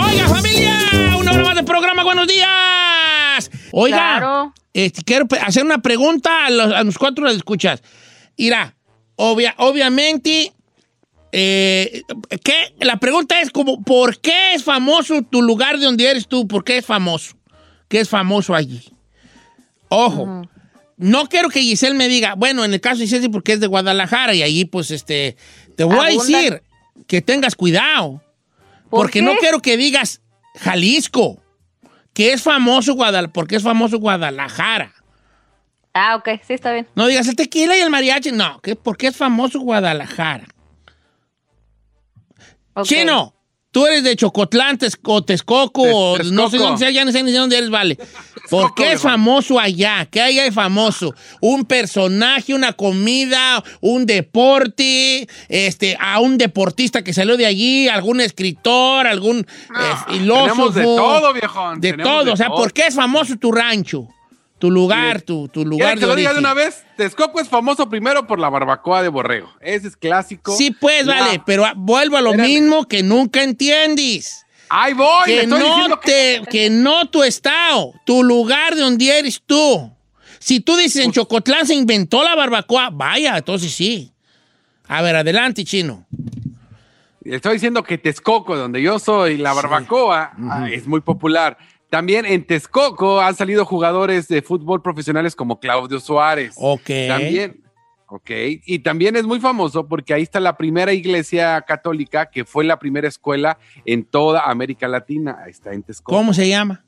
Oiga, 0.00 0.28
familia, 0.28 0.78
una 1.18 1.32
hora 1.32 1.42
más 1.44 1.54
de 1.56 1.62
programa, 1.64 2.02
buenos 2.04 2.26
días. 2.26 3.50
Oiga, 3.72 3.96
Claro. 4.18 4.54
este, 4.72 5.02
quiero 5.02 5.26
hacer 5.44 5.64
una 5.64 5.78
pregunta 5.78 6.46
a 6.46 6.50
los, 6.50 6.72
a 6.72 6.82
los 6.84 6.98
cuatro 6.98 7.26
que 7.26 7.32
escuchas. 7.34 7.82
Irá, 8.36 8.74
obvia- 9.16 9.54
obviamente, 9.58 10.52
eh, 11.32 12.02
¿qué? 12.44 12.74
la 12.80 12.98
pregunta 12.98 13.40
es 13.40 13.50
como, 13.50 13.82
¿por 13.82 14.18
qué 14.20 14.54
es 14.54 14.64
famoso 14.64 15.22
tu 15.22 15.42
lugar 15.42 15.78
de 15.78 15.84
donde 15.86 16.08
eres 16.08 16.26
tú? 16.28 16.46
¿Por 16.46 16.64
qué 16.64 16.78
es 16.78 16.86
famoso? 16.86 17.36
¿Qué 17.88 18.00
es 18.00 18.08
famoso 18.08 18.54
allí? 18.54 18.82
Ojo, 19.88 20.42
no 20.96 21.26
quiero 21.28 21.48
que 21.48 21.60
Giselle 21.62 21.94
me 21.94 22.08
diga, 22.08 22.34
bueno, 22.34 22.64
en 22.64 22.74
el 22.74 22.80
caso 22.80 22.96
de 22.98 23.04
Giselle 23.04 23.22
sí, 23.24 23.28
porque 23.28 23.52
es 23.54 23.60
de 23.60 23.66
Guadalajara 23.66 24.34
y 24.34 24.42
allí 24.42 24.64
pues 24.64 24.90
este, 24.90 25.36
te 25.76 25.84
voy 25.84 25.98
a 25.98 26.10
decir 26.10 26.62
que 27.06 27.22
tengas 27.22 27.54
cuidado. 27.54 28.22
¿Por 28.88 29.00
Porque 29.02 29.20
qué? 29.20 29.24
no 29.24 29.36
quiero 29.36 29.60
que 29.60 29.76
digas 29.76 30.20
Jalisco, 30.56 31.42
que 32.12 32.32
es 32.32 32.42
famoso 32.42 32.94
Guadalajara, 32.94 33.32
porque 33.32 33.56
es 33.56 33.62
famoso 33.62 33.98
Guadalajara. 33.98 34.92
Ah, 35.94 36.16
ok, 36.16 36.28
sí, 36.46 36.54
está 36.54 36.72
bien. 36.72 36.86
No 36.94 37.06
digas 37.06 37.26
el 37.28 37.36
tequila 37.36 37.76
y 37.76 37.80
el 37.80 37.90
mariachi, 37.90 38.32
no, 38.32 38.60
que 38.60 38.76
porque 38.76 39.08
es 39.08 39.16
famoso 39.16 39.60
Guadalajara. 39.60 40.46
Ok. 42.74 42.84
Chino, 42.86 43.34
tú 43.78 43.86
eres 43.86 44.02
de 44.02 44.16
Chocotlán, 44.16 44.76
Texco- 44.76 45.24
Texcoco, 45.24 45.82
o 45.82 46.16
Texcoco. 46.16 46.34
no 46.34 46.50
sé 46.50 46.58
dónde 46.58 46.78
sea, 46.78 46.90
ya 46.90 47.04
no 47.04 47.12
sé 47.12 47.22
ni 47.22 47.30
de 47.30 47.38
dónde 47.38 47.58
eres, 47.58 47.70
vale. 47.70 47.96
¿Por 48.50 48.74
qué 48.74 48.92
es 48.92 49.00
famoso 49.02 49.60
allá? 49.60 50.08
¿Qué 50.10 50.20
hay 50.20 50.34
de 50.34 50.50
famoso? 50.50 51.14
¿Un 51.40 51.64
personaje, 51.64 52.54
una 52.54 52.72
comida, 52.72 53.62
un 53.80 54.04
deporte, 54.04 55.28
este, 55.48 55.96
a 56.00 56.18
un 56.18 56.38
deportista 56.38 57.04
que 57.04 57.12
salió 57.12 57.36
de 57.36 57.46
allí, 57.46 57.86
algún 57.88 58.20
escritor, 58.20 59.06
algún 59.06 59.40
eh, 59.40 59.44
filósofo? 60.08 60.44
Tenemos 60.48 60.74
de 60.74 60.82
todo, 60.82 61.32
viejón. 61.32 61.80
De 61.80 61.92
todo, 61.92 62.24
de 62.24 62.32
o 62.32 62.36
sea, 62.36 62.48
todo. 62.48 62.56
¿por 62.56 62.72
qué 62.72 62.88
es 62.88 62.96
famoso 62.96 63.36
tu 63.36 63.52
rancho? 63.52 64.08
Tu 64.58 64.70
lugar, 64.70 65.22
tu, 65.22 65.46
tu 65.48 65.60
¿Quieres 65.62 65.70
lugar 65.70 65.94
que 65.94 66.00
de 66.00 66.06
lo 66.06 66.16
diga 66.16 66.32
de 66.32 66.40
una 66.40 66.52
vez? 66.52 66.84
Texcoco 66.96 67.40
es 67.40 67.48
famoso 67.48 67.88
primero 67.88 68.26
por 68.26 68.40
la 68.40 68.48
barbacoa 68.48 69.02
de 69.02 69.08
borrego. 69.08 69.48
Ese 69.60 69.86
es 69.86 69.96
clásico. 69.96 70.56
Sí, 70.56 70.72
pues, 70.72 71.06
La- 71.06 71.20
vale, 71.20 71.42
pero 71.46 71.64
vuelvo 71.76 72.16
a 72.16 72.20
lo 72.20 72.30
Espérame. 72.32 72.48
mismo 72.48 72.88
que 72.88 73.02
nunca 73.04 73.42
entiendes. 73.44 74.44
Ahí 74.68 74.94
voy, 74.94 75.28
le 75.28 75.34
que 75.34 75.40
estoy 75.42 75.60
no 75.60 75.98
te, 76.00 76.42
que 76.50 76.70
no 76.70 77.08
tu 77.08 77.22
estado, 77.22 77.94
tu 78.04 78.22
lugar 78.22 78.74
de 78.74 78.82
donde 78.82 79.18
eres 79.18 79.40
tú. 79.46 79.92
Si 80.40 80.60
tú 80.60 80.76
dices 80.76 80.96
Pues 80.96 81.06
en 81.06 81.12
Chocotlán 81.12 81.66
se 81.66 81.74
inventó 81.74 82.22
la 82.22 82.34
barbacoa, 82.34 82.90
vaya, 82.90 83.36
entonces 83.38 83.72
sí. 83.72 84.12
A 84.88 85.02
ver, 85.02 85.16
adelante, 85.16 85.64
chino. 85.64 86.06
Estoy 87.24 87.54
diciendo 87.54 87.82
que 87.82 87.98
Texcoco, 87.98 88.56
donde 88.56 88.80
yo 88.80 88.98
soy, 88.98 89.36
la 89.36 89.52
barbacoa 89.52 90.32
ah, 90.50 90.68
es 90.70 90.86
muy 90.86 91.00
popular. 91.00 91.58
También 91.90 92.26
en 92.26 92.44
Texcoco 92.44 93.20
han 93.20 93.34
salido 93.34 93.64
jugadores 93.64 94.28
de 94.28 94.42
fútbol 94.42 94.82
profesionales 94.82 95.34
como 95.34 95.58
Claudio 95.58 96.00
Suárez. 96.00 96.54
Ok. 96.58 96.90
También, 97.08 97.62
ok. 98.06 98.30
Y 98.66 98.80
también 98.80 99.16
es 99.16 99.24
muy 99.24 99.40
famoso 99.40 99.88
porque 99.88 100.12
ahí 100.12 100.22
está 100.22 100.38
la 100.38 100.56
primera 100.58 100.92
iglesia 100.92 101.60
católica 101.62 102.26
que 102.30 102.44
fue 102.44 102.64
la 102.64 102.78
primera 102.78 103.08
escuela 103.08 103.58
en 103.86 104.04
toda 104.04 104.50
América 104.50 104.86
Latina. 104.86 105.38
Ahí 105.44 105.50
está 105.50 105.72
en 105.72 105.82
Texcoco. 105.82 106.14
¿Cómo 106.14 106.34
se 106.34 106.46
llama? 106.48 106.84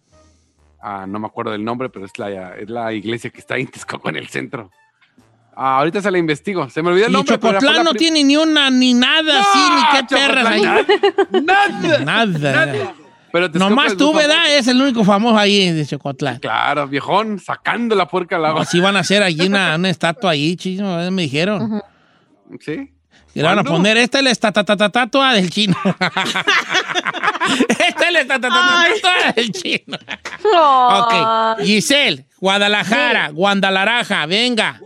Ah, 0.82 1.06
no 1.08 1.18
me 1.18 1.26
acuerdo 1.26 1.52
del 1.52 1.64
nombre, 1.64 1.88
pero 1.88 2.04
es 2.04 2.18
la, 2.18 2.56
es 2.56 2.68
la 2.68 2.92
iglesia 2.92 3.30
que 3.30 3.38
está 3.40 3.56
en 3.56 3.68
Texcoco, 3.68 4.08
en 4.10 4.16
el 4.16 4.28
centro. 4.28 4.70
Ah, 5.54 5.78
ahorita 5.78 6.00
se 6.00 6.10
la 6.10 6.16
investigo. 6.18 6.68
Se 6.70 6.82
me 6.82 6.90
olvidó 6.90 7.06
el 7.06 7.12
Y 7.12 7.14
nombre. 7.14 7.34
Chocotlán 7.38 7.84
no 7.84 7.92
tiene 7.94 8.22
ni 8.24 8.36
una, 8.36 8.70
ni 8.70 8.94
nada 8.94 9.40
así, 9.40 9.58
ni 9.58 9.98
qué 9.98 10.14
perras 10.14 10.46
ahí. 10.46 10.62
Chocotlán, 10.62 11.44
Nada. 11.44 11.98
Nada. 12.04 12.94
Pero 13.32 13.48
Nomás 13.50 13.96
tú, 13.96 14.12
¿verdad? 14.12 14.46
Es 14.48 14.66
el 14.68 14.80
único 14.80 15.04
famoso 15.04 15.38
ahí 15.38 15.70
de 15.70 15.86
Chocotlán. 15.86 16.38
Claro, 16.38 16.88
viejón, 16.88 17.38
sacando 17.38 17.94
la 17.94 18.06
puerca 18.06 18.36
al 18.36 18.44
agua. 18.46 18.62
Así 18.62 18.80
van 18.80 18.96
a 18.96 19.00
hacer 19.00 19.22
allí 19.22 19.46
una, 19.46 19.76
una 19.76 19.90
estatua 19.90 20.32
ahí, 20.32 20.56
chino, 20.56 21.10
me 21.10 21.22
dijeron. 21.22 21.82
¿Sí? 22.60 22.92
Y 23.32 23.38
le 23.38 23.44
van 23.44 23.60
a 23.60 23.64
poner, 23.64 23.96
esta 23.96 24.18
es 24.18 24.24
la 24.24 24.30
estatua 24.30 25.32
del 25.34 25.50
chino. 25.50 25.76
esta 27.68 28.06
es 28.06 28.12
la 28.12 28.20
estatua 28.20 29.32
del 29.36 29.52
chino. 29.52 29.96
Ok. 30.44 31.60
Giselle, 31.60 32.26
Guadalajara, 32.40 33.28
Guandalaraja, 33.30 34.26
venga. 34.26 34.80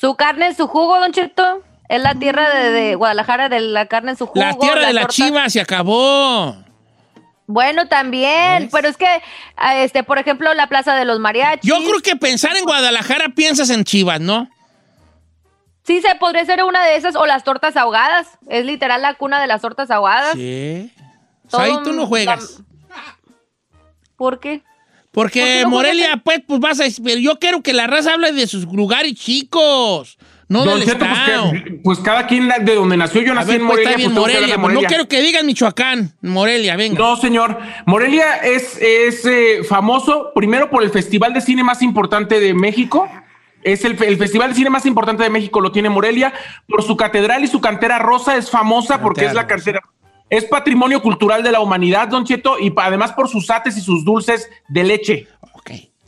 Su 0.00 0.14
carne 0.16 0.46
en 0.48 0.56
su 0.56 0.66
jugo, 0.68 0.98
Don 1.00 1.12
Cheto. 1.12 1.62
Es 1.88 2.00
la 2.00 2.14
tierra 2.14 2.48
de, 2.48 2.70
de 2.70 2.94
Guadalajara 2.94 3.48
de 3.48 3.60
la 3.60 3.86
carne 3.86 4.12
en 4.12 4.16
su 4.16 4.26
jugo. 4.26 4.40
La 4.40 4.54
tierra 4.54 4.86
de 4.86 4.92
la 4.94 5.02
torta- 5.02 5.14
chiva 5.14 5.48
se 5.50 5.60
acabó. 5.60 6.56
Bueno, 7.46 7.88
también. 7.88 8.68
Pero 8.72 8.88
es 8.88 8.96
que, 8.96 9.22
este, 9.76 10.02
por 10.02 10.18
ejemplo, 10.18 10.52
la 10.54 10.68
plaza 10.68 10.94
de 10.94 11.04
los 11.04 11.18
mariachis. 11.18 11.68
Yo 11.68 11.76
creo 11.78 12.00
que 12.00 12.16
pensar 12.16 12.56
en 12.56 12.64
Guadalajara 12.64 13.30
piensas 13.34 13.70
en 13.70 13.84
chivas, 13.84 14.20
¿no? 14.20 14.48
Sí, 15.84 16.00
se 16.00 16.14
podría 16.14 16.44
ser 16.44 16.62
una 16.62 16.84
de 16.84 16.96
esas. 16.96 17.16
O 17.16 17.26
las 17.26 17.44
tortas 17.44 17.76
ahogadas. 17.76 18.28
Es 18.48 18.64
literal 18.64 19.02
la 19.02 19.14
cuna 19.14 19.40
de 19.40 19.48
las 19.48 19.60
tortas 19.60 19.90
ahogadas. 19.90 20.34
Sí. 20.34 20.92
Todo 21.50 21.60
Ahí 21.60 21.72
tú 21.84 21.92
no 21.92 22.06
juegas. 22.06 22.62
¿Por 24.16 24.40
qué? 24.40 24.62
¿Por 25.10 25.24
Porque 25.24 25.40
qué 25.40 25.62
no 25.62 25.70
Morelia, 25.70 26.22
pues, 26.24 26.40
pues 26.46 26.58
vas 26.60 26.80
a... 26.80 26.86
Yo 26.86 27.38
quiero 27.38 27.62
que 27.62 27.74
la 27.74 27.86
raza 27.86 28.14
hable 28.14 28.32
de 28.32 28.46
sus 28.46 28.64
lugares 28.64 29.14
chicos, 29.14 30.16
no 30.60 30.64
Don 30.64 30.78
del 30.78 30.88
Cheto, 30.88 31.04
pues, 31.06 31.62
que- 31.62 31.70
pues 31.82 31.98
cada 32.00 32.26
quien 32.26 32.48
de 32.60 32.74
donde 32.74 32.96
nació, 32.96 33.22
yo 33.22 33.34
nací 33.34 33.48
ver, 33.52 33.60
en 33.60 33.66
pues 33.66 33.78
Morelia, 33.78 33.96
bien 33.96 34.10
pues 34.10 34.20
Morelia, 34.20 34.58
pues, 34.58 34.74
no 34.74 34.80
quiero 34.82 35.08
que 35.08 35.20
digan 35.22 35.46
Michoacán, 35.46 36.14
Morelia, 36.22 36.76
venga. 36.76 36.98
No, 36.98 37.16
señor. 37.16 37.58
Morelia 37.86 38.36
es, 38.36 38.78
es 38.80 39.24
eh, 39.24 39.64
famoso 39.68 40.30
primero 40.34 40.70
por 40.70 40.82
el 40.82 40.90
festival 40.90 41.34
de 41.34 41.40
cine 41.40 41.64
más 41.64 41.82
importante 41.82 42.38
de 42.40 42.54
México. 42.54 43.08
Es 43.64 43.84
el, 43.84 44.02
el 44.02 44.16
festival 44.16 44.50
de 44.50 44.54
cine 44.56 44.70
más 44.70 44.86
importante 44.86 45.22
de 45.22 45.30
México, 45.30 45.60
lo 45.60 45.70
tiene 45.72 45.88
Morelia. 45.88 46.32
Por 46.68 46.82
su 46.82 46.96
catedral 46.96 47.44
y 47.44 47.46
su 47.46 47.60
cantera 47.60 47.98
rosa 47.98 48.36
es 48.36 48.50
famosa 48.50 49.00
porque 49.00 49.24
es 49.24 49.34
la 49.34 49.46
Cantera. 49.46 49.80
Es 50.28 50.46
patrimonio 50.46 51.02
cultural 51.02 51.42
de 51.42 51.52
la 51.52 51.60
humanidad, 51.60 52.08
Don 52.08 52.24
Cheto, 52.24 52.58
y 52.58 52.72
además 52.76 53.12
por 53.12 53.28
sus 53.28 53.50
ates 53.50 53.76
y 53.76 53.82
sus 53.82 54.02
dulces 54.04 54.48
de 54.68 54.82
leche. 54.82 55.28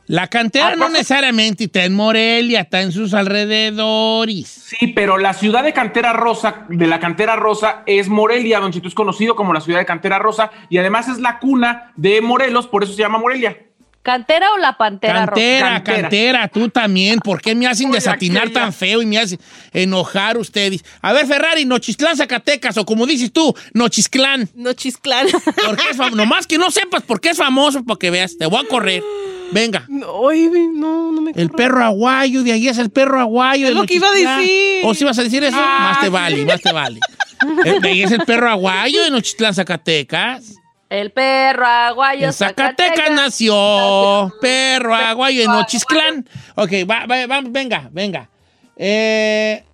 La 0.06 0.26
cantera 0.28 0.70
no 0.76 0.84
¿Acaso- 0.84 0.92
necesariamente 0.92 1.64
está 1.64 1.84
en 1.84 1.94
Morelia, 1.94 2.60
está 2.60 2.82
en 2.82 2.92
sus 2.92 3.14
alrededores. 3.14 4.46
Sí, 4.48 4.88
pero 4.88 5.16
la 5.18 5.32
ciudad 5.32 5.64
de 5.64 5.72
Cantera 5.72 6.12
Rosa, 6.12 6.66
de 6.68 6.86
la 6.86 7.00
Cantera 7.00 7.36
Rosa, 7.36 7.82
es 7.86 8.08
Morelia, 8.08 8.60
Don 8.60 8.72
Cheto 8.72 8.88
es 8.88 8.94
conocido 8.94 9.34
como 9.34 9.52
la 9.54 9.60
ciudad 9.60 9.78
de 9.78 9.86
Cantera 9.86 10.18
Rosa, 10.18 10.50
y 10.68 10.78
además 10.78 11.08
es 11.08 11.18
la 11.20 11.38
cuna 11.38 11.92
de 11.96 12.20
Morelos, 12.20 12.66
por 12.66 12.82
eso 12.84 12.92
se 12.92 12.98
llama 13.00 13.18
Morelia. 13.18 13.56
¿Cantera 14.04 14.52
o 14.52 14.58
la 14.58 14.76
pantera 14.76 15.24
roja? 15.24 15.32
Cantera, 15.32 15.68
Cantera. 15.82 16.00
cantera, 16.02 16.48
tú 16.48 16.68
también. 16.68 17.18
¿Por 17.20 17.40
qué 17.40 17.54
me 17.54 17.66
hacen 17.66 17.90
desatinar 17.90 18.50
tan 18.50 18.70
feo 18.72 19.00
y 19.00 19.06
me 19.06 19.18
hacen 19.18 19.38
enojar 19.72 20.36
ustedes? 20.36 20.84
A 21.00 21.14
ver, 21.14 21.26
Ferrari, 21.26 21.64
Nochistlán, 21.64 22.14
Zacatecas, 22.14 22.76
o 22.76 22.84
como 22.84 23.06
dices 23.06 23.32
tú, 23.32 23.54
Nochisclán. 23.72 24.50
No 24.54 24.74
chisclán. 24.74 25.26
¿Por 25.64 25.76
qué 25.76 25.90
es 25.90 25.96
famoso? 25.96 26.16
Nomás 26.16 26.46
que 26.46 26.58
no 26.58 26.70
sepas 26.70 27.02
por 27.02 27.18
qué 27.20 27.30
es 27.30 27.38
famoso, 27.38 27.82
para 27.82 27.98
que 27.98 28.10
veas. 28.10 28.36
Te 28.36 28.44
voy 28.44 28.62
a 28.62 28.68
correr. 28.68 29.02
Venga. 29.52 29.86
No, 29.88 30.06
oye, 30.10 30.50
no, 30.74 31.10
no 31.10 31.20
me 31.22 31.30
El 31.34 31.48
perro 31.50 31.82
aguayo, 31.82 32.42
de 32.42 32.52
ahí 32.52 32.68
es 32.68 32.76
el 32.76 32.90
perro 32.90 33.18
aguayo. 33.20 33.68
Es 33.68 33.74
de 33.74 33.80
lo 33.80 33.86
que 33.86 33.94
iba 33.94 34.08
a 34.08 34.10
Nochistlán. 34.10 34.40
decir. 34.40 34.80
¿O 34.84 34.92
si 34.94 35.04
vas 35.04 35.18
a 35.18 35.22
decir 35.22 35.42
eso? 35.44 35.56
Ah, 35.58 35.78
más 35.92 36.00
te 36.00 36.10
vale, 36.10 36.44
más 36.44 36.60
te 36.60 36.72
vale. 36.72 37.00
Eh, 37.64 38.02
Es 38.02 38.10
el 38.10 38.20
perro 38.20 38.50
aguayo 38.50 39.02
de 39.02 39.10
Nochitlán, 39.10 39.54
Zacatecas. 39.54 40.56
El 40.90 41.10
perro 41.12 41.66
aguayo. 41.66 42.26
En 42.26 42.32
Zacatecas 42.32 43.10
nació. 43.10 44.32
Perro 44.40 44.94
aguayo 44.94 45.42
en 45.42 45.50
Nochisclán. 45.50 46.28
Ok, 46.54 46.70
va, 46.88 47.06
venga, 47.48 47.88
venga. 47.90 48.30
Eh, 48.76 49.64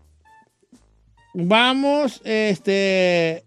vamos, 1.35 2.21
este. 2.25 3.45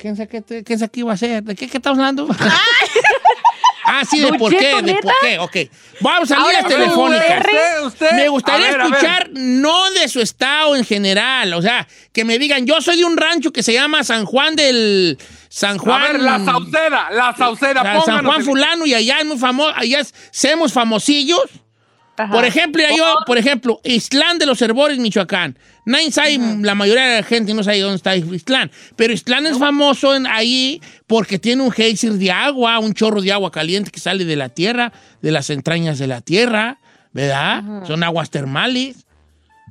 ¿Quién 0.00 0.16
sabe 0.16 0.28
qué, 0.28 0.40
te- 0.40 0.64
qué 0.64 0.78
sabe 0.78 0.90
qué 0.90 1.00
iba 1.00 1.10
a 1.10 1.14
hacer? 1.14 1.42
¿De 1.42 1.54
qué, 1.54 1.68
qué 1.68 1.76
estamos 1.78 1.98
hablando? 1.98 2.28
ah, 3.86 4.02
sí, 4.08 4.20
de 4.20 4.32
por 4.38 4.50
qué, 4.56 4.80
de 4.82 4.94
por 4.96 5.12
qué, 5.20 5.38
ok. 5.38 5.56
Vamos 6.00 6.30
a 6.30 6.36
tú, 6.36 6.68
telefónicas. 6.68 7.28
Berry. 7.28 7.52
Usted, 7.52 7.82
usted. 7.84 8.12
Me 8.12 8.28
gustaría 8.28 8.68
A 8.68 8.70
ver, 8.70 8.80
a 8.80 8.84
ver. 8.84 8.92
escuchar 8.94 9.30
no 9.32 9.90
de 9.90 10.08
su 10.08 10.20
estado 10.20 10.76
en 10.76 10.84
general, 10.84 11.52
o 11.54 11.60
sea, 11.60 11.86
que 12.12 12.24
me 12.24 12.38
digan, 12.38 12.66
yo 12.66 12.80
soy 12.80 12.96
de 12.98 13.04
un 13.04 13.16
rancho 13.16 13.52
que 13.52 13.62
se 13.64 13.72
llama 13.72 14.04
San 14.04 14.24
Juan 14.26 14.54
del 14.54 15.18
San 15.52 15.78
Juan. 15.78 16.00
A 16.00 16.06
ver, 16.12 16.20
la 16.22 16.44
Sauceda, 16.44 17.10
la 17.10 17.34
Sauceda, 17.36 17.82
San- 17.82 17.84
San 17.84 18.00
pónganos 18.04 18.32
Juan 18.34 18.44
fulano 18.44 18.86
y 18.86 18.94
allá 18.94 19.18
es 19.18 19.26
muy 19.26 19.36
famoso, 19.36 19.72
allá 19.74 19.98
es- 19.98 20.14
somos 20.30 20.72
famosillos. 20.72 21.42
Ajá. 22.16 22.30
Por 22.32 22.44
ejemplo, 22.44 22.82
yo, 22.96 23.16
por 23.26 23.36
ejemplo, 23.38 23.80
Islán 23.82 24.38
de 24.38 24.46
los 24.46 24.60
Herbores, 24.62 24.98
Michoacán. 24.98 25.58
Nadie 25.86 26.12
sabe, 26.12 26.38
la 26.60 26.74
mayoría 26.74 27.04
de 27.06 27.16
la 27.22 27.26
gente 27.26 27.52
no 27.54 27.64
sabe 27.64 27.80
dónde 27.80 27.96
está 27.96 28.14
Islán. 28.14 28.70
Pero 28.94 29.12
Islán 29.12 29.46
es 29.46 29.58
famoso 29.58 30.14
en, 30.14 30.26
ahí 30.26 30.80
porque 31.06 31.38
tiene 31.38 31.62
un 31.62 31.72
geyser 31.72 32.12
de 32.12 32.30
agua, 32.30 32.78
un 32.78 32.92
chorro 32.94 33.20
de 33.22 33.32
agua 33.32 33.50
caliente 33.50 33.90
que 33.90 33.98
sale 34.00 34.24
de 34.26 34.36
la 34.36 34.50
tierra, 34.50 34.92
de 35.22 35.32
las 35.32 35.50
entrañas 35.50 35.98
de 35.98 36.06
la 36.06 36.20
tierra, 36.20 36.78
¿verdad? 37.12 37.86
Son 37.86 38.04
aguas 38.04 38.30
termales. 38.30 39.06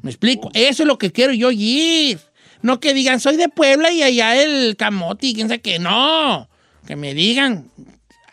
¿Me 0.02 0.10
explico? 0.10 0.50
Eso 0.54 0.84
es 0.84 0.88
lo 0.88 0.98
que 0.98 1.12
quiero 1.12 1.34
yo 1.34 1.52
ir. 1.52 2.20
No 2.62 2.80
que 2.80 2.94
digan, 2.94 3.20
soy 3.20 3.38
de 3.38 3.50
Puebla 3.50 3.92
y 3.92 4.04
allá 4.04 4.36
el 4.42 4.76
camote 4.78 5.28
y 5.28 5.34
quién 5.34 5.48
sabe 5.48 5.62
qué. 5.62 5.80
No. 5.80 6.50
Que 6.88 6.96
me 6.96 7.14
digan 7.14 7.70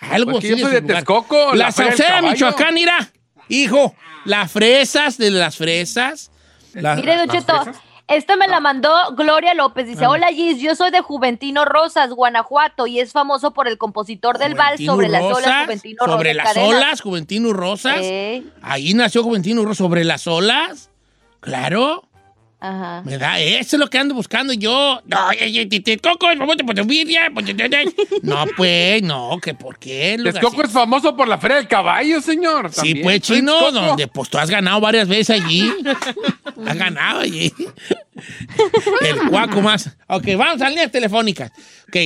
algo 0.00 0.32
Pues 0.32 0.43
que 0.44 0.52
así 0.52 0.61
yo 0.61 0.67
soy 0.67 0.75
de 0.75 0.81
lugar. 0.82 0.96
Texcoco, 0.99 1.55
La 1.55 1.73
la. 1.76 2.23
Michoacán, 2.23 2.75
mira. 2.75 3.11
Hijo, 3.49 3.94
las 4.25 4.50
fresas 4.50 5.19
de 5.19 5.31
las 5.31 5.56
fresas. 5.56 6.31
la- 6.75 6.96
Mire, 6.96 7.17
Don 7.17 7.26
¿Las 7.28 7.37
Cheto, 7.37 7.64
esta 8.08 8.37
me 8.37 8.46
la 8.49 8.61
mandó 8.61 8.93
Gloria 9.17 9.55
López. 9.55 9.87
Dice, 9.87 10.06
hola 10.06 10.29
Gis, 10.29 10.61
yo 10.61 10.75
soy 10.75 10.90
de 10.90 11.00
Juventino 11.00 11.64
Rosas, 11.64 12.11
Guanajuato, 12.11 12.87
y 12.87 13.00
es 13.00 13.12
famoso 13.12 13.52
por 13.52 13.67
el 13.69 13.79
compositor 13.79 14.38
del 14.38 14.55
vals 14.55 14.84
sobre 14.84 15.08
las 15.08 15.22
olas, 15.22 15.37
Rosas, 15.44 15.64
Juventino 15.64 16.05
Sobre 16.05 16.32
Rosas 16.32 16.37
las 16.37 16.55
Cadenas. 16.55 16.69
olas, 16.76 17.00
Juventino 17.00 17.52
Rosas. 17.52 17.99
Eh, 18.00 18.43
Ahí 18.62 18.94
nació 18.94 19.22
Juventino 19.22 19.62
Rosas. 19.62 19.79
Sobre 19.79 20.05
las 20.05 20.26
olas. 20.26 20.90
Claro. 21.40 22.02
Ajá. 22.61 23.03
Me 23.05 23.19
da, 23.19 23.41
eso 23.41 23.76
es 23.76 23.81
lo 23.81 23.88
que 23.88 23.99
ando 23.99 24.14
buscando 24.14 24.53
yo. 24.53 25.00
No, 25.05 25.17
ay, 25.29 25.58
ay, 25.58 25.67
te- 25.67 25.81
te- 25.81 25.99
Coco, 25.99 26.31
es 26.31 26.38
famoso 26.38 26.58
por 26.58 26.75
tu 26.75 26.87
por 26.87 27.44
tu- 27.44 27.55
te- 27.56 27.69
te- 27.69 27.85
No, 28.23 28.44
pues, 28.56 29.03
no, 29.03 29.38
que 29.43 29.55
por 29.55 29.79
qué. 29.79 30.19
Texcoco 30.23 30.62
es 30.62 30.70
famoso 30.70 31.17
por 31.17 31.29
la 31.29 31.38
Feria 31.38 31.56
del 31.56 31.69
Caballo, 31.69 32.20
señor. 32.20 32.73
Sí, 32.73 32.97
pues, 32.97 33.20
chino, 33.20 33.53
Texcoco. 33.58 33.87
donde 33.87 34.08
pues 34.08 34.29
tú 34.31 34.38
has 34.38 34.50
ganado 34.50 34.81
varias 34.81 35.08
veces 35.08 35.31
allí. 35.43 35.70
has 36.67 36.76
ganado 36.76 37.20
allí. 37.20 37.53
El 39.03 39.29
cuaco 39.29 39.61
más. 39.61 39.91
Ok, 40.08 40.25
vamos 40.37 40.62
a 40.62 40.69
líneas 40.69 40.91
telefónicas. 40.91 41.50
Ok. 41.88 41.97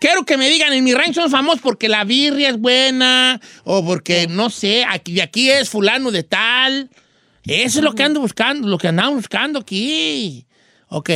Quiero 0.00 0.24
que 0.26 0.36
me 0.36 0.50
digan, 0.50 0.70
en 0.74 0.84
mi 0.84 0.92
rancho 0.92 1.22
son 1.22 1.30
famosos 1.30 1.60
porque 1.62 1.88
la 1.88 2.04
birria 2.04 2.50
es 2.50 2.58
buena, 2.58 3.40
o 3.62 3.82
porque, 3.86 4.26
no 4.28 4.50
sé, 4.50 4.84
aquí, 4.84 5.14
de 5.14 5.22
aquí 5.22 5.50
es 5.50 5.70
fulano 5.70 6.10
de 6.10 6.22
tal. 6.24 6.90
Eso 7.46 7.78
es 7.78 7.84
lo 7.84 7.94
que 7.94 8.02
ando 8.02 8.20
buscando, 8.20 8.66
lo 8.68 8.78
que 8.78 8.88
andamos 8.88 9.14
buscando 9.16 9.60
aquí. 9.60 10.44
Ok. 10.88 11.10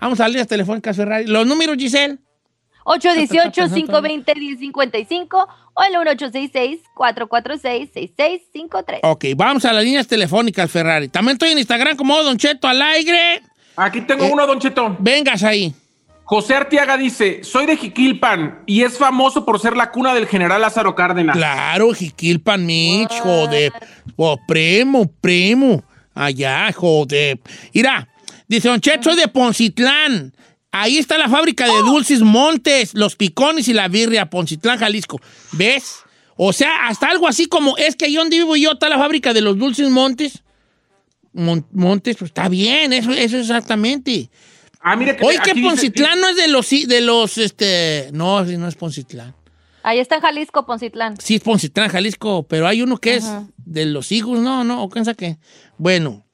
Vamos 0.00 0.20
a 0.20 0.28
líneas 0.28 0.46
telefónicas, 0.48 0.96
Ferrari. 0.96 1.26
Los 1.26 1.46
números, 1.46 1.76
Giselle. 1.78 2.18
818-520-1055 2.84 5.46
o 5.74 5.82
el 5.82 5.94
1866-446-6653. 6.96 9.00
Ok, 9.02 9.24
vamos 9.36 9.64
a 9.64 9.72
las 9.72 9.84
líneas 9.84 10.06
telefónicas, 10.06 10.70
Ferrari. 10.70 11.08
También 11.08 11.32
estoy 11.34 11.50
en 11.50 11.58
Instagram 11.58 11.96
como 11.96 12.16
Don 12.22 12.36
Cheto 12.38 12.68
al 12.68 12.80
aire. 12.82 13.42
Aquí 13.76 14.00
tengo 14.02 14.24
Eh. 14.24 14.30
uno, 14.32 14.46
Don 14.46 14.58
Cheto. 14.60 14.96
Vengas 15.00 15.42
ahí. 15.42 15.74
José 16.28 16.54
Artiaga 16.56 16.96
dice, 16.96 17.44
soy 17.44 17.66
de 17.66 17.76
Jiquilpan 17.76 18.62
y 18.66 18.82
es 18.82 18.98
famoso 18.98 19.44
por 19.44 19.60
ser 19.60 19.76
la 19.76 19.92
cuna 19.92 20.12
del 20.12 20.26
general 20.26 20.60
Lázaro 20.60 20.96
Cárdenas. 20.96 21.36
Claro, 21.36 21.92
Jiquilpan, 21.94 22.66
Mitch, 22.66 23.12
joder. 23.20 23.72
Oh, 24.16 24.36
primo, 24.48 25.08
primo. 25.20 25.84
Allá, 26.14 26.72
joder. 26.72 27.38
Mira, 27.72 28.08
dice 28.48 28.68
Don 28.68 28.80
Cheto, 28.80 29.04
soy 29.10 29.16
de 29.20 29.28
Poncitlán. 29.28 30.34
Ahí 30.72 30.98
está 30.98 31.16
la 31.16 31.28
fábrica 31.28 31.64
de 31.66 31.78
dulces 31.82 32.22
Montes, 32.22 32.92
los 32.94 33.14
picones 33.14 33.68
y 33.68 33.72
la 33.72 33.86
birria, 33.86 34.28
Poncitlán, 34.28 34.78
Jalisco. 34.78 35.20
¿Ves? 35.52 36.00
O 36.36 36.52
sea, 36.52 36.88
hasta 36.88 37.08
algo 37.08 37.28
así 37.28 37.46
como, 37.46 37.76
es 37.76 37.94
que 37.94 38.06
ahí 38.06 38.16
donde 38.16 38.36
vivo 38.38 38.56
yo 38.56 38.72
está 38.72 38.88
la 38.88 38.98
fábrica 38.98 39.32
de 39.32 39.42
los 39.42 39.56
dulces 39.56 39.88
Montes. 39.90 40.42
Mon- 41.32 41.66
Montes, 41.70 42.16
pues 42.16 42.30
está 42.30 42.48
bien, 42.48 42.92
eso, 42.92 43.12
eso 43.12 43.38
exactamente. 43.38 44.28
Ah, 44.80 44.94
mire 44.96 45.16
que 45.16 45.24
Oye, 45.24 45.38
que 45.42 45.52
dice- 45.54 45.66
Poncitlán 45.68 46.20
no 46.20 46.28
es 46.28 46.36
de 46.36 46.48
los, 46.48 46.68
de 46.70 47.00
los, 47.00 47.38
este, 47.38 48.10
no, 48.12 48.44
no 48.44 48.68
es 48.68 48.74
Poncitlán. 48.76 49.34
Ahí 49.82 49.98
está 50.00 50.16
en 50.16 50.20
Jalisco, 50.20 50.66
Poncitlán. 50.66 51.16
Sí, 51.20 51.36
es 51.36 51.42
Poncitlán, 51.42 51.88
Jalisco, 51.88 52.44
pero 52.48 52.66
hay 52.66 52.82
uno 52.82 52.98
que 52.98 53.14
Ajá. 53.16 53.42
es 53.46 53.54
de 53.64 53.86
los 53.86 54.10
hijos, 54.12 54.38
no, 54.40 54.64
no, 54.64 54.82
o 54.82 54.88
piensa 54.88 55.14
que. 55.14 55.38
Bueno. 55.78 56.24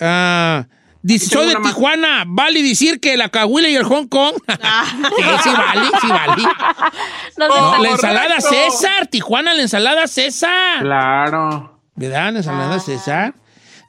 Ah, 0.00 0.66
dice, 1.02 1.28
tengo 1.30 1.44
soy 1.44 1.54
de. 1.54 1.60
Tijuana, 1.62 2.24
vale 2.26 2.62
decir 2.62 2.98
que 2.98 3.16
la 3.16 3.28
Cahuila 3.28 3.68
y 3.68 3.76
el 3.76 3.84
Hong 3.84 4.06
Kong. 4.08 4.34
sí, 4.48 5.22
sí, 5.42 5.50
vale, 5.50 5.86
sí, 6.00 6.08
vale. 6.08 6.42
No, 7.38 7.48
No, 7.48 7.74
sé, 7.76 7.82
la 7.82 7.88
ensalada 7.90 8.40
César, 8.40 9.06
Tijuana, 9.08 9.54
la 9.54 9.62
ensalada 9.62 10.06
César. 10.06 10.80
Claro. 10.82 11.80
¿Verdad? 11.94 12.32
La 12.32 12.38
ensalada 12.38 12.78
César. 12.80 13.34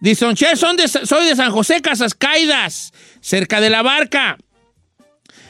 Dice, 0.04 0.26
Don 0.26 0.36
Che, 0.36 0.56
son 0.58 0.76
de- 0.76 0.88
soy 0.88 1.26
de 1.26 1.36
San 1.36 1.50
José, 1.52 1.82
Casas 1.82 2.14
Caídas, 2.14 2.92
cerca 3.22 3.62
de 3.62 3.70
la 3.70 3.82
barca. 3.82 4.38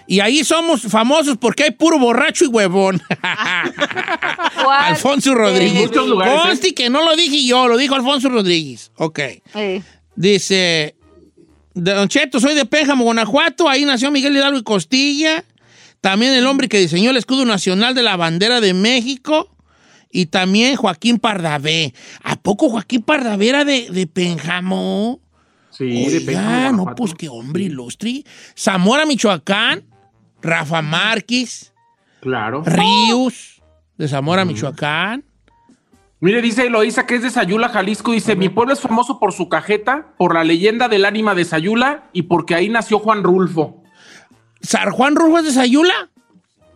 Y 0.05 0.19
ahí 0.19 0.43
somos 0.43 0.81
famosos 0.83 1.37
porque 1.39 1.63
hay 1.63 1.71
puro 1.71 1.97
borracho 1.97 2.45
y 2.45 2.49
huevón. 2.49 3.01
Alfonso 4.79 5.33
Rodríguez. 5.33 5.75
En 5.75 5.81
muchos 5.87 6.07
lugares, 6.07 6.33
¿eh? 6.35 6.39
Consti 6.43 6.71
que 6.73 6.89
no 6.89 7.03
lo 7.03 7.15
dije 7.15 7.43
yo, 7.45 7.67
lo 7.67 7.77
dijo 7.77 7.95
Alfonso 7.95 8.29
Rodríguez. 8.29 8.91
Ok. 8.97 9.19
Eh, 9.55 9.81
Dice, 10.15 10.95
Don 11.73 12.07
Cheto, 12.07 12.39
soy 12.39 12.53
de 12.53 12.65
Pénjamo, 12.65 13.03
Guanajuato. 13.05 13.67
Ahí 13.67 13.85
nació 13.85 14.11
Miguel 14.11 14.35
Hidalgo 14.35 14.59
y 14.59 14.63
Costilla. 14.63 15.43
También 16.01 16.33
el 16.33 16.45
hombre 16.45 16.67
que 16.69 16.79
diseñó 16.79 17.09
el 17.09 17.17
escudo 17.17 17.45
nacional 17.45 17.95
de 17.95 18.03
la 18.03 18.15
bandera 18.17 18.61
de 18.61 18.73
México. 18.73 19.52
Y 20.13 20.27
también 20.27 20.75
Joaquín 20.75 21.17
Pardavé. 21.17 21.93
¿A 22.23 22.35
poco 22.35 22.69
Joaquín 22.69 23.01
Pardavé 23.01 23.49
era 23.49 23.65
de, 23.65 23.89
de 23.89 24.05
Pénjamo? 24.05 25.19
Sí, 25.71 25.85
de 25.85 26.17
Oiga, 26.17 26.25
Pénjamo, 26.27 26.85
no, 26.85 26.95
pues 26.95 27.15
qué 27.15 27.27
hombre 27.27 27.63
ilustre. 27.63 28.23
Zamora, 28.55 29.07
Michoacán. 29.07 29.83
Rafa 30.43 30.83
Márquez. 30.83 31.73
Claro. 32.21 32.63
Ríos, 32.63 33.63
de 33.97 34.07
Zamora, 34.07 34.45
Michoacán. 34.45 35.25
Mire, 36.19 36.41
dice 36.41 36.67
Eloísa 36.67 37.05
que 37.05 37.15
es 37.15 37.23
de 37.23 37.31
Sayula, 37.31 37.69
Jalisco. 37.69 38.11
Dice, 38.11 38.35
mi 38.35 38.49
pueblo 38.49 38.73
es 38.73 38.79
famoso 38.79 39.19
por 39.19 39.33
su 39.33 39.49
cajeta, 39.49 40.13
por 40.17 40.35
la 40.35 40.43
leyenda 40.43 40.87
del 40.89 41.05
ánima 41.05 41.33
de 41.33 41.43
Sayula 41.43 42.09
y 42.13 42.23
porque 42.23 42.53
ahí 42.55 42.69
nació 42.69 42.99
Juan 42.99 43.23
Rulfo. 43.23 43.83
¿San 44.61 44.91
Juan 44.91 45.15
Rufo 45.15 45.39
es 45.39 45.45
de 45.45 45.51
Sayula? 45.51 46.11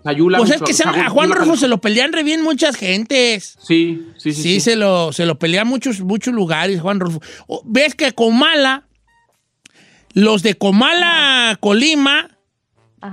Sayula. 0.07 0.37
Pues 0.37 0.51
es 0.51 0.61
que 0.61 0.73
se- 0.73 0.83
a 0.87 1.09
Juan 1.09 1.31
Rufo 1.31 1.57
se 1.57 1.67
lo 1.67 1.79
pelean 1.79 2.13
re 2.13 2.23
bien 2.23 2.41
muchas 2.43 2.75
gentes. 2.77 3.57
Sí, 3.61 4.05
sí, 4.17 4.31
Sí, 4.31 4.33
sí. 4.33 4.41
sí. 4.43 4.59
Se, 4.61 4.75
lo, 4.75 5.11
se 5.11 5.25
lo 5.25 5.37
pelean 5.37 5.67
muchos, 5.67 5.99
muchos 6.01 6.33
lugares, 6.33 6.79
Juan 6.81 6.99
Rufo. 6.99 7.21
¿Ves 7.65 7.93
que 7.95 8.11
Comala, 8.13 8.85
los 10.13 10.43
de 10.43 10.55
Comala, 10.55 11.57
Colima, 11.59 12.29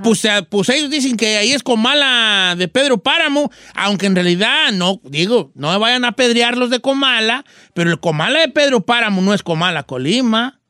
pues, 0.02 0.24
eh, 0.24 0.46
pues 0.48 0.68
ellos 0.70 0.88
dicen 0.90 1.16
que 1.16 1.36
ahí 1.36 1.52
es 1.52 1.62
Comala 1.62 2.54
de 2.56 2.68
Pedro 2.68 2.98
Páramo, 2.98 3.50
aunque 3.74 4.06
en 4.06 4.14
realidad 4.14 4.72
no, 4.72 5.00
digo, 5.04 5.50
no 5.54 5.78
vayan 5.78 6.04
a 6.04 6.08
apedrear 6.08 6.56
los 6.56 6.70
de 6.70 6.80
Comala, 6.80 7.44
pero 7.74 7.90
el 7.90 8.00
Comala 8.00 8.40
de 8.40 8.48
Pedro 8.48 8.80
Páramo 8.86 9.20
no 9.20 9.34
es 9.34 9.42
Comala, 9.42 9.82
Colima. 9.82 10.60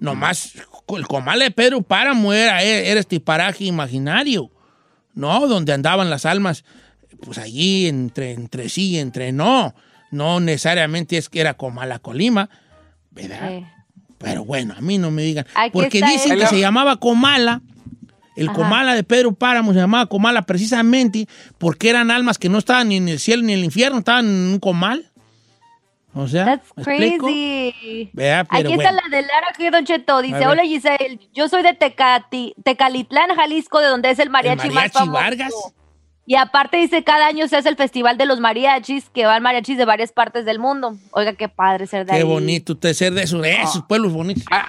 Nomás, 0.00 0.52
el 0.88 1.06
Comala 1.06 1.44
de 1.44 1.50
Pedro 1.52 1.80
Páramo 1.80 2.32
era, 2.32 2.62
era 2.62 2.98
este 3.00 3.20
paraje 3.20 3.64
imaginario, 3.64 4.50
¿no? 5.14 5.46
Donde 5.46 5.72
andaban 5.72 6.10
las 6.10 6.26
almas, 6.26 6.64
pues 7.20 7.38
allí 7.38 7.86
entre, 7.86 8.32
entre 8.32 8.68
sí, 8.68 8.98
entre 8.98 9.32
no. 9.32 9.74
No 10.10 10.40
necesariamente 10.40 11.16
es 11.16 11.28
que 11.28 11.40
era 11.40 11.54
Comala, 11.54 11.98
Colima, 11.98 12.48
¿verdad? 13.10 13.62
Pero 14.18 14.44
bueno, 14.44 14.74
a 14.76 14.80
mí 14.80 14.98
no 14.98 15.10
me 15.10 15.22
digan. 15.22 15.46
Aquí 15.54 15.70
Porque 15.72 16.00
dicen 16.00 16.32
él. 16.32 16.40
que 16.40 16.46
se 16.46 16.60
llamaba 16.60 16.98
Comala. 16.98 17.62
El 18.36 18.48
Ajá. 18.48 18.56
Comala 18.56 18.94
de 18.94 19.04
Pedro 19.04 19.32
Páramo 19.32 19.72
se 19.72 19.78
llamaba 19.78 20.06
Comala 20.06 20.42
precisamente 20.42 21.28
porque 21.58 21.88
eran 21.90 22.10
almas 22.10 22.38
que 22.38 22.48
no 22.48 22.58
estaban 22.58 22.88
ni 22.88 22.96
en 22.96 23.08
el 23.08 23.20
cielo 23.20 23.42
ni 23.44 23.52
en 23.52 23.60
el 23.60 23.64
infierno, 23.64 23.98
estaban 23.98 24.26
en 24.26 24.52
un 24.52 24.58
comal. 24.58 25.10
O 26.14 26.28
sea, 26.28 26.44
That's 26.44 26.72
crazy. 26.84 28.10
Vea, 28.12 28.44
pero 28.44 28.68
Aquí 28.68 28.72
está 28.74 28.92
la 28.92 29.02
de 29.10 29.22
Lara 29.22 29.52
G. 29.58 29.70
Don 29.70 29.84
Cheto. 29.84 30.22
Dice, 30.22 30.46
hola 30.46 30.62
Giselle, 30.62 31.18
yo 31.32 31.48
soy 31.48 31.62
de 31.62 31.74
Tecati, 31.74 32.54
Tecalitlán, 32.62 33.34
Jalisco, 33.34 33.80
de 33.80 33.88
donde 33.88 34.10
es 34.10 34.18
el 34.20 34.30
mariachi, 34.30 34.68
más 34.68 34.74
mariachi 34.74 34.98
famoso. 34.98 35.12
Vargas? 35.12 35.52
Y 36.26 36.36
aparte 36.36 36.78
dice, 36.78 37.04
cada 37.04 37.26
año 37.26 37.46
se 37.48 37.56
hace 37.56 37.68
el 37.68 37.76
festival 37.76 38.16
de 38.16 38.24
los 38.24 38.40
mariachis, 38.40 39.10
que 39.10 39.26
van 39.26 39.42
mariachis 39.42 39.76
de 39.76 39.84
varias 39.84 40.10
partes 40.10 40.46
del 40.46 40.58
mundo. 40.58 40.96
Oiga, 41.10 41.34
qué 41.34 41.50
padre 41.50 41.86
ser 41.86 42.06
de 42.06 42.12
Qué 42.12 42.18
ahí. 42.18 42.22
bonito 42.22 42.72
usted 42.72 42.94
ser 42.94 43.12
de 43.12 43.24
esos, 43.24 43.42
de 43.42 43.52
esos 43.60 43.82
pueblos 43.86 44.10
bonitos. 44.14 44.42
Ah, 44.50 44.66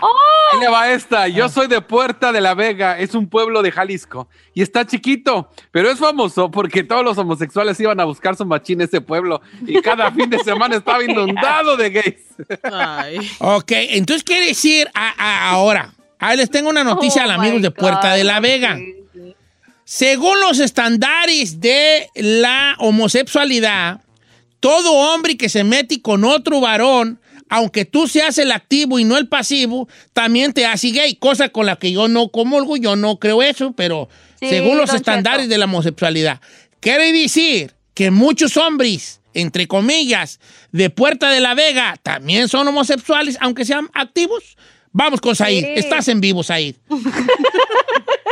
ahí 0.51 0.59
le 0.59 0.67
va 0.67 0.91
esta. 0.91 1.29
Yo 1.29 1.47
soy 1.47 1.67
de 1.67 1.79
Puerta 1.79 2.33
de 2.33 2.41
la 2.41 2.55
Vega, 2.55 2.99
es 2.99 3.15
un 3.15 3.29
pueblo 3.29 3.61
de 3.61 3.71
Jalisco 3.71 4.27
y 4.53 4.61
está 4.63 4.85
chiquito, 4.85 5.49
pero 5.71 5.89
es 5.89 5.97
famoso 5.97 6.51
porque 6.51 6.83
todos 6.83 7.05
los 7.05 7.17
homosexuales 7.17 7.79
iban 7.79 8.01
a 8.01 8.03
buscar 8.03 8.35
su 8.35 8.45
machín 8.45 8.81
en 8.81 8.87
ese 8.87 8.99
pueblo 8.99 9.39
y 9.65 9.81
cada 9.81 10.11
fin 10.11 10.29
de 10.29 10.39
semana 10.39 10.75
estaba 10.75 11.03
inundado 11.05 11.77
de 11.77 11.89
gays. 11.89 12.25
Ay. 12.63 13.17
Ok, 13.39 13.71
entonces 13.71 14.25
quiere 14.25 14.47
decir 14.47 14.89
a- 14.93 15.13
a- 15.17 15.49
ahora. 15.51 15.93
Ahí 16.19 16.35
les 16.35 16.49
tengo 16.49 16.69
una 16.69 16.83
noticia 16.83 17.21
Oh 17.21 17.25
a 17.25 17.27
los 17.29 17.37
amigos 17.37 17.61
de 17.61 17.71
Puerta 17.71 18.13
de 18.13 18.25
la 18.25 18.41
Vega. 18.41 18.75
sí. 18.75 18.93
Según 19.85 20.39
los 20.41 20.59
estándares 20.59 21.61
de 21.61 22.09
la 22.15 22.75
homosexualidad, 22.79 24.01
todo 24.59 24.91
hombre 24.91 25.37
que 25.37 25.47
se 25.47 25.63
mete 25.63 26.01
con 26.01 26.23
otro 26.23 26.59
varón, 26.59 27.19
aunque 27.49 27.85
tú 27.85 28.07
seas 28.07 28.39
el 28.39 28.51
activo 28.51 28.97
y 28.97 29.03
no 29.03 29.15
el 29.15 29.27
pasivo, 29.27 29.87
también 30.11 30.53
te 30.53 30.65
hace 30.65 30.89
gay, 30.89 31.15
cosa 31.15 31.49
con 31.49 31.67
la 31.67 31.75
que 31.75 31.91
yo 31.91 32.07
no 32.07 32.29
comulgo, 32.29 32.77
yo 32.77 32.95
no 32.95 33.19
creo 33.19 33.43
eso, 33.43 33.73
pero 33.73 34.09
Sí, 34.39 34.49
según 34.49 34.77
los 34.79 34.91
estándares 34.91 35.43
Cheto. 35.43 35.49
de 35.51 35.57
la 35.59 35.65
homosexualidad. 35.65 36.41
Quiere 36.79 37.13
decir 37.13 37.73
que 37.93 38.09
muchos 38.09 38.57
hombres, 38.57 39.21
entre 39.35 39.67
comillas, 39.67 40.39
de 40.71 40.89
Puerta 40.89 41.29
de 41.29 41.39
la 41.39 41.53
Vega, 41.53 41.95
también 42.01 42.49
son 42.49 42.67
homosexuales, 42.67 43.37
aunque 43.39 43.65
sean 43.65 43.89
activos. 43.93 44.57
Vamos 44.97 45.19
con 45.19 45.35
Said, 45.35 45.61
Sí. 45.61 45.71
estás 45.75 46.07
en 46.07 46.21
vivo, 46.21 46.41
Said. 46.41 46.75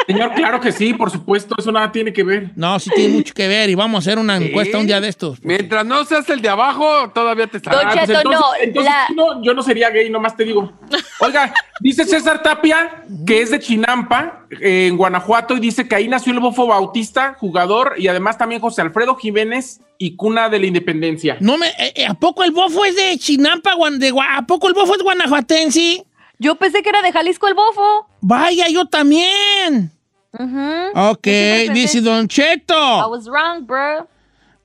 Señor, 0.08 0.34
claro 0.34 0.60
que 0.60 0.72
sí, 0.72 0.94
por 0.94 1.10
supuesto, 1.12 1.56
eso 1.58 1.72
nada 1.72 1.92
tiene 1.92 2.12
que 2.12 2.24
ver. 2.24 2.52
No, 2.56 2.78
sí 2.80 2.90
tiene 2.94 3.14
mucho 3.16 3.34
que 3.34 3.48
ver 3.48 3.70
y 3.70 3.76
vamos 3.76 3.98
a 3.98 4.00
hacer 4.00 4.20
una 4.20 4.36
encuesta 4.38 4.78
un 4.78 4.86
día 4.86 5.00
de 5.00 5.08
estos. 5.08 5.42
Mientras 5.44 5.86
no 5.86 6.04
seas 6.04 6.30
el 6.30 6.42
de 6.42 6.50
abajo, 6.50 7.10
todavía 7.14 7.48
te 7.48 7.60
Don 7.60 7.74
está. 7.74 7.90
Pues 7.90 8.10
entonces, 8.10 8.24
no, 8.26 8.42
entonces 8.62 8.92
la- 8.92 9.08
no, 9.16 9.44
yo 9.44 9.54
no 9.54 9.62
sería 9.64 9.90
gay, 9.92 10.10
nomás 10.10 10.36
te 10.36 10.44
digo. 10.44 10.74
Oiga, 11.20 11.54
dice 11.80 12.04
César 12.06 12.42
Tapia 12.44 13.04
que 13.26 13.42
es 13.42 13.52
de 13.52 13.60
Chinampa, 13.60 14.46
eh, 14.62 14.88
en 14.88 14.98
Guanajuato, 14.98 15.56
y 15.56 15.62
dice 15.62 15.88
que 15.88 15.96
ahí 15.96 16.08
nació 16.10 16.34
el 16.34 16.40
Bofo 16.42 16.68
Bautista, 16.68 17.36
jugador, 17.40 17.96
y 17.98 18.08
además 18.10 18.38
también 18.38 18.60
José 18.60 18.82
Alfredo 18.82 19.16
Jiménez 19.16 19.80
y 19.98 20.18
cuna 20.18 20.50
de 20.50 20.60
la 20.60 20.66
independencia. 20.66 21.38
No 21.40 21.58
me, 21.58 21.68
eh, 21.70 21.94
eh, 21.96 22.06
¿A 22.08 22.14
poco 22.14 22.44
el 22.44 22.52
bofo 22.52 22.84
es 22.84 22.96
de 22.98 23.18
Chinampa? 23.18 23.72
De 23.98 24.14
¿A 24.32 24.42
poco 24.42 24.68
el 24.68 24.74
bofo 24.74 24.96
es 24.96 25.02
guanajuatense? 25.02 26.06
Yo 26.40 26.56
pensé 26.56 26.82
que 26.82 26.90
era 26.90 27.02
de 27.02 27.12
Jalisco 27.12 27.48
el 27.48 27.54
bofo. 27.54 28.08
Vaya, 28.22 28.68
yo 28.70 28.86
también. 28.86 29.92
Ujú. 30.38 31.00
Ok, 31.12 31.28
dice 31.74 32.02
Don 32.02 32.26
I 32.26 32.28
Cheto. 32.28 33.08
was 33.10 33.26
wrong, 33.28 33.66
bro. 33.66 34.08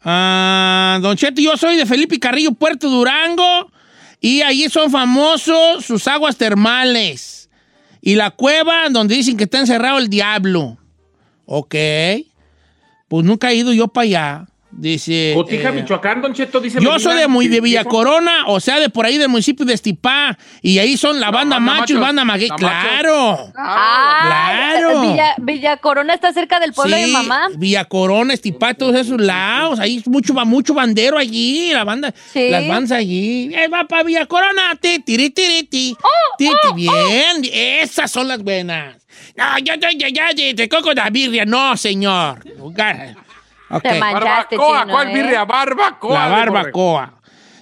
Ah, 0.02 0.98
don 1.02 1.16
Cheto, 1.16 1.40
yo 1.40 1.56
soy 1.56 1.76
de 1.76 1.84
Felipe 1.86 2.18
Carrillo, 2.18 2.52
Puerto 2.52 2.88
Durango. 2.88 3.70
Y 4.20 4.42
allí 4.42 4.68
son 4.68 4.90
famosos 4.90 5.84
sus 5.84 6.08
aguas 6.08 6.36
termales. 6.36 7.48
Y 8.00 8.14
la 8.14 8.30
cueva 8.30 8.88
donde 8.90 9.14
dicen 9.14 9.36
que 9.36 9.44
está 9.44 9.58
encerrado 9.60 9.98
el 9.98 10.08
diablo. 10.08 10.78
Ok. 11.46 11.74
Pues 13.08 13.24
nunca 13.24 13.50
he 13.50 13.56
ido 13.56 13.72
yo 13.72 13.88
para 13.88 14.04
allá. 14.04 14.46
Dice. 14.78 15.32
Cotija, 15.34 15.70
eh, 15.70 15.72
Michoacán, 15.72 16.22
Don 16.22 16.32
Cheto, 16.32 16.60
dice. 16.60 16.76
Yo 16.76 16.92
Medina, 16.92 16.98
soy 17.00 17.18
de, 17.18 17.26
muy, 17.26 17.48
de 17.48 17.60
Villa 17.60 17.84
Corona, 17.84 18.44
o 18.46 18.60
sea, 18.60 18.78
de 18.78 18.88
por 18.88 19.06
ahí 19.06 19.18
del 19.18 19.28
municipio 19.28 19.66
de 19.66 19.74
Estipá. 19.74 20.38
Y 20.62 20.78
ahí 20.78 20.96
son 20.96 21.18
la 21.18 21.32
banda 21.32 21.56
banda 21.56 21.72
machos 21.72 21.90
y 21.90 21.94
banda 21.94 22.24
maguey. 22.24 22.48
Claro. 22.50 23.52
Ah, 23.56 24.20
claro. 24.72 25.00
Villa, 25.00 25.34
Villa 25.38 25.76
Corona 25.78 26.14
está 26.14 26.32
cerca 26.32 26.60
del 26.60 26.72
pueblo 26.72 26.96
de 26.96 27.08
mamá. 27.08 27.48
Villa 27.56 27.84
Corona, 27.86 28.34
Estipá, 28.34 28.72
todos 28.74 28.94
esos 28.94 29.20
lados. 29.20 29.80
Ahí 29.80 29.96
es 29.96 30.06
mucho, 30.06 30.32
va 30.32 30.44
mucho 30.44 30.74
bandero 30.74 31.18
allí, 31.18 31.72
la 31.72 31.82
banda, 31.82 32.14
Sí. 32.32 32.48
las 32.48 32.68
bandas 32.68 32.92
allí. 32.92 33.52
Eh, 33.52 33.66
va 33.66 33.84
para 33.84 34.04
Villa 34.04 34.26
Corona, 34.26 34.76
ti, 34.80 35.00
tiri, 35.00 35.30
tiri, 35.30 35.64
ti. 35.64 35.96
Ti, 36.38 36.46
ti, 36.48 36.74
bien, 36.76 37.42
esas 37.52 38.12
son 38.12 38.28
las 38.28 38.44
buenas. 38.44 38.94
No, 39.36 39.44
ya, 39.58 39.74
ya, 39.74 39.88
ya, 39.96 40.08
ya, 40.08 40.30
ya, 40.32 40.54
te 40.54 40.68
coco 40.68 40.92
la 40.92 41.10
birria. 41.10 41.44
No, 41.44 41.76
señor. 41.76 42.44
Ok. 43.70 43.82
Te 43.82 43.98
manchaste, 43.98 44.56
Barbacoa, 44.56 44.80
chino, 44.82 44.92
¿cuál 44.92 45.08
¿eh? 45.10 45.14
birria? 45.14 45.44
Barbacoa. 45.44 46.14
La 46.18 46.28
barbacoa. 46.28 47.14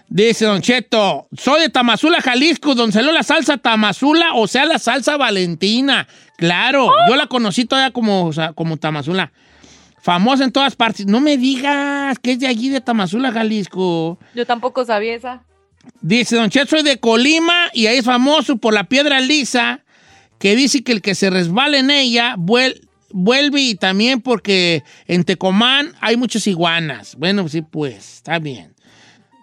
Dice 0.09 0.45
Don 0.45 0.63
Cheto, 0.63 1.27
soy 1.37 1.63
de 1.63 1.69
Tamazula, 1.69 2.21
Jalisco, 2.21 2.77
donde 2.77 2.93
salió 2.93 3.11
la 3.11 3.25
salsa 3.25 3.59
Tamazula, 3.59 4.35
o 4.35 4.47
sea, 4.47 4.65
la 4.65 4.79
salsa 4.79 5.17
Valentina. 5.17 6.07
Claro, 6.37 6.93
yo 7.09 7.17
la 7.17 7.27
conocí 7.27 7.65
todavía 7.65 7.91
como, 7.93 8.27
o 8.27 8.33
sea, 8.33 8.53
como 8.53 8.77
Tamazula. 8.77 9.33
Famosa 10.01 10.45
en 10.45 10.53
todas 10.53 10.77
partes. 10.77 11.07
No 11.07 11.21
me 11.21 11.37
digas 11.37 12.19
que 12.21 12.33
es 12.33 12.39
de 12.39 12.47
allí, 12.47 12.69
de 12.69 12.81
Tamazula, 12.81 13.33
Jalisco. 13.33 14.17
Yo 14.35 14.47
tampoco 14.47 14.85
sabía 14.85 15.15
esa. 15.17 15.43
Dice 16.01 16.37
Don 16.37 16.51
Cheto, 16.51 16.77
soy 16.77 16.83
de 16.85 17.01
Colima 17.01 17.65
y 17.73 17.87
ahí 17.87 17.97
es 17.99 18.05
famoso 18.05 18.57
por 18.59 18.75
la 18.75 18.85
piedra 18.85 19.19
lisa, 19.21 19.81
que 20.39 20.55
dice 20.55 20.85
que 20.85 20.93
el 20.93 21.03
que 21.03 21.17
se 21.17 21.31
resbala 21.31 21.79
en 21.79 21.91
ella 21.91 22.37
vuel- 22.37 22.86
vuelve 23.17 23.61
y 23.63 23.75
también 23.75 24.21
porque 24.21 24.85
en 25.07 25.25
Tecomán 25.25 25.95
hay 26.01 26.17
muchas 26.17 26.47
iguanas. 26.47 27.17
Bueno, 27.17 27.49
sí, 27.49 27.63
pues, 27.63 28.17
está 28.17 28.39
bien. 28.39 28.75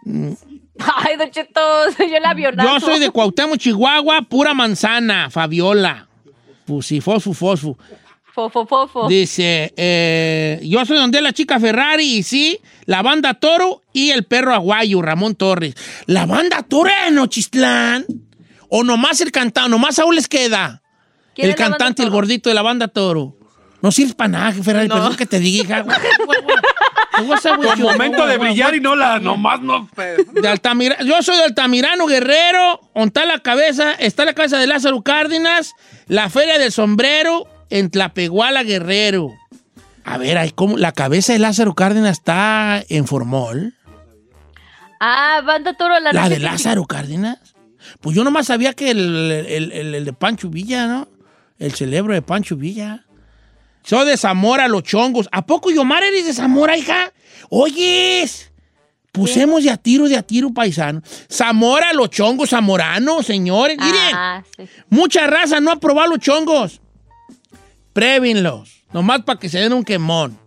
Ay, 0.79 1.17
Don 1.17 1.29
Cheto, 1.31 1.61
yo 1.99 2.19
la 2.21 2.33
viola. 2.33 2.63
Yo 2.63 2.79
soy 2.79 2.99
de 2.99 3.09
Cuauhtémoc, 3.09 3.57
Chihuahua, 3.57 4.21
pura 4.23 4.53
manzana, 4.53 5.29
Fabiola. 5.29 6.07
Fusi, 6.65 7.01
fosfu, 7.01 7.33
fosfu. 7.33 7.77
Fofo, 8.33 8.65
fofo. 8.65 9.07
Dice, 9.07 9.73
eh, 9.77 10.59
yo 10.63 10.83
soy 10.85 10.97
donde 10.97 11.21
la 11.21 11.33
chica 11.33 11.59
Ferrari 11.59 12.17
y 12.17 12.23
sí, 12.23 12.59
la 12.85 13.03
banda 13.03 13.35
Toro 13.35 13.83
y 13.93 14.09
el 14.09 14.23
perro 14.23 14.53
aguayo, 14.55 15.01
Ramón 15.03 15.35
Torres. 15.35 15.75
La 16.07 16.25
banda 16.25 16.63
Toro 16.63 16.89
en 17.07 17.15
Nochistlán. 17.15 18.05
O 18.69 18.83
nomás 18.83 19.21
el 19.21 19.31
cantante, 19.31 19.69
nomás 19.69 19.99
aún 19.99 20.15
les 20.15 20.27
queda. 20.27 20.81
¿Quién 21.35 21.49
El 21.49 21.55
cantante, 21.55 22.01
el 22.01 22.09
gordito 22.09 22.49
de 22.49 22.55
la 22.55 22.63
banda 22.63 22.87
Toro. 22.87 23.37
No 23.83 23.91
sirves 23.91 24.15
para 24.15 24.29
nada, 24.29 24.51
Ferrari, 24.53 24.87
No. 24.87 24.95
perdón 24.95 25.15
que 25.17 25.25
te 25.27 25.37
diga, 25.39 25.63
hija. 25.63 25.85
Con 27.15 27.79
momento 27.81 28.25
de 28.25 28.37
brillar 28.39 28.73
y 28.73 28.79
no 28.79 28.95
la, 28.95 29.19
nomás 29.19 29.61
no. 29.61 29.87
De 30.33 30.47
Altamira, 30.47 30.97
yo 31.03 31.21
soy 31.21 31.37
de 31.37 31.43
Altamirano 31.43 32.07
Guerrero, 32.07 32.79
está 32.95 33.25
la 33.25 33.37
cabeza, 33.39 33.91
está 33.93 34.25
la 34.25 34.33
casa 34.33 34.57
de 34.57 34.65
Lázaro 34.65 35.03
Cárdenas, 35.03 35.73
la 36.07 36.29
feria 36.31 36.57
del 36.57 36.71
sombrero 36.71 37.45
en 37.69 37.91
Tlapehuala 37.91 38.63
Guerrero. 38.63 39.29
A 40.05 40.17
ver, 40.17 40.37
ahí 40.39 40.51
cómo 40.51 40.77
la 40.77 40.91
cabeza 40.91 41.33
de 41.33 41.39
Lázaro 41.39 41.75
Cárdenas 41.75 42.13
está 42.17 42.83
en 42.89 43.05
Formol. 43.05 43.75
Ah, 44.99 45.41
banda 45.45 45.73
Toro 45.73 45.99
la, 45.99 46.13
La 46.13 46.29
de 46.29 46.39
Lázaro 46.39 46.85
Cárdenas. 46.85 47.37
Pues 48.01 48.15
yo 48.15 48.23
nomás 48.23 48.47
sabía 48.47 48.73
que 48.73 48.89
el, 48.91 49.29
el- 49.31 49.71
el- 49.71 49.95
el 49.95 50.05
de 50.05 50.13
Pancho 50.13 50.49
Villa, 50.49 50.87
¿no? 50.87 51.07
El 51.59 51.73
celebro 51.73 52.13
de 52.13 52.21
Pancho 52.21 52.55
Villa. 52.55 53.02
Soy 53.83 54.05
de 54.07 54.17
Zamora, 54.17 54.67
Los 54.67 54.83
Chongos. 54.83 55.27
¿A 55.31 55.45
poco, 55.45 55.69
Yomar, 55.71 56.03
eres 56.03 56.25
de 56.25 56.33
Zamora, 56.33 56.77
hija? 56.77 57.11
Oyes. 57.49 58.51
Pusemos 59.11 59.63
de 59.63 59.69
a 59.69 59.77
tiro, 59.77 60.07
de 60.09 60.17
a 60.17 60.23
tiro, 60.23 60.51
paisano. 60.53 61.01
Zamora, 61.31 61.93
Los 61.93 62.09
Chongos, 62.09 62.49
Zamorano, 62.49 63.21
señores. 63.21 63.77
Miren, 63.77 64.13
Ah, 64.15 64.43
sí. 64.57 64.63
mucha 64.89 65.27
raza 65.27 65.59
no 65.59 65.69
ha 65.71 65.75
probado 65.79 66.09
los 66.09 66.19
chongos. 66.19 66.81
Prévinlos. 67.93 68.83
Nomás 68.91 69.21
para 69.23 69.39
que 69.39 69.49
se 69.49 69.59
den 69.59 69.73
un 69.73 69.83
quemón. 69.83 70.39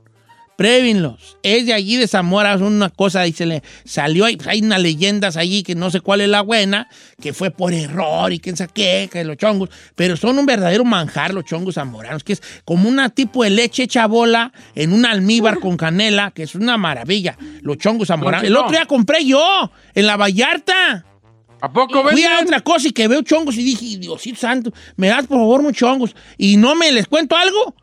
Prévinlos. 0.57 1.37
Es 1.43 1.67
de 1.67 1.75
allí 1.75 1.97
de 1.97 2.09
Zamora, 2.09 2.55
es 2.55 2.63
una 2.63 2.89
cosa, 2.89 3.21
ahí 3.21 3.33
se 3.33 3.45
le 3.45 3.63
salió, 3.85 4.25
hay, 4.25 4.39
hay 4.47 4.61
unas 4.63 4.81
leyendas 4.81 5.37
allí 5.37 5.63
que 5.63 5.75
no 5.75 5.91
sé 5.91 6.01
cuál 6.01 6.23
es 6.23 6.29
la 6.29 6.41
buena, 6.41 6.89
que 7.21 7.33
fue 7.33 7.51
por 7.51 7.75
error 7.75 8.33
y 8.33 8.39
quién 8.39 8.57
sabe 8.57 8.71
qué, 8.75 9.09
que 9.13 9.25
los 9.25 9.37
chongos, 9.37 9.69
pero 9.95 10.17
son 10.17 10.39
un 10.39 10.47
verdadero 10.47 10.85
manjar 10.85 11.35
los 11.35 11.45
chongos 11.45 11.75
zamoranos, 11.75 12.25
que 12.25 12.33
es 12.33 12.43
como 12.65 12.89
una 12.89 13.11
tipo 13.11 13.45
de 13.45 13.51
leche 13.51 13.83
hecha 13.83 14.07
bola 14.07 14.53
en 14.75 14.93
un 14.93 15.05
almíbar 15.05 15.61
con 15.61 15.77
canela, 15.77 16.31
que 16.31 16.45
es 16.45 16.55
una 16.55 16.79
maravilla, 16.79 17.37
los 17.61 17.77
chongos 17.77 18.09
zamoranos. 18.09 18.47
El 18.47 18.57
otro 18.57 18.71
día 18.71 18.87
compré 18.87 19.25
yo, 19.25 19.71
en 19.95 20.07
la 20.07 20.17
Vallarta. 20.17 21.05
¿A 21.61 21.73
poco 21.73 22.03
Fui 22.11 22.23
a 22.23 22.41
otra 22.43 22.61
cosa 22.61 22.89
y 22.89 22.93
que 22.93 23.09
veo 23.09 23.23
chongos 23.23 23.57
y 23.57 23.65
dije, 23.65 23.99
Diosito 23.99 24.39
santo, 24.39 24.73
me 24.97 25.09
das 25.09 25.27
por 25.27 25.39
favor 25.39 25.61
unos 25.61 25.73
chongos. 25.73 26.15
Y 26.37 26.57
no 26.57 26.75
me 26.75 26.93
les 26.93 27.07
cuento 27.07 27.37
algo. 27.37 27.75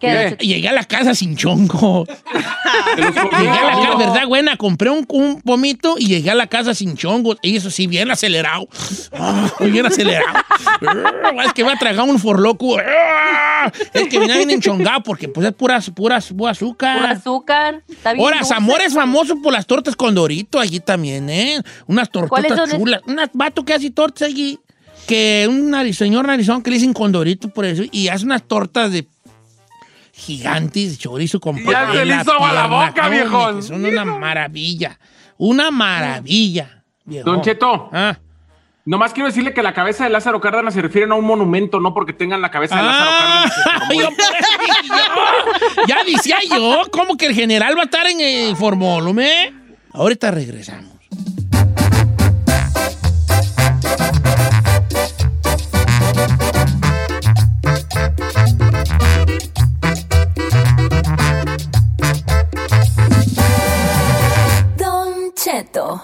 Llegué 0.00 0.68
a 0.68 0.72
la 0.72 0.84
casa 0.84 1.14
sin 1.14 1.36
chongo. 1.36 2.04
llegué 2.96 3.48
a 3.50 3.64
la 3.64 3.72
casa, 3.82 3.96
¿verdad, 3.96 4.26
buena? 4.26 4.56
Compré 4.56 4.90
un, 4.90 5.06
un 5.08 5.40
pomito 5.40 5.94
y 5.98 6.06
llegué 6.08 6.30
a 6.30 6.34
la 6.34 6.46
casa 6.46 6.74
sin 6.74 6.96
chongos. 6.96 7.38
Y 7.42 7.56
eso 7.56 7.70
sí, 7.70 7.86
bien 7.86 8.10
acelerado. 8.10 8.68
Ah, 9.12 9.50
bien 9.60 9.86
acelerado. 9.86 10.26
Es 11.44 11.52
que 11.54 11.64
me 11.64 11.72
ha 11.72 11.76
tragado 11.78 12.04
un 12.10 12.18
forloco. 12.18 12.76
Ah, 12.78 13.70
Es 13.92 14.08
que 14.08 14.18
viene 14.18 14.36
bien 14.36 14.50
enchongado 14.50 15.02
porque 15.02 15.28
pues 15.28 15.46
es 15.46 15.52
pura, 15.54 15.80
pura, 15.80 16.20
pura 16.20 16.50
azúcar. 16.50 16.98
Puro 16.98 17.08
azúcar. 17.12 17.82
Está 17.88 18.12
bien 18.12 18.24
Ahora, 18.24 18.38
dulce. 18.38 18.54
Zamora 18.54 18.84
es 18.84 18.92
famoso 18.94 19.40
por 19.40 19.52
las 19.52 19.66
tortas 19.66 19.96
con 19.96 20.14
Dorito 20.14 20.58
allí 20.60 20.80
también, 20.80 21.30
¿eh? 21.30 21.60
Unas 21.86 22.08
¿Cuáles 22.10 22.48
tortas 22.54 22.76
chulas. 22.76 23.00
Un 23.06 23.18
vato 23.32 23.64
que 23.64 23.72
hace 23.74 23.90
tortas 23.90 24.28
allí. 24.28 24.58
Que 25.06 25.46
un 25.48 25.70
nariz- 25.70 25.94
señor 25.96 26.26
narizón 26.26 26.62
que 26.62 26.70
le 26.70 26.76
dicen 26.76 26.92
con 26.92 27.12
Dorito 27.12 27.48
por 27.48 27.64
eso. 27.64 27.82
Y 27.90 28.08
hace 28.08 28.24
unas 28.24 28.42
tortas 28.42 28.90
de 28.92 29.06
gigantes 30.16 30.92
de 30.92 30.96
chorizo 30.98 31.40
con 31.40 31.56
Ya 31.64 31.90
se 31.92 32.04
le 32.04 32.14
hizo 32.16 32.32
agua 32.32 32.52
la 32.52 32.66
boca, 32.66 33.10
que 33.10 33.62
Son 33.62 33.84
una 33.84 34.04
maravilla. 34.04 34.98
Una 35.36 35.70
maravilla. 35.70 36.84
viejo. 37.04 37.28
Don 37.30 37.42
Cheto, 37.42 37.90
Ah. 37.92 38.16
nomás 38.86 39.12
quiero 39.12 39.26
decirle 39.28 39.52
que 39.52 39.62
la 39.62 39.74
cabeza 39.74 40.04
de 40.04 40.10
Lázaro 40.10 40.40
Cárdenas 40.40 40.72
se 40.74 40.80
refieren 40.82 41.10
a 41.12 41.16
un 41.16 41.24
monumento, 41.26 41.80
no 41.80 41.92
porque 41.92 42.12
tengan 42.12 42.40
la 42.40 42.50
cabeza 42.50 42.76
de 42.76 42.82
Lázaro 42.82 43.10
Ah, 43.10 43.50
Cárdenas. 43.80 43.88
yo 43.90 44.10
dije 44.10 44.88
yo. 44.88 45.86
ya 45.88 46.04
decía 46.04 46.36
yo, 46.48 46.82
¿cómo 46.92 47.16
que 47.16 47.26
el 47.26 47.34
general 47.34 47.76
va 47.76 47.82
a 47.82 47.84
estar 47.84 48.06
en 48.06 48.20
el 48.20 48.56
formolume? 48.56 49.52
Ahorita 49.92 50.30
regresamos. 50.30 50.92
Cheto. 65.74 66.00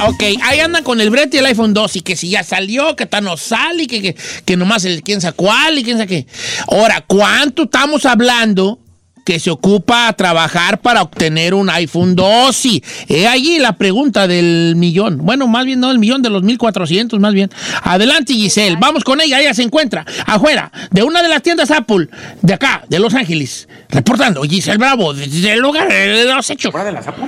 Ok, 0.00 0.22
ahí 0.42 0.60
andan 0.60 0.84
con 0.84 1.00
el 1.00 1.10
brete 1.10 1.36
y 1.36 1.40
el 1.40 1.46
iPhone 1.46 1.74
2 1.74 1.96
y 1.96 2.00
que 2.02 2.14
si 2.14 2.30
ya 2.30 2.44
salió, 2.44 2.94
que 2.94 3.04
está 3.04 3.20
no 3.20 3.36
sale 3.36 3.82
y 3.82 3.86
que, 3.88 4.00
que, 4.00 4.16
que 4.44 4.56
nomás 4.56 4.84
el 4.84 5.02
quién 5.02 5.20
sabe 5.20 5.34
cuál 5.34 5.78
y 5.78 5.82
quién 5.82 5.98
sabe 5.98 6.06
qué. 6.08 6.26
Ahora, 6.68 7.04
¿cuánto 7.06 7.64
estamos 7.64 8.06
hablando 8.06 8.78
que 9.28 9.38
se 9.38 9.50
ocupa 9.50 10.08
a 10.08 10.14
trabajar 10.14 10.80
para 10.80 11.02
obtener 11.02 11.52
un 11.52 11.68
iPhone 11.68 12.16
2? 12.16 12.64
Y 12.64 12.82
he 13.08 13.28
allí 13.28 13.58
la 13.58 13.74
pregunta 13.74 14.26
del 14.26 14.72
millón. 14.74 15.18
Bueno, 15.18 15.46
más 15.46 15.66
bien 15.66 15.80
no 15.80 15.88
del 15.88 15.98
millón, 15.98 16.22
de 16.22 16.30
los 16.30 16.42
1400 16.42 17.20
más 17.20 17.34
bien. 17.34 17.50
Adelante, 17.82 18.32
Giselle, 18.32 18.78
vamos 18.80 19.04
con 19.04 19.20
ella. 19.20 19.38
Ella 19.38 19.52
se 19.52 19.62
encuentra 19.62 20.06
afuera 20.24 20.72
de 20.90 21.02
una 21.02 21.22
de 21.22 21.28
las 21.28 21.42
tiendas 21.42 21.70
Apple 21.70 22.08
de 22.40 22.54
acá, 22.54 22.84
de 22.88 22.98
Los 22.98 23.12
Ángeles. 23.12 23.68
Reportando, 23.90 24.42
Giselle 24.44 24.78
Bravo, 24.78 25.12
desde 25.12 25.52
el 25.52 25.60
lugar 25.60 25.88
de 25.88 26.24
los 26.24 26.48
hechos. 26.48 26.72
¿Fuera 26.72 26.86
de 26.86 26.92
las 26.92 27.06
Apple? 27.06 27.26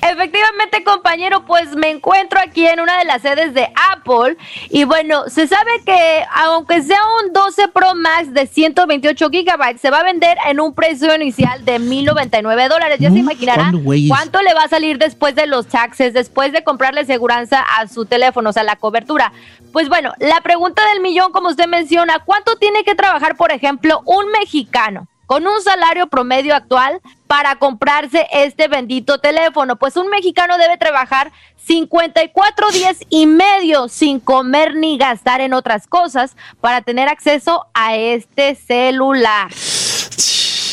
Efectivamente, 0.00 0.84
compañero, 0.84 1.44
pues 1.44 1.74
me 1.74 1.90
encuentro 1.90 2.38
aquí 2.38 2.64
en 2.64 2.78
una 2.78 2.98
de 3.00 3.04
las 3.04 3.20
sedes 3.20 3.52
de 3.52 3.68
Apple 3.90 4.36
y 4.70 4.84
bueno, 4.84 5.24
se 5.26 5.48
sabe 5.48 5.72
que 5.84 6.22
aunque 6.36 6.82
sea 6.82 7.00
un 7.24 7.32
12 7.32 7.66
Pro 7.74 7.96
Max 7.96 8.32
de 8.32 8.46
128 8.46 9.28
gigabytes, 9.28 9.80
se 9.80 9.90
va 9.90 9.98
a 9.98 10.04
vender 10.04 10.38
en 10.48 10.60
un 10.60 10.72
precio 10.72 11.12
inicial 11.16 11.31
de 11.36 11.80
1.099 11.80 12.68
dólares. 12.68 12.98
Ya 13.00 13.08
se 13.08 13.14
Mm, 13.14 13.18
imaginarán 13.18 13.84
cuánto 14.08 14.42
le 14.42 14.54
va 14.54 14.64
a 14.64 14.68
salir 14.68 14.98
después 14.98 15.34
de 15.34 15.46
los 15.46 15.66
taxes, 15.66 16.12
después 16.12 16.52
de 16.52 16.64
comprarle 16.64 17.04
seguridad 17.04 17.46
a 17.52 17.88
su 17.88 18.04
teléfono, 18.04 18.50
o 18.50 18.52
sea, 18.52 18.62
la 18.62 18.76
cobertura. 18.76 19.32
Pues 19.72 19.88
bueno, 19.88 20.12
la 20.18 20.40
pregunta 20.40 20.82
del 20.92 21.00
millón, 21.00 21.32
como 21.32 21.48
usted 21.48 21.66
menciona, 21.66 22.18
¿cuánto 22.24 22.56
tiene 22.56 22.84
que 22.84 22.94
trabajar, 22.94 23.36
por 23.36 23.52
ejemplo, 23.52 24.02
un 24.04 24.30
mexicano? 24.30 25.08
con 25.26 25.46
un 25.46 25.62
salario 25.62 26.08
promedio 26.08 26.54
actual 26.54 27.00
para 27.26 27.56
comprarse 27.56 28.26
este 28.32 28.68
bendito 28.68 29.16
teléfono. 29.16 29.76
Pues 29.76 29.96
un 29.96 30.10
mexicano 30.10 30.58
debe 30.58 30.76
trabajar 30.76 31.32
54 31.64 32.70
días 32.70 32.98
y 33.08 33.26
medio 33.26 33.88
sin 33.88 34.20
comer 34.20 34.74
ni 34.74 34.98
gastar 34.98 35.40
en 35.40 35.54
otras 35.54 35.86
cosas 35.86 36.36
para 36.60 36.82
tener 36.82 37.08
acceso 37.08 37.64
a 37.72 37.96
este 37.96 38.56
celular. 38.56 39.50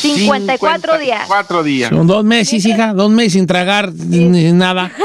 54 0.00 0.98
días. 0.98 1.24
Cuatro 1.26 1.62
días. 1.62 1.90
Son 1.90 2.06
dos 2.06 2.24
meses, 2.24 2.64
hija, 2.64 2.92
dos 2.94 3.10
meses 3.10 3.34
sin 3.34 3.46
tragar 3.46 3.92
ni 3.92 4.52
nada. 4.52 4.90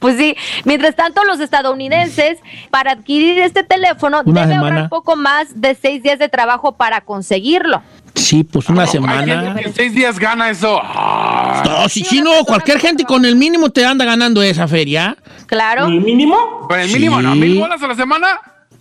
Pues 0.00 0.16
sí, 0.16 0.36
mientras 0.64 0.96
tanto 0.96 1.22
los 1.24 1.38
estadounidenses 1.40 2.38
para 2.70 2.92
adquirir 2.92 3.38
este 3.38 3.62
teléfono 3.62 4.22
Una 4.24 4.42
debe 4.42 4.54
semana. 4.54 4.74
ahorrar 4.74 4.88
poco 4.88 5.14
más 5.16 5.60
de 5.60 5.76
seis 5.80 6.02
días 6.02 6.18
de 6.18 6.28
trabajo 6.28 6.72
para 6.72 7.00
conseguirlo. 7.02 7.82
Sí, 8.14 8.42
pues 8.44 8.68
una 8.68 8.86
semana. 8.86 9.24
gente 9.24 9.62
que 9.62 9.68
en 9.68 9.74
seis 9.74 9.94
días 9.94 10.18
gana 10.18 10.50
eso. 10.50 10.80
Ah, 10.82 11.62
No, 11.64 11.88
si 11.88 12.02
chino, 12.02 12.30
cualquier 12.46 12.80
gente 12.80 13.04
con 13.04 13.24
el 13.24 13.36
mínimo 13.36 13.70
te 13.70 13.84
anda 13.84 14.04
ganando 14.04 14.42
esa 14.42 14.66
feria. 14.66 15.16
Claro. 15.46 15.86
¿El 15.86 16.00
mínimo? 16.00 16.36
Con 16.68 16.78
el 16.80 16.90
mínimo, 16.90 17.22
¿no? 17.22 17.32
Sí. 17.34 17.38
¿Mil 17.40 17.58
bolas 17.60 17.80
a 17.82 17.86
la 17.86 17.94
semana? 17.94 18.26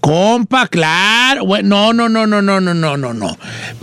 Compa, 0.01 0.67
claro. 0.67 1.45
Bueno, 1.45 1.91
no, 1.93 2.07
no, 2.09 2.25
no, 2.27 2.41
no, 2.41 2.61
no, 2.61 2.73
no, 2.73 2.97
no, 2.97 3.13
no. 3.13 3.37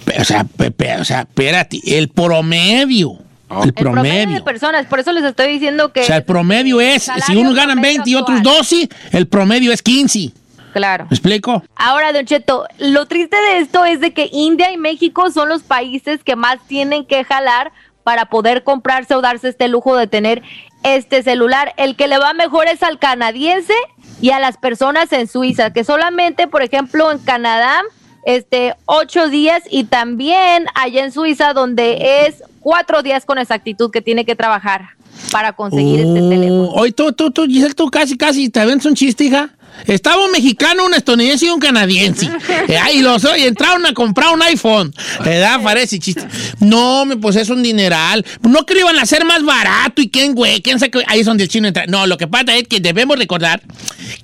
Pe- 0.05 0.21
O 0.21 0.25
sea, 0.25 0.45
pe- 0.45 0.71
pe- 0.71 0.97
o 0.97 1.05
sea, 1.05 1.21
espérate, 1.21 1.81
el 1.87 2.09
promedio. 2.09 3.19
El 3.51 3.69
El 3.69 3.73
promedio 3.75 4.13
de 4.13 4.23
promedio. 4.23 4.45
personas, 4.45 4.87
por 4.87 4.99
eso 5.01 5.13
les 5.13 5.23
estoy 5.23 5.49
diciendo 5.53 5.93
que... 5.93 6.01
O 6.01 6.05
sea, 6.05 6.17
el 6.17 6.25
promedio 6.25 6.81
es, 6.81 7.09
si 7.27 7.37
unos 7.37 7.55
ganan 7.55 7.77
promedio 7.77 7.99
20 7.99 8.11
y 8.11 8.15
otros 8.17 8.39
actual. 8.39 8.57
12, 8.59 8.89
el 9.13 9.29
promedio 9.29 9.71
es 9.73 9.83
15. 9.83 10.31
Claro. 10.73 11.05
¿Me 11.09 11.15
explico? 11.15 11.63
Ahora, 11.77 12.13
Don 12.13 12.25
Cheto, 12.27 12.67
lo 12.79 13.07
triste 13.07 13.37
de 13.37 13.59
esto 13.59 13.85
es 13.85 14.01
de 14.01 14.13
que 14.13 14.29
India 14.33 14.73
y 14.73 14.77
México 14.77 15.31
son 15.31 15.49
los 15.49 15.63
países 15.63 16.25
que 16.25 16.35
más 16.35 16.57
tienen 16.67 17.05
que 17.05 17.23
jalar 17.23 17.71
para 18.03 18.25
poder 18.27 18.65
comprarse 18.65 19.15
o 19.15 19.21
darse 19.21 19.49
este 19.51 19.69
lujo 19.69 19.97
de 19.97 20.09
tener 20.09 20.43
este 20.83 21.23
celular. 21.23 21.75
El 21.77 21.95
que 21.95 22.09
le 22.09 22.19
va 22.19 22.33
mejor 22.33 22.67
es 22.67 22.83
al 22.83 22.99
canadiense 22.99 23.73
y 24.21 24.31
a 24.31 24.41
las 24.41 24.57
personas 24.57 25.13
en 25.13 25.29
Suiza, 25.29 25.73
que 25.73 25.85
solamente, 25.85 26.47
por 26.49 26.63
ejemplo, 26.63 27.11
en 27.11 27.19
Canadá, 27.19 27.83
este, 28.25 28.75
ocho 28.87 29.29
días 29.29 29.63
y 29.71 29.85
también 29.85 30.67
allá 30.75 31.05
en 31.05 31.13
Suiza, 31.13 31.53
donde 31.53 32.27
es 32.27 32.43
cuatro 32.61 33.03
días 33.03 33.25
con 33.27 33.39
exactitud 33.39 33.91
que 33.91 34.01
tiene 34.01 34.25
que 34.25 34.35
trabajar 34.35 34.91
para 35.31 35.53
conseguir 35.53 36.01
este 36.01 36.21
Oh, 36.21 36.29
teléfono. 36.29 36.69
Hoy 36.71 36.93
tú, 36.93 37.13
tú, 37.13 37.31
tú, 37.31 37.45
Giselle, 37.45 37.75
tú 37.75 37.91
casi, 37.91 38.17
casi 38.17 38.49
te 38.49 38.65
ves 38.65 38.85
un 38.87 38.95
chiste, 38.95 39.25
hija. 39.25 39.51
Estaba 39.87 40.25
un 40.25 40.31
mexicano, 40.33 40.85
un 40.87 40.95
estadounidense 40.95 41.47
y 41.47 41.51
un 41.51 41.61
canadiense. 41.61 42.31
Eh, 42.69 42.79
y 42.95 43.03
los 43.03 43.25
y 43.37 43.43
entraron 43.45 43.85
a 43.87 43.93
comprar 43.95 44.33
un 44.35 44.43
iPhone. 44.43 44.93
¿Verdad? 45.25 45.61
Parece 45.63 45.99
chiste. 45.99 46.27
No, 46.61 47.05
me, 47.05 47.17
pues 47.17 47.37
es 47.37 47.49
un 47.51 47.63
dineral. 47.63 48.25
No 48.43 48.65
que 48.67 48.75
lo 48.75 48.81
iban 48.81 48.99
a 48.99 49.03
hacer 49.03 49.25
más 49.25 49.45
barato 49.45 50.01
y 50.03 50.09
quién, 50.11 50.35
güey, 50.35 50.61
quién 50.63 50.79
sabe 50.79 50.91
qué- 50.91 51.05
Ahí 51.07 51.21
es 51.21 51.27
donde 51.27 51.45
el 51.45 51.49
chino 51.51 51.69
entra. 51.69 51.87
No, 51.87 52.07
lo 52.07 52.17
que 52.17 52.27
pasa 52.27 52.55
es 52.57 52.67
que 52.69 52.81
debemos 52.81 53.19
recordar 53.19 53.63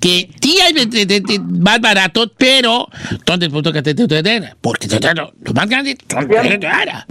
que 0.00 0.30
sí 0.40 0.58
hay 0.60 0.72
de- 0.72 0.86
de- 0.86 1.06
de- 1.06 1.20
de 1.20 1.38
más 1.38 1.80
barato, 1.80 2.30
pero 2.36 2.88
¿dónde 3.26 3.46
el 3.46 3.52
punto 3.52 3.72
que 3.72 3.82
te, 3.82 3.94
Porque 4.60 4.88
te- 4.88 4.98
te- 4.98 5.14
lo 5.14 5.52
más 5.54 5.68
grande. 5.68 5.96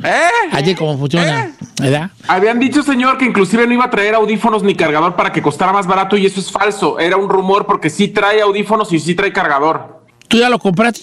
¿Eh? 0.03 0.11
Así 0.51 0.75
como 0.75 0.97
funciona. 0.97 1.51
¿Verdad? 1.79 2.09
Habían 2.27 2.59
dicho, 2.59 2.83
señor, 2.83 3.17
que 3.17 3.25
inclusive 3.25 3.65
no 3.65 3.73
iba 3.73 3.85
a 3.85 3.89
traer 3.89 4.15
audífonos 4.15 4.63
ni 4.63 4.75
cargador 4.75 5.15
para 5.15 5.31
que 5.31 5.41
costara 5.41 5.71
más 5.71 5.87
barato 5.87 6.17
y 6.17 6.25
eso 6.25 6.39
es 6.39 6.51
falso. 6.51 6.99
Era 6.99 7.15
un 7.17 7.29
rumor 7.29 7.65
porque 7.65 7.89
sí 7.89 8.09
trae 8.09 8.28
audífonos 8.37 8.93
y 8.93 8.99
sí 8.99 9.15
trae 9.15 9.33
cargador. 9.33 10.05
¿Tú 10.27 10.37
ya 10.37 10.49
lo 10.49 10.59
compraste? 10.59 11.01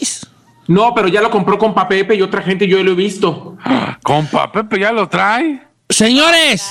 No, 0.69 0.95
pero 0.95 1.09
ya 1.09 1.21
lo 1.21 1.31
compró 1.31 1.59
con 1.59 1.75
Pepe 1.75 2.15
y 2.15 2.23
otra 2.23 2.43
gente, 2.43 2.69
yo 2.69 2.81
lo 2.85 2.93
he 2.93 2.95
visto. 2.95 3.57
Compa, 4.05 4.53
Pepe 4.53 4.79
ya 4.81 4.93
lo 4.93 5.09
trae. 5.09 5.61
Señores, 5.89 6.65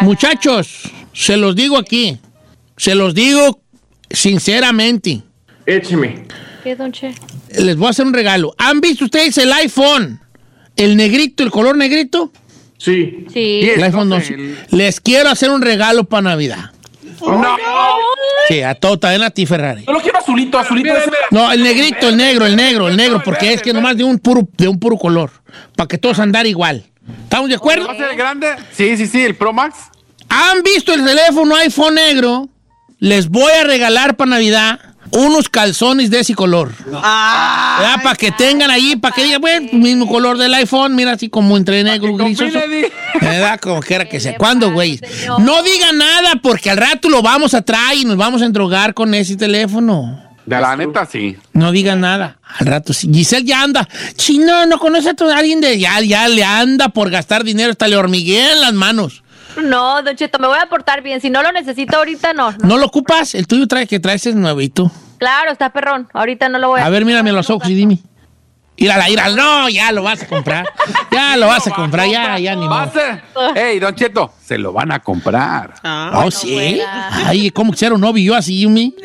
muchachos, 0.00 0.82
se 1.12 1.36
los 1.36 1.54
digo 1.54 1.78
aquí. 1.78 2.18
Se 2.76 2.94
los 2.96 3.14
digo 3.14 3.60
sinceramente. 4.10 5.22
Écheme. 5.66 6.26
¿Qué, 6.62 6.74
Don 6.76 6.92
Che? 6.92 7.14
Les 7.58 7.76
voy 7.76 7.88
a 7.88 7.90
hacer 7.90 8.06
un 8.06 8.14
regalo. 8.14 8.54
¿Han 8.58 8.80
visto 8.80 9.04
ustedes 9.04 9.36
el 9.38 9.52
iPhone? 9.52 10.20
El 10.76 10.96
negrito, 10.96 11.42
el 11.42 11.50
color 11.50 11.76
negrito. 11.76 12.32
Sí. 12.78 13.26
Sí. 13.32 13.60
El 13.74 13.82
iPhone 13.82 14.08
no 14.08 14.16
12. 14.16 14.26
sé, 14.26 14.34
el- 14.34 14.58
Les 14.70 15.00
quiero 15.00 15.28
hacer 15.28 15.50
un 15.50 15.62
regalo 15.62 16.04
para 16.04 16.22
Navidad. 16.22 16.70
No. 17.20 17.56
Sí, 18.48 18.62
a 18.62 18.74
todo, 18.74 18.98
también 18.98 19.22
a 19.22 19.30
ti, 19.30 19.46
Ferrari. 19.46 19.84
Yo 19.86 19.92
lo 19.92 20.00
quiero 20.00 20.18
azulito, 20.18 20.58
azulito. 20.58 20.88
Mira, 20.88 20.98
ese- 20.98 21.10
mira. 21.10 21.22
No, 21.30 21.52
el 21.52 21.62
negrito, 21.62 22.08
el 22.08 22.16
negro, 22.16 22.46
el 22.46 22.56
negro, 22.56 22.88
el 22.88 22.96
negro, 22.96 23.22
porque 23.24 23.52
es 23.52 23.62
que 23.62 23.72
nomás 23.72 23.96
de 23.96 24.04
un 24.04 24.18
puro, 24.18 24.46
de 24.56 24.68
un 24.68 24.78
puro 24.78 24.96
color. 24.96 25.30
Para 25.76 25.88
que 25.88 25.98
todos 25.98 26.18
andar 26.18 26.46
igual. 26.46 26.84
¿Estamos 27.24 27.48
de 27.48 27.56
acuerdo? 27.56 27.86
¿Va 27.86 27.92
a 27.92 27.96
ser 27.96 28.10
el 28.10 28.16
grande? 28.16 28.48
Sí, 28.72 28.96
sí, 28.96 29.06
sí, 29.06 29.22
el 29.24 29.34
Pro 29.34 29.52
Max. 29.52 29.76
¿Han 30.28 30.62
visto 30.62 30.92
el 30.94 31.04
teléfono 31.04 31.54
iPhone 31.56 31.94
negro? 31.94 32.48
Les 32.98 33.28
voy 33.28 33.52
a 33.52 33.64
regalar 33.64 34.16
para 34.16 34.30
Navidad 34.30 34.80
unos 35.14 35.48
calzones 35.48 36.10
de 36.10 36.20
ese 36.20 36.34
color. 36.34 36.72
¿Verdad? 36.86 38.02
Para 38.02 38.14
que 38.16 38.30
tengan 38.32 38.70
ahí, 38.70 38.96
para 38.96 39.14
que 39.14 39.24
digan, 39.24 39.40
bueno, 39.40 39.68
mismo 39.72 40.06
color 40.06 40.38
del 40.38 40.52
iPhone, 40.54 40.94
mira 40.94 41.12
así 41.12 41.28
como 41.28 41.56
entre 41.56 41.82
negro 41.82 42.14
gris. 42.16 42.38
¿Verdad? 43.20 43.58
Como 43.62 43.80
quiera 43.80 44.08
que 44.08 44.20
sea. 44.20 44.32
¿Qué 44.32 44.38
¿Cuándo, 44.38 44.72
güey? 44.72 45.00
No 45.38 45.62
digan 45.62 45.98
nada 45.98 46.32
porque 46.42 46.70
al 46.70 46.76
rato 46.76 47.08
lo 47.08 47.22
vamos 47.22 47.54
a 47.54 47.62
traer 47.62 47.98
y 47.98 48.04
nos 48.04 48.16
vamos 48.16 48.42
a 48.42 48.44
endrogar 48.44 48.92
con 48.94 49.14
ese 49.14 49.36
teléfono. 49.36 50.20
La 50.46 50.76
neta, 50.76 51.06
sí. 51.06 51.36
No 51.54 51.72
digan 51.72 52.00
nada. 52.00 52.38
Al 52.58 52.66
rato 52.66 52.92
sí. 52.92 53.08
Giselle 53.12 53.46
ya 53.46 53.62
anda. 53.62 53.88
Chino, 54.16 54.66
no 54.66 54.78
conoce 54.78 55.10
a 55.10 55.14
tu- 55.14 55.30
alguien 55.30 55.60
de. 55.60 55.78
Ya, 55.78 55.98
ya 56.02 56.28
le 56.28 56.44
anda 56.44 56.90
por 56.90 57.08
gastar 57.10 57.44
dinero. 57.44 57.70
Hasta 57.70 57.88
le 57.88 57.96
hormiguean 57.96 58.60
las 58.60 58.74
manos. 58.74 59.22
No, 59.62 60.02
Don 60.02 60.16
Cheto, 60.16 60.38
me 60.40 60.48
voy 60.48 60.58
a 60.60 60.66
portar 60.68 61.00
bien. 61.02 61.20
Si 61.20 61.30
no 61.30 61.42
lo 61.42 61.50
necesito 61.52 61.96
ahorita, 61.96 62.32
no. 62.34 62.50
no. 62.52 62.58
¿No 62.60 62.76
lo 62.78 62.86
ocupas? 62.86 63.34
El 63.34 63.46
tuyo 63.46 63.66
trae 63.68 63.86
que 63.86 64.00
traes 64.00 64.26
es 64.26 64.34
nuevito. 64.34 64.90
Claro, 65.18 65.50
está 65.52 65.70
perrón. 65.70 66.08
Ahorita 66.12 66.48
no 66.48 66.58
lo 66.58 66.68
voy 66.68 66.80
a... 66.80 66.86
A 66.86 66.90
ver, 66.90 67.04
mírame 67.04 67.30
a 67.30 67.32
los 67.34 67.48
ojos 67.50 67.68
y 67.68 67.74
dime. 67.74 67.98
Írala, 68.76 69.08
írala. 69.08 69.36
No, 69.36 69.68
ya 69.68 69.92
lo 69.92 70.02
vas 70.02 70.22
a 70.22 70.26
comprar. 70.26 70.66
Ya 71.12 71.36
lo 71.36 71.46
vas 71.46 71.64
a 71.66 71.70
comprar, 71.70 72.08
ya, 72.08 72.38
ya 72.40 72.56
ni 72.56 72.66
Va 72.66 72.82
a 72.82 72.86
modo. 72.86 72.92
ser. 72.92 73.22
Ey, 73.54 73.78
Don 73.78 73.94
Cheto, 73.94 74.32
se 74.44 74.58
lo 74.58 74.72
van 74.72 74.90
a 74.90 74.98
comprar. 74.98 75.74
Ah, 75.84 76.22
Oh, 76.24 76.30
sí. 76.30 76.80
Ay, 77.24 77.50
¿cómo 77.50 77.70
quisiera 77.72 77.94
un 77.94 78.00
novio 78.00 78.32
yo 78.32 78.36
así, 78.36 78.60
Yumi? 78.62 78.94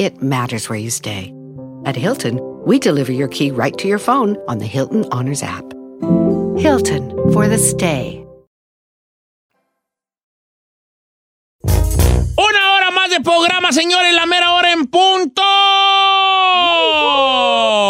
it 0.00 0.22
matters 0.22 0.70
where 0.70 0.78
you 0.78 0.88
stay. 0.88 1.30
At 1.84 1.94
Hilton, 1.94 2.40
we 2.64 2.78
deliver 2.78 3.12
your 3.12 3.28
key 3.28 3.50
right 3.50 3.76
to 3.76 3.86
your 3.86 3.98
phone 3.98 4.38
on 4.48 4.58
the 4.58 4.64
Hilton 4.64 5.04
Honors 5.12 5.42
app. 5.42 5.64
Hilton 6.56 7.10
for 7.32 7.46
the 7.46 7.58
stay. 7.58 8.24
Una 11.62 12.72
hora 12.72 12.90
más 12.92 13.10
de 13.10 13.20
programa, 13.20 13.72
señores, 13.72 14.14
la 14.14 14.24
mera 14.24 14.52
hora 14.52 14.72
en 14.72 14.86
punto. 14.86 15.42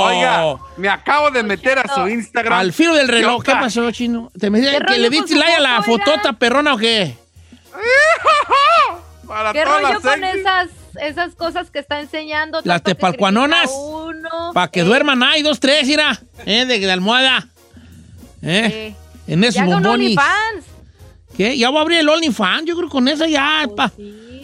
Oiga, 0.06 0.56
me 0.78 0.88
acabo 0.88 1.30
de 1.30 1.44
meter 1.44 1.78
a 1.78 1.94
su 1.94 2.08
Instagram. 2.08 2.58
Al 2.58 2.72
filo 2.72 2.94
del 2.94 3.06
reloj, 3.06 3.44
¿qué 3.44 3.52
pasó, 3.52 3.88
chino? 3.92 4.32
¿Te 4.36 4.50
me 4.50 4.60
¿Qué 4.60 4.80
que 4.84 4.98
le 4.98 5.10
diste 5.10 5.36
like 5.36 5.54
a 5.54 5.60
la 5.60 5.82
fotota 5.82 6.32
perrona 6.32 6.74
o 6.74 6.76
qué? 6.78 7.16
Para 9.28 9.52
¿Qué 9.52 9.64
rollo 9.64 10.00
con 10.00 10.24
esas, 10.24 10.70
esas 10.96 11.34
cosas 11.34 11.70
que 11.70 11.78
está 11.78 12.00
enseñando? 12.00 12.60
Las 12.64 12.82
tepalcuanonas. 12.82 13.70
Para 14.54 14.68
que 14.68 14.80
Eh, 14.80 14.84
duerman 14.84 15.22
ahí, 15.22 15.42
dos, 15.42 15.60
tres, 15.60 15.86
mira. 15.86 16.20
¿Eh? 16.46 16.64
De, 16.66 16.78
de 16.78 16.90
almohada. 16.92 17.48
¿Eh? 18.42 18.94
eh, 18.96 18.96
En 19.26 19.44
esos. 19.44 19.62
OnlyFans. 19.62 20.64
¿Qué? 21.36 21.56
Ya 21.56 21.70
voy 21.70 21.78
a 21.78 21.82
abrir 21.82 21.98
el 22.00 22.08
OnlyFans. 22.08 22.64
Yo 22.66 22.74
creo 22.76 22.88
que 22.88 22.92
con 22.92 23.08
eso 23.08 23.26
ya, 23.26 23.62
Pues 23.64 23.76
pa, 23.76 23.92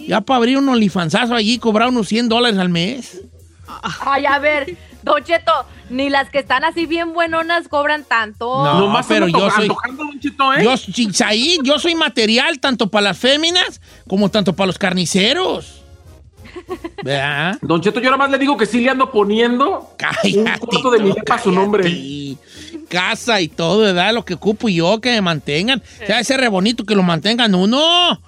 ya 0.06 0.20
para 0.20 0.38
abrir 0.38 0.56
un 0.58 0.68
OnlyFansazo 0.68 1.34
allí 1.34 1.54
y 1.54 1.58
cobrar 1.58 1.88
unos 1.88 2.08
100 2.08 2.28
dólares 2.28 2.58
al 2.58 2.68
mes. 2.68 3.20
Ay, 4.00 4.24
a 4.26 4.38
ver, 4.38 4.76
Don 5.02 5.22
Cheto, 5.24 5.52
ni 5.90 6.08
las 6.08 6.30
que 6.30 6.38
están 6.38 6.64
así 6.64 6.86
bien 6.86 7.12
buenonas 7.12 7.66
cobran 7.68 8.04
tanto. 8.04 8.64
No, 8.64 8.78
Nomás 8.80 9.06
pero 9.08 9.26
ando 9.26 9.38
yo 9.38 9.50
soy- 9.50 9.68
Cheto, 10.20 10.54
¿eh? 10.54 10.62
Yo, 10.64 10.76
Chicsaí, 10.76 11.58
yo 11.64 11.78
soy 11.80 11.94
material 11.96 12.60
tanto 12.60 12.88
para 12.88 13.02
las 13.08 13.18
féminas 13.18 13.80
como 14.08 14.28
tanto 14.30 14.54
para 14.54 14.68
los 14.68 14.78
carniceros. 14.78 15.82
¿Verdad? 17.02 17.58
Don 17.62 17.80
Cheto, 17.80 18.00
yo 18.00 18.06
nada 18.06 18.16
más 18.16 18.30
le 18.30 18.38
digo 18.38 18.56
que 18.56 18.66
sí 18.66 18.80
le 18.80 18.90
ando 18.90 19.10
poniendo 19.10 19.90
Cállate. 19.96 20.38
un 20.38 20.44
cuarto 20.44 20.90
de 20.90 20.98
mi 20.98 21.10
tú, 21.10 21.16
depa 21.16 21.34
a 21.36 21.42
su 21.42 21.52
nombre. 21.52 22.36
Casa 22.88 23.40
y 23.40 23.48
todo, 23.48 23.78
¿verdad? 23.80 24.14
Lo 24.14 24.24
que 24.24 24.34
ocupo 24.34 24.68
yo, 24.68 25.00
que 25.00 25.10
me 25.10 25.20
mantengan. 25.20 25.82
O 26.02 26.06
sea, 26.06 26.20
ese 26.20 26.36
re 26.36 26.48
bonito 26.48 26.84
que 26.84 26.94
lo 26.94 27.02
mantengan 27.02 27.54
uno. 27.54 28.20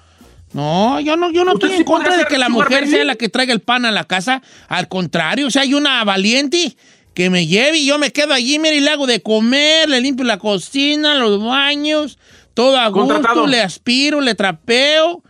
No, 0.53 0.99
yo 0.99 1.15
no, 1.15 1.31
yo 1.31 1.45
no 1.45 1.53
¿Usted 1.53 1.67
estoy 1.67 1.77
sí 1.77 1.81
en 1.81 1.85
contra 1.85 2.17
de 2.17 2.25
que 2.25 2.37
la 2.37 2.49
mujer 2.49 2.81
baby? 2.81 2.91
sea 2.91 3.05
la 3.05 3.15
que 3.15 3.29
traiga 3.29 3.53
el 3.53 3.59
pan 3.59 3.85
a 3.85 3.91
la 3.91 4.05
casa. 4.05 4.41
Al 4.67 4.87
contrario, 4.87 5.47
o 5.47 5.51
sea, 5.51 5.61
hay 5.61 5.73
una 5.73 6.03
valiente 6.03 6.75
que 7.13 7.29
me 7.29 7.45
lleve 7.45 7.77
y 7.77 7.85
yo 7.85 7.99
me 7.99 8.11
quedo 8.11 8.33
allí, 8.33 8.57
mire, 8.59 8.77
y 8.77 8.79
le 8.79 8.89
hago 8.89 9.05
de 9.05 9.21
comer, 9.21 9.89
le 9.89 10.01
limpio 10.01 10.25
la 10.25 10.39
cocina, 10.39 11.15
los 11.15 11.43
baños, 11.43 12.17
todo 12.53 12.77
a 12.77 12.87
gusto, 12.87 13.45
le 13.45 13.61
aspiro, 13.61 14.21
le 14.21 14.35
trapeo 14.35 15.21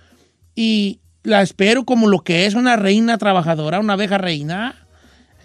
y 0.56 1.00
la 1.24 1.42
espero 1.42 1.84
como 1.86 2.08
lo 2.08 2.20
que 2.22 2.46
es 2.46 2.54
una 2.56 2.76
reina 2.76 3.18
trabajadora, 3.18 3.80
una 3.80 3.94
abeja 3.94 4.18
reina. 4.18 4.76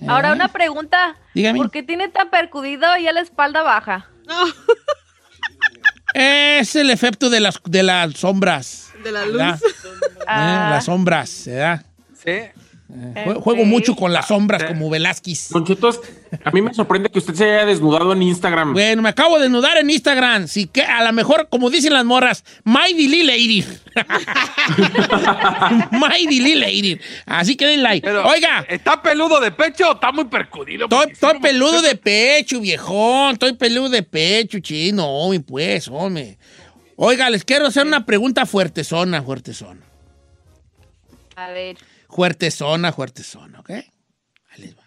Ahora 0.06 0.32
una 0.32 0.48
pregunta. 0.48 1.16
Dígame. 1.34 1.58
¿Por 1.58 1.70
qué 1.70 1.82
tiene 1.82 2.08
tan 2.08 2.30
percudido 2.30 2.86
y 2.98 3.06
a 3.08 3.12
la 3.12 3.20
espalda 3.20 3.62
baja? 3.62 4.08
Es 6.14 6.76
el 6.76 6.90
efecto 6.90 7.28
de 7.28 7.40
las, 7.40 7.60
de 7.64 7.82
las 7.82 8.12
sombras. 8.12 8.92
De 9.02 9.10
la 9.10 9.24
luz. 9.26 9.40
Eh, 9.40 9.72
Ah. 10.28 10.68
las 10.70 10.84
sombras, 10.84 11.42
¿verdad? 11.46 11.84
Sí. 12.16 12.38
Jue- 12.94 13.40
Juego 13.40 13.64
mucho 13.64 13.96
con 13.96 14.12
las 14.12 14.28
sombras 14.28 14.62
como 14.64 14.88
Velázquez. 14.88 15.48
Don 15.50 15.64
Cheto, 15.64 15.88
es- 15.88 16.00
a 16.44 16.50
mí 16.52 16.62
me 16.62 16.72
sorprende 16.72 17.08
que 17.10 17.18
usted 17.18 17.34
se 17.34 17.44
haya 17.44 17.64
desnudado 17.66 18.12
en 18.12 18.22
Instagram. 18.22 18.72
Bueno, 18.72 19.02
me 19.02 19.08
acabo 19.08 19.36
de 19.36 19.42
desnudar 19.44 19.76
en 19.78 19.90
Instagram. 19.90 20.46
Sí 20.46 20.66
que 20.68 20.82
a 20.82 21.02
lo 21.04 21.12
mejor, 21.12 21.48
como 21.50 21.70
dicen 21.70 21.92
las 21.92 22.04
morras, 22.04 22.44
my 22.64 22.92
Dilly 22.94 23.24
lady. 23.24 23.64
my 25.92 26.26
Dilly 26.26 26.54
lady. 26.54 27.00
Así 27.26 27.56
que 27.56 27.66
den 27.66 27.82
like. 27.82 28.06
Pero, 28.06 28.26
Oiga, 28.26 28.64
¿está 28.68 29.00
peludo 29.02 29.40
de 29.40 29.50
pecho 29.50 29.90
o 29.90 29.94
está 29.94 30.12
muy 30.12 30.24
percudido? 30.26 30.84
estoy, 30.84 31.12
estoy 31.12 31.38
peludo 31.40 31.82
de 31.82 31.96
pecho, 31.96 32.60
viejón. 32.60 33.32
Estoy 33.32 33.54
peludo 33.54 33.88
de 33.88 34.02
pecho, 34.02 34.58
chino. 34.60 35.06
Hombre, 35.06 35.40
pues, 35.40 35.88
hombre. 35.88 36.38
Oiga, 36.96 37.28
les 37.30 37.44
quiero 37.44 37.66
hacer 37.66 37.86
una 37.86 38.06
pregunta 38.06 38.46
fuertezona, 38.46 39.22
fuertezona. 39.22 39.80
A 41.36 41.48
ver, 41.48 41.76
Fuertezona, 42.14 42.92
fuertezona, 42.92 43.58
¿ok? 43.60 43.70
Ahí 43.70 43.84
les 44.58 44.76
va. 44.78 44.84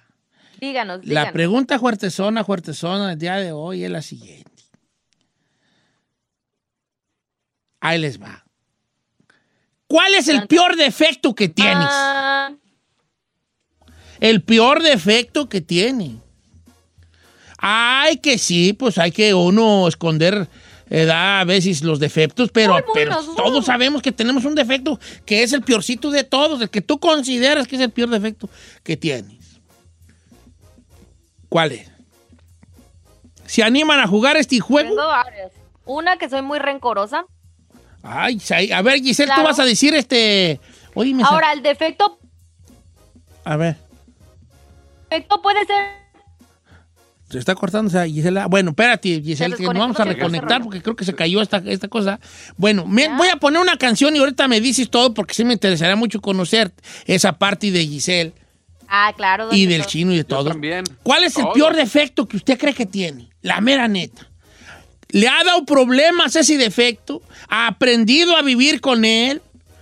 díganos, 0.61 0.99
La 0.99 1.03
díganos. 1.03 1.33
pregunta 1.33 1.77
fuertezona, 1.79 2.43
fuertezona 2.45 3.09
del 3.09 3.19
día 3.19 3.35
de 3.35 3.51
hoy 3.51 3.83
es 3.83 3.91
la 3.91 4.01
siguiente. 4.01 4.63
Ahí 7.81 7.99
les 7.99 8.21
va. 8.21 8.45
¿Cuál 9.87 10.13
es 10.15 10.27
el 10.29 10.47
peor 10.47 10.75
defecto 10.75 11.35
que 11.35 11.47
tienes? 11.49 11.87
Ah, 11.89 12.51
El 14.19 14.41
peor 14.43 14.81
defecto 14.81 15.47
que 15.47 15.61
tiene. 15.61 16.19
Ay, 17.57 18.17
que 18.17 18.37
sí, 18.37 18.73
pues 18.73 18.97
hay 18.97 19.11
que 19.11 19.33
uno 19.33 19.87
esconder 19.87 20.47
eh, 20.89 21.05
da 21.05 21.41
a 21.41 21.43
veces 21.43 21.81
los 21.83 21.99
defectos, 21.99 22.49
pero, 22.51 22.77
pero 22.93 23.17
todos 23.35 23.65
sabemos 23.65 24.01
que 24.01 24.11
tenemos 24.11 24.45
un 24.45 24.55
defecto 24.55 24.99
que 25.25 25.43
es 25.43 25.53
el 25.53 25.61
peorcito 25.61 26.11
de 26.11 26.23
todos, 26.23 26.61
el 26.61 26.69
que 26.69 26.81
tú 26.81 26.99
consideras 26.99 27.67
que 27.67 27.75
es 27.75 27.81
el 27.81 27.91
peor 27.91 28.09
defecto 28.09 28.49
que 28.83 28.95
tienes. 28.95 29.59
¿Cuál 31.49 31.73
es? 31.73 31.91
¿Se 33.45 33.63
animan 33.63 33.99
a 33.99 34.07
jugar 34.07 34.37
este 34.37 34.59
juego? 34.59 34.89
tengo 34.89 35.07
varias. 35.07 35.51
Una 35.85 36.17
que 36.17 36.29
soy 36.29 36.41
muy 36.41 36.59
rencorosa. 36.59 37.25
Ay, 38.03 38.39
a 38.73 38.81
ver, 38.81 39.01
Giselle, 39.01 39.33
tú 39.35 39.43
vas 39.43 39.59
a 39.59 39.65
decir 39.65 39.95
este... 39.95 40.59
Oye, 40.93 41.15
Ahora, 41.23 41.53
el 41.53 41.61
defecto, 41.61 42.19
A 43.43 43.55
ver, 43.55 43.75
defecto 45.09 45.41
puede 45.41 45.65
ser 45.65 46.06
se 47.29 47.39
está 47.39 47.55
cortando, 47.55 47.89
o 47.89 47.91
sea, 47.91 48.05
Gisela. 48.05 48.47
Bueno, 48.47 48.69
espérate, 48.71 49.21
Giselle, 49.21 49.55
Se 49.55 49.61
que 49.63 49.67
nos 49.67 49.77
vamos 49.77 49.99
a 49.99 50.05
reconectar 50.05 50.61
porque 50.63 50.81
creo 50.81 50.95
que 50.95 51.03
se 51.05 51.13
cayó 51.13 51.41
esta, 51.41 51.61
esta 51.65 51.87
cosa. 51.87 52.19
Bueno, 52.55 52.85
me- 52.85 53.09
voy 53.17 53.27
a 53.29 53.35
poner 53.35 53.61
una 53.61 53.77
canción 53.77 54.15
y 54.15 54.19
ahorita 54.19 54.47
me 54.47 54.61
dices 54.61 54.89
todo 54.89 55.13
porque 55.13 55.33
sí 55.33 55.43
me 55.43 55.53
interesaría 55.53 55.95
mucho 55.95 56.21
conocer 56.21 56.71
esa 57.05 57.33
parte 57.33 57.69
de 57.71 57.85
Giselle 57.85 58.33
Ah, 58.87 59.11
claro. 59.15 59.49
y 59.51 59.65
del 59.65 59.85
chino 59.85 60.13
y 60.13 60.17
de 60.17 60.21
Yo 60.23 60.27
todo. 60.27 60.49
también. 60.51 60.85
¿Cuál 61.03 61.25
es 61.25 61.35
el 61.37 61.45
peor 61.53 61.75
defecto 61.75 62.25
que 62.27 62.37
usted 62.37 62.57
cree 62.57 62.73
que 62.73 62.85
tiene? 62.85 63.29
La 63.41 63.59
mera 63.59 63.87
neta. 63.89 64.29
¿Le 65.09 65.27
ha 65.27 65.43
dado 65.43 65.65
problemas 65.65 66.35
ese 66.35 66.57
defecto? 66.57 67.21
¿Ha 67.49 67.67
aprendido 67.67 68.35
a 68.37 68.41
vivir 68.41 68.79
con 68.81 69.03
él? 69.05 69.41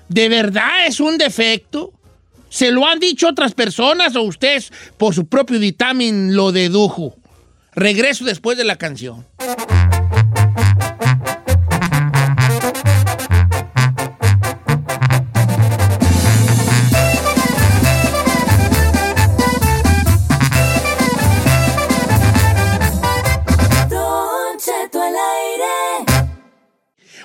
¿De 0.10 0.30
verdad 0.30 0.86
es 0.88 1.00
un 1.00 1.18
defecto? 1.18 1.92
¿Se 2.50 2.72
lo 2.72 2.88
han 2.88 3.00
dicho 3.00 3.28
otras 3.28 3.54
personas 3.54 4.16
o 4.16 4.22
usted 4.22 4.64
por 4.98 5.14
su 5.14 5.28
propio 5.28 5.60
dictamen 5.60 6.36
lo 6.36 6.52
dedujo? 6.52 7.16
Regreso 7.76 8.24
después 8.24 8.58
de 8.58 8.64
la 8.64 8.78
canción. 8.78 9.26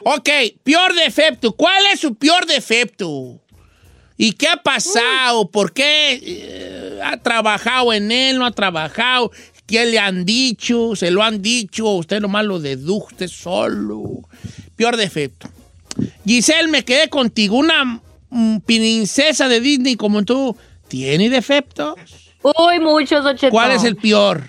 Ok, 0.02 0.28
peor 0.64 0.94
defecto. 0.94 1.52
¿Cuál 1.52 1.84
es 1.92 2.00
su 2.00 2.16
peor 2.16 2.46
defecto? 2.46 3.40
¿Y 4.16 4.32
qué 4.32 4.48
ha 4.48 4.56
pasado? 4.56 5.50
¿Por 5.50 5.72
qué 5.72 6.20
eh, 6.22 7.00
ha 7.02 7.16
trabajado 7.16 7.92
en 7.92 8.12
él? 8.12 8.38
¿No 8.38 8.44
ha 8.44 8.50
trabajado? 8.50 9.30
¿Qué 9.70 9.86
le 9.86 10.00
han 10.00 10.24
dicho? 10.24 10.96
¿Se 10.96 11.12
lo 11.12 11.22
han 11.22 11.40
dicho? 11.40 11.86
¿Usted 11.90 12.20
nomás 12.20 12.44
lo 12.44 12.58
dedujo 12.58 13.06
usted 13.06 13.28
solo? 13.28 14.02
Peor 14.74 14.96
defecto. 14.96 15.48
Giselle, 16.26 16.66
me 16.66 16.84
quedé 16.84 17.08
contigo. 17.08 17.56
Una 17.56 18.00
mm, 18.30 18.56
princesa 18.66 19.46
de 19.46 19.60
Disney 19.60 19.94
como 19.94 20.24
tú. 20.24 20.56
¿Tiene 20.88 21.30
defectos? 21.30 21.94
Uy, 22.42 22.80
muchos, 22.80 23.22
Don 23.22 23.36
Cheto. 23.36 23.52
¿Cuál 23.52 23.70
es 23.70 23.84
el 23.84 23.94
peor? 23.94 24.42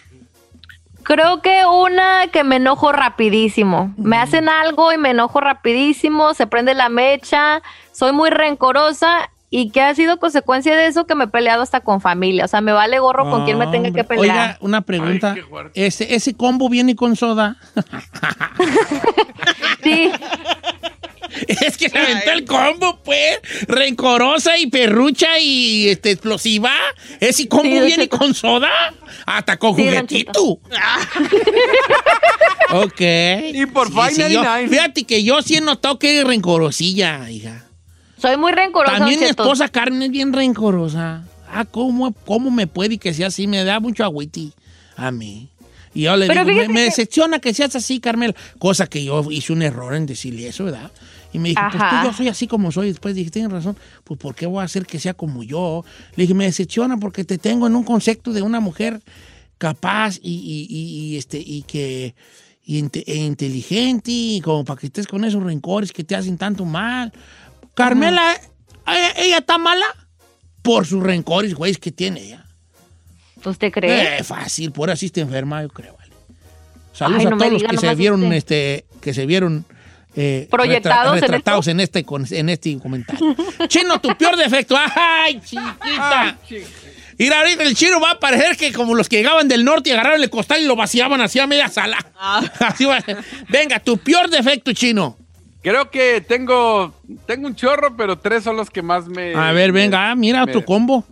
Creo 1.03 1.43
que 1.43 1.65
una 1.67 2.25
que 2.33 2.43
me 2.43 2.55
enojo 2.55 2.91
rapidísimo. 2.91 3.93
Me 3.97 4.17
hacen 4.17 4.49
algo 4.49 4.91
y 4.91 4.97
me 4.97 5.11
enojo 5.11 5.39
rapidísimo, 5.39 6.33
se 6.33 6.47
prende 6.47 6.73
la 6.73 6.89
mecha, 6.89 7.61
soy 7.91 8.11
muy 8.11 8.31
rencorosa 8.31 9.29
y 9.53 9.69
que 9.69 9.81
ha 9.81 9.93
sido 9.93 10.17
consecuencia 10.17 10.75
de 10.75 10.87
eso 10.87 11.05
que 11.05 11.13
me 11.13 11.25
he 11.25 11.27
peleado 11.27 11.61
hasta 11.61 11.81
con 11.81 11.99
familia. 12.01 12.45
O 12.45 12.47
sea, 12.47 12.61
me 12.61 12.71
vale 12.71 12.97
gorro 12.99 13.29
con 13.29 13.43
quien 13.45 13.57
me 13.59 13.67
tenga 13.67 13.91
que 13.91 14.03
pelear. 14.05 14.23
Oiga, 14.23 14.57
una 14.61 14.81
pregunta. 14.81 15.35
Ay. 15.35 15.43
¿Ese, 15.75 16.15
¿Ese 16.15 16.33
combo 16.35 16.69
viene 16.69 16.95
con 16.95 17.15
soda? 17.15 17.57
Sí, 19.83 20.11
Es 21.47 21.77
que 21.77 21.89
se 21.89 21.97
aventó 21.97 22.31
el 22.31 22.45
combo, 22.45 22.99
pues. 23.03 23.39
Rencorosa 23.67 24.57
y 24.57 24.67
perrucha 24.67 25.39
y 25.39 25.89
este, 25.89 26.11
explosiva. 26.11 26.73
Ese 27.19 27.47
combo 27.47 27.63
Sí, 27.63 27.79
viene 27.79 28.09
con 28.09 28.33
soda. 28.33 28.69
Hasta 29.25 29.57
con 29.57 29.75
Sí, 29.75 29.83
juguetito. 29.85 30.43
ok. 32.73 33.01
Y 33.53 33.65
por 33.67 33.87
Final 33.87 34.31
yo- 34.31 34.43
Nine. 34.43 34.69
Fíjate 34.69 35.03
que 35.05 35.23
yo 35.23 35.41
sí 35.41 35.55
he 35.57 35.61
notado 35.61 35.99
que 35.99 36.23
rencorosilla, 36.23 37.29
hija. 37.29 37.65
Soy 38.21 38.37
muy 38.37 38.51
rencorosa. 38.51 38.97
También 38.97 39.19
mi 39.19 39.25
esposa 39.25 39.67
Carmen 39.69 40.01
es 40.03 40.11
bien 40.11 40.31
rencorosa. 40.31 41.25
Ah, 41.51 41.65
¿cómo, 41.65 42.13
¿cómo 42.25 42.51
me 42.51 42.67
puede 42.67 42.97
que 42.97 43.13
sea 43.13 43.27
así? 43.27 43.47
Me 43.47 43.63
da 43.63 43.79
mucho 43.79 44.03
agüiti 44.03 44.53
a 44.95 45.11
mí. 45.11 45.49
Y 45.93 46.03
yo 46.03 46.15
le 46.15 46.27
Pero 46.27 46.45
digo, 46.45 46.61
me, 46.61 46.69
me 46.69 46.81
decepciona 46.81 47.39
que 47.39 47.53
seas 47.53 47.75
así, 47.75 47.99
Carmela. 47.99 48.33
Cosa 48.59 48.87
que 48.87 49.03
yo 49.03 49.29
hice 49.29 49.51
un 49.51 49.61
error 49.61 49.93
en 49.93 50.05
decirle 50.05 50.47
eso, 50.47 50.63
¿verdad? 50.65 50.89
Y 51.33 51.39
me 51.39 51.49
dijo, 51.49 51.61
pues 51.69 51.81
Ajá. 51.83 52.01
tú, 52.03 52.07
yo 52.07 52.13
soy 52.13 52.27
así 52.29 52.47
como 52.47 52.71
soy. 52.71 52.87
Después 52.89 53.13
dije, 53.15 53.29
tienes 53.31 53.51
razón, 53.51 53.75
pues 54.05 54.17
¿por 54.17 54.33
qué 54.35 54.45
voy 54.45 54.61
a 54.61 54.65
hacer 54.65 54.85
que 54.85 54.99
sea 54.99 55.13
como 55.13 55.43
yo? 55.43 55.83
Le 56.15 56.23
dije, 56.23 56.33
me 56.33 56.45
decepciona 56.45 56.97
porque 56.97 57.25
te 57.25 57.37
tengo 57.37 57.67
en 57.67 57.75
un 57.75 57.83
concepto 57.83 58.31
de 58.31 58.41
una 58.41 58.61
mujer 58.61 59.01
capaz 59.57 60.17
y, 60.21 60.31
y- 60.31 60.67
y- 60.69 61.13
y, 61.13 61.17
este, 61.17 61.39
y 61.39 61.63
que 61.63 62.15
y 62.63 62.77
e 63.05 63.15
inteligente 63.15 64.11
y 64.11 64.39
como 64.41 64.63
para 64.63 64.79
que 64.79 64.85
estés 64.87 65.07
con 65.07 65.25
esos 65.25 65.43
rencores 65.43 65.91
que 65.91 66.03
te 66.03 66.15
hacen 66.15 66.37
tanto 66.37 66.63
mal. 66.63 67.11
Carmela, 67.73 68.39
ella, 68.87 69.11
ella 69.17 69.37
está 69.37 69.57
mala 69.57 69.85
por 70.61 70.85
sus 70.85 71.01
rencores, 71.01 71.53
güey, 71.55 71.75
que 71.75 71.91
tiene 71.91 72.21
ella. 72.21 72.45
¿Usted 73.43 73.71
cree? 73.71 74.19
Eh, 74.19 74.23
fácil, 74.23 74.71
por 74.71 74.91
así 74.91 75.07
está 75.07 75.21
enferma, 75.21 75.61
yo 75.63 75.69
creo, 75.69 75.95
vale. 75.97 76.11
Saludos 76.93 77.21
Ay, 77.21 77.27
a 77.27 77.29
no 77.31 77.37
todos 77.37 77.51
los 77.53 77.63
que 77.63 77.73
no 77.73 77.81
se 77.81 77.95
vieron, 77.95 78.33
este, 78.33 78.85
que 79.01 79.13
se 79.13 79.25
vieron 79.25 79.65
eh, 80.15 80.47
¿Proyectados 80.49 81.15
en 81.15 81.21
retratados 81.21 81.67
en, 81.67 81.79
este, 81.79 82.05
en 82.31 82.49
este 82.49 82.77
comentario. 82.79 83.35
Chino, 83.67 83.99
tu 84.01 84.15
peor 84.17 84.35
defecto. 84.35 84.75
¡Ay, 84.77 85.39
chiquita! 85.39 86.37
Mira, 87.17 87.39
ahorita 87.39 87.63
el 87.63 87.75
chino 87.75 87.99
va 88.01 88.11
a 88.11 88.19
parecer 88.19 88.57
que 88.57 88.73
como 88.73 88.95
los 88.95 89.07
que 89.07 89.17
llegaban 89.17 89.47
del 89.47 89.63
norte 89.63 89.89
y 89.89 89.93
agarraron 89.93 90.21
el 90.21 90.29
costal 90.29 90.61
y 90.61 90.65
lo 90.65 90.75
vaciaban 90.75 91.21
hacia 91.21 91.47
media 91.47 91.69
sala. 91.69 91.97
Así 92.59 92.85
va. 92.85 92.99
Venga, 93.47 93.79
tu 93.79 93.97
peor 93.97 94.29
defecto, 94.29 94.73
chino. 94.73 95.17
Creo 95.63 95.91
que 95.91 96.21
tengo, 96.21 96.93
tengo 97.27 97.47
un 97.47 97.55
chorro, 97.55 97.95
pero 97.95 98.17
tres 98.17 98.43
son 98.43 98.57
los 98.57 98.69
que 98.69 98.81
más 98.81 99.07
me. 99.07 99.35
A 99.35 99.51
ver, 99.51 99.71
me- 99.71 99.81
venga, 99.81 100.09
ah, 100.11 100.15
mira 100.15 100.45
me- 100.45 100.51
tu 100.51 100.63
combo. 100.65 101.03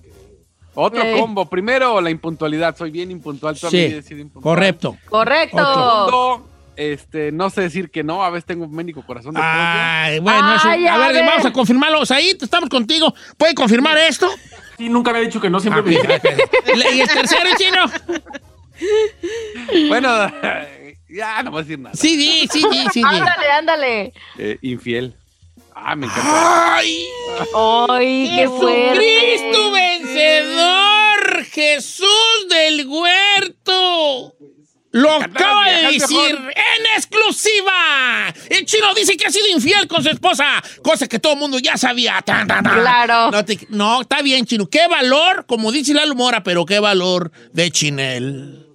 Otro 0.73 1.03
combo. 1.19 1.47
Primero, 1.49 1.99
la 2.01 2.09
impuntualidad. 2.09 2.75
Soy 2.77 2.89
bien 2.89 3.11
impuntual. 3.11 3.55
Sí, 3.57 3.99
impuntual. 4.11 4.41
correcto. 4.41 4.97
Correcto. 5.09 5.57
Segundo, 5.57 6.49
este, 6.77 7.31
no 7.31 7.49
sé 7.49 7.61
decir 7.61 7.91
que 7.91 8.03
no. 8.03 8.23
A 8.23 8.29
veces 8.29 8.45
tengo 8.45 8.65
un 8.65 8.73
médico 8.73 9.03
corazón 9.05 9.33
de. 9.35 9.41
Ay, 9.43 10.19
bueno, 10.19 10.55
eso- 10.55 10.69
Ay, 10.69 10.87
a 10.87 10.95
a 10.95 10.97
ver, 10.97 11.13
ver. 11.15 11.25
vamos 11.25 11.45
a 11.45 11.51
confirmarlo. 11.53 12.05
Said, 12.05 12.41
estamos 12.41 12.69
contigo. 12.69 13.13
¿Puede 13.37 13.53
confirmar 13.53 13.97
esto? 13.97 14.29
Sí, 14.77 14.87
nunca 14.89 15.11
había 15.11 15.23
dicho 15.23 15.41
que 15.41 15.49
no, 15.49 15.59
siempre 15.59 15.83
Ah, 15.83 16.19
me. 16.65 16.95
¿Y 16.95 17.01
el 17.01 17.07
tercero, 17.09 17.49
chino? 17.57 17.83
Bueno, 19.89 20.09
ya 21.09 21.43
no 21.43 21.51
voy 21.51 21.61
a 21.61 21.63
decir 21.63 21.79
nada. 21.79 21.95
Sí, 21.95 22.15
di, 22.17 22.47
sí, 22.51 22.63
di, 22.71 22.85
sí, 22.93 22.99
di. 23.01 23.05
Ándale, 23.05 23.51
ándale. 23.51 24.13
Eh, 24.37 24.57
infiel. 24.61 25.15
Ah, 25.75 25.95
me 25.95 26.07
encanta. 26.07 26.75
¡Ay! 26.75 27.05
Ay, 27.89 28.31
qué 28.35 28.47
fuerte. 28.49 28.95
¡Cristo 28.97 29.71
vencedor! 29.71 31.43
¡Jesús 31.45 32.47
del 32.49 32.85
huerto! 32.87 34.35
Lo 34.91 35.13
acaba 35.13 35.69
de 35.69 35.83
decir 35.93 36.33
mejor. 36.33 36.51
en 36.51 36.85
exclusiva. 36.97 38.33
El 38.49 38.65
chino 38.65 38.91
dice 38.95 39.15
que 39.17 39.27
ha 39.27 39.31
sido 39.31 39.45
infiel 39.53 39.87
con 39.87 40.01
su 40.01 40.09
esposa, 40.09 40.61
cosa 40.81 41.07
que 41.07 41.19
todo 41.19 41.33
el 41.33 41.39
mundo 41.39 41.59
ya 41.59 41.77
sabía. 41.77 42.19
Tan, 42.23 42.47
tan, 42.47 42.63
tan. 42.63 42.79
Claro. 42.81 43.29
No, 43.29 43.45
te- 43.45 43.67
no, 43.69 44.01
está 44.01 44.23
bien, 44.23 44.45
chino. 44.47 44.67
Qué 44.67 44.87
valor, 44.87 45.45
como 45.45 45.71
dice 45.71 45.93
Lalo 45.93 46.15
Mora, 46.15 46.41
pero 46.43 46.65
qué 46.65 46.79
valor 46.79 47.31
de 47.53 47.69
Chinel. 47.69 48.65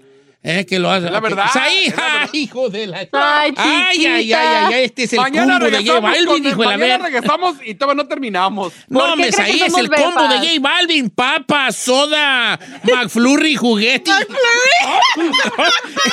Eh, 0.47 0.67
que 0.67 0.79
lo 0.79 0.91
hace. 0.91 1.09
la 1.11 1.21
verdad, 1.21 1.47
Ahí, 1.55 1.87
es 1.87 1.97
la 1.97 2.03
verdad. 2.03 2.29
ay, 2.35 2.41
hijo 2.43 2.69
de 2.69 2.87
la. 2.87 2.99
Ay, 3.13 3.55
ay, 3.57 3.59
ay, 4.07 4.07
ay, 4.07 4.33
ay, 4.35 4.85
Este 4.85 5.05
es 5.05 5.13
el 5.15 5.21
mañana 5.21 5.59
combo 5.59 5.71
de 5.71 5.87
J. 5.87 6.01
Balvin, 6.01 6.47
hijo 6.47 6.61
de 6.61 6.69
la 6.69 6.77
mañana 6.77 7.05
verga. 7.05 7.21
regresamos 7.21 7.57
y 7.65 7.75
todavía 7.75 8.03
no 8.03 8.09
terminamos. 8.09 8.73
No, 8.89 9.01
¿Por 9.01 9.11
qué 9.17 9.19
me 9.37 9.43
ahí 9.43 9.63
es 9.63 9.75
el 9.75 9.89
combo 9.89 10.23
de? 10.29 10.37
J 10.39 10.49
Balvin, 10.61 11.09
papa, 11.09 11.73
soda, 11.73 12.61
McFlurry, 12.83 13.57
juguete. 13.57 14.11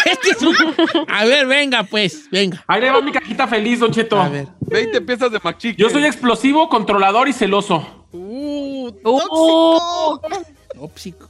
Este 0.06 0.30
es 0.30 0.42
un- 0.42 0.56
A 1.10 1.26
ver, 1.26 1.46
venga, 1.48 1.84
pues, 1.84 2.30
venga. 2.32 2.64
Ahí 2.68 2.80
le 2.82 2.90
va 2.92 3.02
mi 3.02 3.12
cajita 3.12 3.48
feliz, 3.48 3.80
Don 3.80 3.92
Cheto. 3.92 4.22
A 4.22 4.30
ver. 4.30 4.48
20 4.62 5.02
piezas 5.02 5.30
de 5.32 5.40
McChicken. 5.44 5.76
Yo 5.78 5.90
soy 5.90 6.06
explosivo, 6.06 6.70
controlador 6.70 7.28
y 7.28 7.34
celoso. 7.34 8.06
Uh, 8.14 8.92
Tóxico. 10.74 11.30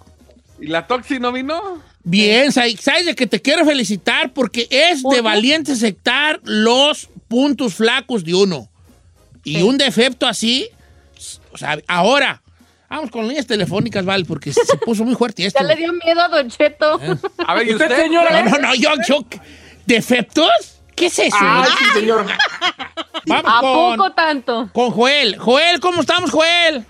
¿Y 0.60 0.68
la 0.68 0.86
Toxi 0.86 1.20
no 1.20 1.32
vino? 1.32 1.82
Bien, 2.04 2.52
sabes 2.52 3.06
de 3.06 3.16
que 3.16 3.28
te 3.28 3.42
quiero 3.42 3.66
felicitar 3.66 4.34
porque 4.34 4.68
es 4.70 5.04
de 5.04 5.22
valiente 5.22 5.72
aceptar 5.74 6.40
los 6.44 7.10
puntos 7.28 7.76
flacos 7.76 8.24
de 8.24 8.34
uno. 8.34 8.70
Y 9.44 9.62
un 9.62 9.78
defecto 9.78 10.28
así, 10.28 10.70
o 11.52 11.58
sea, 11.58 11.78
ahora, 11.88 12.42
vamos 12.90 13.10
con 13.12 13.28
líneas 13.28 13.48
telefónicas, 13.48 14.04
¿vale? 14.06 14.26
Porque 14.26 14.52
se 14.54 14.78
puso 14.86 15.04
muy 15.04 15.16
fuerte 15.16 15.46
esto. 15.48 15.60
Ya 15.62 15.68
le 15.68 15.76
dio 15.76 15.94
miedo 15.94 16.22
a 16.22 16.28
Don 16.28 16.50
Cheto. 16.50 17.00
A 17.46 17.54
ver, 17.56 17.68
¿y 17.68 17.74
¿Usted, 17.74 17.90
usted? 17.90 18.04
señora? 18.04 18.44
No, 18.44 18.50
no, 18.52 18.58
no, 18.60 18.76
yo, 18.76 18.90
yo, 19.08 19.26
¿defectos? 19.86 20.50
¿Qué 20.96 21.06
es 21.08 21.20
eso? 21.20 21.38
Ay, 21.40 21.70
sí, 21.80 21.86
señor. 22.00 22.26
Vamos 23.26 23.52
¿A 23.56 23.60
con, 23.62 23.96
poco 23.98 24.12
tanto? 24.14 24.70
con 24.74 24.92
Joel. 24.92 25.38
Joel, 25.38 25.80
¿cómo 25.80 26.02
estamos, 26.02 26.30
Joel? 26.32 26.86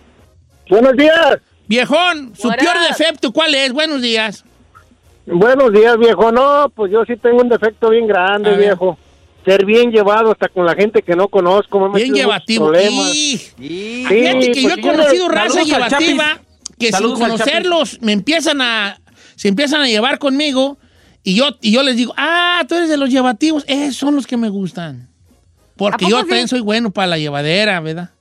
Buenos 0.69 0.95
días. 0.97 1.37
Viejón, 1.67 2.33
su 2.37 2.47
What 2.49 2.57
peor 2.57 2.75
up? 2.77 2.87
defecto, 2.97 3.31
¿cuál 3.31 3.53
es? 3.55 3.71
Buenos 3.71 4.01
días. 4.01 4.43
Buenos 5.25 5.71
días, 5.71 5.97
viejo. 5.97 6.31
No, 6.31 6.71
pues 6.75 6.91
yo 6.91 7.03
sí 7.05 7.15
tengo 7.17 7.41
un 7.41 7.49
defecto 7.49 7.89
bien 7.89 8.07
grande, 8.07 8.55
viejo. 8.57 8.97
Ser 9.45 9.65
bien 9.65 9.91
llevado 9.91 10.31
hasta 10.31 10.49
con 10.49 10.65
la 10.65 10.75
gente 10.75 11.01
que 11.01 11.15
no 11.15 11.27
conozco. 11.27 11.79
Me 11.89 11.99
Bien 12.01 12.13
llevativo. 12.13 12.71
Y- 12.75 13.37
Sí. 13.57 14.05
Fíjate 14.07 14.51
que 14.51 14.61
yo 14.61 14.69
pues 14.69 14.77
he 14.77 14.81
yo- 14.81 14.91
conocido 14.91 15.27
raza 15.29 15.63
llevativa 15.63 16.41
que 16.77 16.87
sin 16.87 16.93
Saludos 16.95 17.19
conocerlos 17.19 17.97
me 18.01 18.11
empiezan 18.13 18.61
a 18.61 18.99
se 19.35 19.47
empiezan 19.47 19.81
a 19.81 19.87
llevar 19.87 20.19
conmigo 20.19 20.77
y 21.23 21.35
yo 21.35 21.49
y 21.61 21.71
yo 21.71 21.81
les 21.83 21.95
digo, 21.95 22.13
"Ah, 22.17 22.63
tú 22.67 22.75
eres 22.75 22.89
de 22.89 22.97
los 22.97 23.09
llevativos, 23.09 23.63
esos 23.67 23.95
son 23.95 24.15
los 24.15 24.27
que 24.27 24.37
me 24.37 24.49
gustan." 24.49 25.07
Porque 25.75 26.05
¿A 26.05 26.09
yo 26.09 26.17
también 26.19 26.47
soy 26.47 26.59
bueno 26.61 26.91
para 26.91 27.07
la 27.07 27.17
llevadera, 27.17 27.79
¿verdad? 27.79 28.11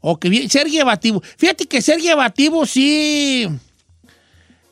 O 0.00 0.18
que 0.18 0.28
bien- 0.30 0.48
ser 0.48 0.68
llevativo. 0.68 1.20
Fíjate 1.36 1.66
que 1.66 1.82
ser 1.82 2.00
llevativo 2.00 2.64
sí 2.64 3.46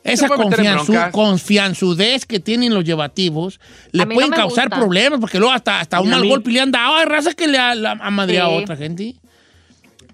esa 0.07 0.27
confianzu- 0.29 1.11
confianzudez 1.11 2.25
que 2.25 2.39
tienen 2.39 2.73
los 2.73 2.83
llevativos 2.83 3.59
le 3.91 4.05
no 4.05 4.13
pueden 4.13 4.31
causar 4.31 4.65
gusta. 4.69 4.79
problemas 4.79 5.19
porque 5.19 5.37
luego 5.39 5.53
hasta, 5.53 5.79
hasta 5.79 6.01
un 6.01 6.09
mal 6.09 6.27
golpe 6.27 6.51
le 6.51 6.61
han 6.61 6.71
dado. 6.71 6.95
Hay 6.95 7.05
raza 7.05 7.33
que 7.33 7.47
le 7.47 7.57
ha, 7.57 7.75
madreado 8.11 8.51
a 8.53 8.57
Sí. 8.57 8.63
otra 8.63 8.75
gente. 8.77 9.15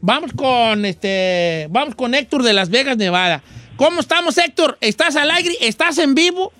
Vamos 0.01 0.31
con 0.33 0.83
este. 0.85 1.67
Vamos 1.69 1.95
con 1.95 2.13
Héctor 2.13 2.43
de 2.43 2.53
Las 2.53 2.69
Vegas, 2.69 2.97
Nevada. 2.97 3.41
¿Cómo 3.77 4.01
estamos, 4.01 4.37
Héctor? 4.37 4.77
¿Estás 4.81 5.15
al 5.15 5.31
aire? 5.31 5.55
¿Estás 5.61 5.97
en 5.97 6.13
vivo? 6.13 6.51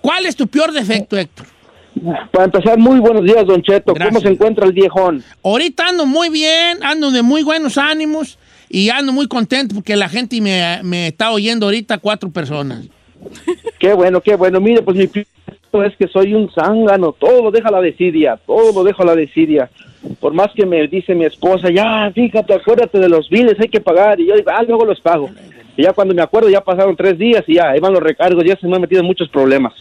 ¿Cuál 0.00 0.26
es 0.26 0.34
tu 0.36 0.46
peor 0.46 0.72
defecto, 0.72 1.16
Héctor? 1.16 1.46
Para 2.32 2.44
empezar, 2.44 2.78
muy 2.78 3.00
buenos 3.00 3.24
días, 3.24 3.44
Don 3.46 3.60
Cheto. 3.62 3.92
Gracias. 3.92 4.14
¿Cómo 4.14 4.20
se 4.20 4.32
encuentra 4.32 4.64
el 4.66 4.72
viejón? 4.72 5.22
Ahorita 5.42 5.88
ando 5.88 6.06
muy 6.06 6.28
bien, 6.28 6.82
ando 6.82 7.10
de 7.10 7.22
muy 7.22 7.42
buenos 7.42 7.76
ánimos 7.76 8.38
y 8.68 8.90
ando 8.90 9.12
muy 9.12 9.28
contento 9.28 9.74
porque 9.74 9.96
la 9.96 10.08
gente 10.08 10.40
me, 10.40 10.80
me 10.82 11.08
está 11.08 11.30
oyendo 11.32 11.66
ahorita 11.66 11.98
cuatro 11.98 12.30
personas. 12.30 12.88
Qué 13.78 13.92
bueno, 13.92 14.20
qué 14.20 14.36
bueno. 14.36 14.60
Mire, 14.60 14.82
pues 14.82 14.96
mi 14.96 15.06
es 15.84 15.96
que 15.96 16.08
soy 16.08 16.34
un 16.34 16.50
zángano. 16.50 17.12
Todo 17.12 17.42
lo 17.42 17.50
deja 17.50 17.68
a 17.68 17.72
la 17.72 17.80
desidia. 17.80 18.38
Todo 18.46 18.72
lo 18.72 18.84
dejo 18.84 19.02
a 19.02 19.06
la 19.06 19.14
desidia. 19.14 19.70
Por 20.20 20.32
más 20.32 20.48
que 20.54 20.64
me 20.64 20.86
dice 20.86 21.14
mi 21.14 21.24
esposa, 21.24 21.70
ya, 21.70 22.10
fíjate, 22.14 22.54
acuérdate 22.54 22.98
de 22.98 23.08
los 23.08 23.28
biles, 23.28 23.58
hay 23.60 23.68
que 23.68 23.80
pagar. 23.80 24.18
Y 24.20 24.26
yo 24.26 24.36
digo, 24.36 24.50
ah, 24.50 24.62
luego 24.62 24.84
los 24.84 25.00
pago. 25.00 25.28
Y 25.76 25.82
ya 25.82 25.92
cuando 25.92 26.14
me 26.14 26.22
acuerdo, 26.22 26.48
ya 26.48 26.60
pasaron 26.60 26.96
tres 26.96 27.18
días 27.18 27.44
y 27.46 27.54
ya, 27.54 27.70
ahí 27.70 27.80
van 27.80 27.92
los 27.92 28.02
recargos, 28.02 28.44
ya 28.44 28.56
se 28.56 28.66
me 28.66 28.76
han 28.76 28.80
metido 28.80 29.00
en 29.00 29.06
muchos 29.06 29.28
problemas. 29.28 29.72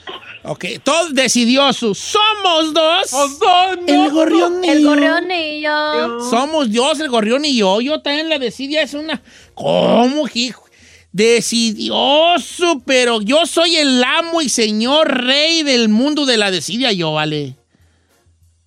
Ok, 0.49 0.65
todos 0.81 1.13
decidiosos. 1.13 1.97
Somos 1.97 2.73
dos. 2.73 3.11
Los 3.11 3.39
dos, 3.39 3.77
no. 3.85 4.05
El 4.05 4.11
gorrión 4.11 4.63
y 4.63 4.69
El 4.69 4.81
yo. 4.81 4.89
gorrión 4.89 5.31
y 5.31 5.61
yo. 5.61 6.29
Somos 6.29 6.71
Dios, 6.71 6.99
el 7.01 7.09
gorrión 7.09 7.43
y 7.43 7.57
yo. 7.57 7.81
Yo 7.81 8.01
también 8.01 8.29
la 8.29 8.39
decidia 8.39 8.81
es 8.81 8.93
una. 8.93 9.21
¿Cómo, 9.53 10.25
hijo? 10.33 10.63
Decidioso, 11.11 12.81
pero 12.85 13.21
yo 13.21 13.45
soy 13.45 13.75
el 13.75 14.03
amo 14.03 14.41
y 14.41 14.49
señor 14.49 15.25
rey 15.25 15.63
del 15.63 15.89
mundo 15.89 16.25
de 16.25 16.37
la 16.37 16.51
decidia, 16.51 16.91
yo, 16.91 17.13
vale. 17.13 17.55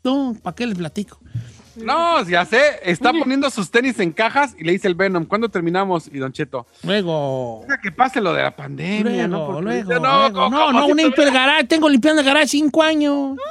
No, 0.03 0.37
¿para 0.43 0.57
qué 0.57 0.67
les 0.67 0.77
platico? 0.77 1.20
No, 1.85 2.23
ya 2.29 2.45
sé. 2.45 2.61
Está 2.85 3.13
poniendo 3.13 3.49
sus 3.51 3.71
tenis 3.71 3.99
en 4.01 4.13
cajas 4.13 4.55
y 4.59 4.65
le 4.65 4.73
dice 4.73 4.89
el 4.89 4.95
Venom, 4.95 5.25
¿cuándo 5.25 5.49
terminamos? 5.49 6.09
Y 6.13 6.19
Don 6.19 6.33
Cheto, 6.33 6.67
Luego. 6.83 7.65
deja 7.69 7.81
que 7.81 7.93
pase 7.93 8.21
lo 8.21 8.33
de 8.33 8.43
la 8.43 8.55
pandemia, 8.55 9.27
¿no? 9.29 9.37
Luego, 9.39 9.53
Porque 9.53 9.65
luego, 9.65 9.89
dice, 9.89 10.01
luego. 10.01 10.33
¿cómo- 10.33 10.51
No, 10.51 10.73
no, 10.73 10.81
si 10.83 10.87
limpio 10.89 11.07
el 11.07 11.15
tuviera- 11.15 11.33
garage. 11.33 11.65
Tengo 11.65 11.89
limpiando 11.89 12.21
el 12.21 12.27
garage 12.27 12.49
cinco 12.49 12.83
años. 12.83 13.37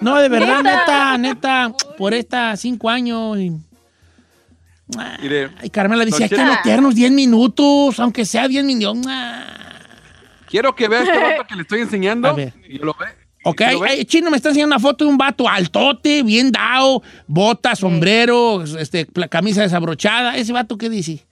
No, 0.00 0.18
de 0.18 0.28
verdad, 0.28 0.62
neta, 0.62 1.16
neta. 1.18 1.72
Por 1.96 2.12
esta 2.14 2.56
cinco 2.56 2.88
años. 2.90 3.38
Y... 3.38 3.52
Mire, 5.22 5.50
Ay, 5.60 5.70
Carmela 5.70 6.04
dice, 6.04 6.24
hay 6.24 6.28
que 6.28 6.44
meternos 6.44 6.94
10 6.94 7.12
minutos, 7.12 7.98
aunque 8.00 8.24
sea 8.24 8.48
10 8.48 8.64
minutos. 8.64 9.06
Quiero 10.48 10.74
que 10.74 10.88
vea 10.88 11.02
este 11.02 11.18
vato 11.22 11.44
que 11.48 11.54
le 11.54 11.62
estoy 11.62 11.80
enseñando. 11.82 12.28
A 12.28 12.32
ver. 12.32 12.52
Y 12.68 12.78
lo 12.78 12.94
ve. 12.98 13.06
Ok, 13.44 13.60
Chino 14.06 14.30
me 14.30 14.36
está 14.36 14.50
enseñando 14.50 14.76
una 14.76 14.80
foto 14.82 15.04
de 15.04 15.10
un 15.10 15.18
vato 15.18 15.48
altote, 15.48 16.22
bien 16.22 16.52
dado, 16.52 17.02
bota, 17.26 17.74
sombrero, 17.74 18.62
este, 18.78 19.06
camisa 19.28 19.62
desabrochada. 19.62 20.36
¿Ese 20.36 20.52
vato 20.52 20.78
qué 20.78 20.88
dice? 20.88 21.26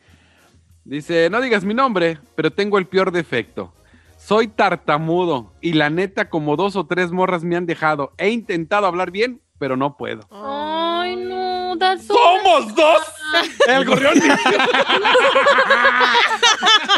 Dice, 0.85 1.29
no 1.31 1.41
digas 1.41 1.63
mi 1.65 1.75
nombre, 1.75 2.19
pero 2.35 2.51
tengo 2.51 2.79
el 2.79 2.87
peor 2.87 3.13
defecto. 3.13 3.73
Soy 4.19 4.49
tartamudo 4.49 5.53
y 5.61 5.75
la 5.75 5.89
neta 5.89 6.29
como 6.29 6.57
dos 6.57 6.75
o 6.77 6.85
tres 6.87 7.11
morras 7.13 7.45
me 7.45 7.57
han 7.57 7.67
dejado. 7.67 8.13
He 8.19 8.31
intentado 8.31 8.87
hablar 8.87 9.11
bien, 9.11 9.41
pero 9.59 9.77
no 9.77 9.97
puedo. 9.97 10.27
Ay, 10.31 11.17
no, 11.17 11.77
that's 11.79 12.07
so- 12.07 12.15
¡Somos 12.15 12.75
dos! 12.75 12.99
El 13.69 13.85
gorrión. 13.85 14.15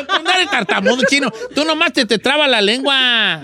Tú 0.09 0.23
no 0.25 0.31
eres 0.31 0.51
tartamudo, 0.51 1.03
Chino. 1.09 1.31
Tú 1.55 1.65
nomás 1.65 1.93
te, 1.93 2.07
te 2.07 2.19
traba 2.19 2.49
la 2.49 2.61
lengua. 2.61 3.41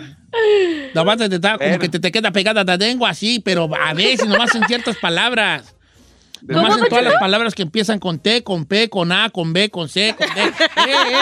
Nomás 0.95 1.19
te, 1.19 1.29
te 1.29 1.41
como 1.41 1.79
que 1.79 1.89
te, 1.89 1.99
te 1.99 2.13
queda 2.13 2.31
pegada 2.31 2.65
la 2.65 2.77
lengua 2.77 3.11
así, 3.11 3.41
pero 3.41 3.69
a 3.75 3.95
veces 3.95 4.27
nomás 4.29 4.55
en 4.55 4.65
ciertas 4.67 4.97
palabras. 4.97 5.75
Nomás 6.43 6.75
¿Cómo, 6.75 6.85
en 6.85 6.89
todas 6.89 7.05
las 7.05 7.15
palabras 7.15 7.55
que 7.55 7.63
empiezan 7.63 7.99
con 7.99 8.21
T, 8.21 8.45
con 8.45 8.65
P, 8.65 8.89
con 8.89 9.11
A, 9.11 9.31
con 9.31 9.53
B, 9.53 9.71
con 9.71 9.89
C, 9.89 10.15
con 10.17 10.29
D, 10.35 10.43
E, 10.43 10.53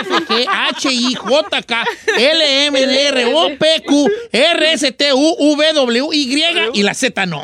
F, 0.01 0.11
G, 0.27 0.47
H, 0.47 0.93
I, 0.93 1.15
J, 1.15 1.63
K, 1.63 1.85
L, 2.19 2.67
M, 2.67 2.83
N, 2.83 3.07
R, 3.09 3.25
O, 3.35 3.57
P, 3.57 3.83
Q, 3.87 4.11
R, 4.31 4.73
S, 4.73 4.93
T, 4.93 5.13
U, 5.15 5.57
V, 5.57 5.73
W, 5.73 6.09
Y 6.13 6.45
y 6.75 6.83
la 6.83 6.93
Z 6.93 7.25
no. 7.27 7.43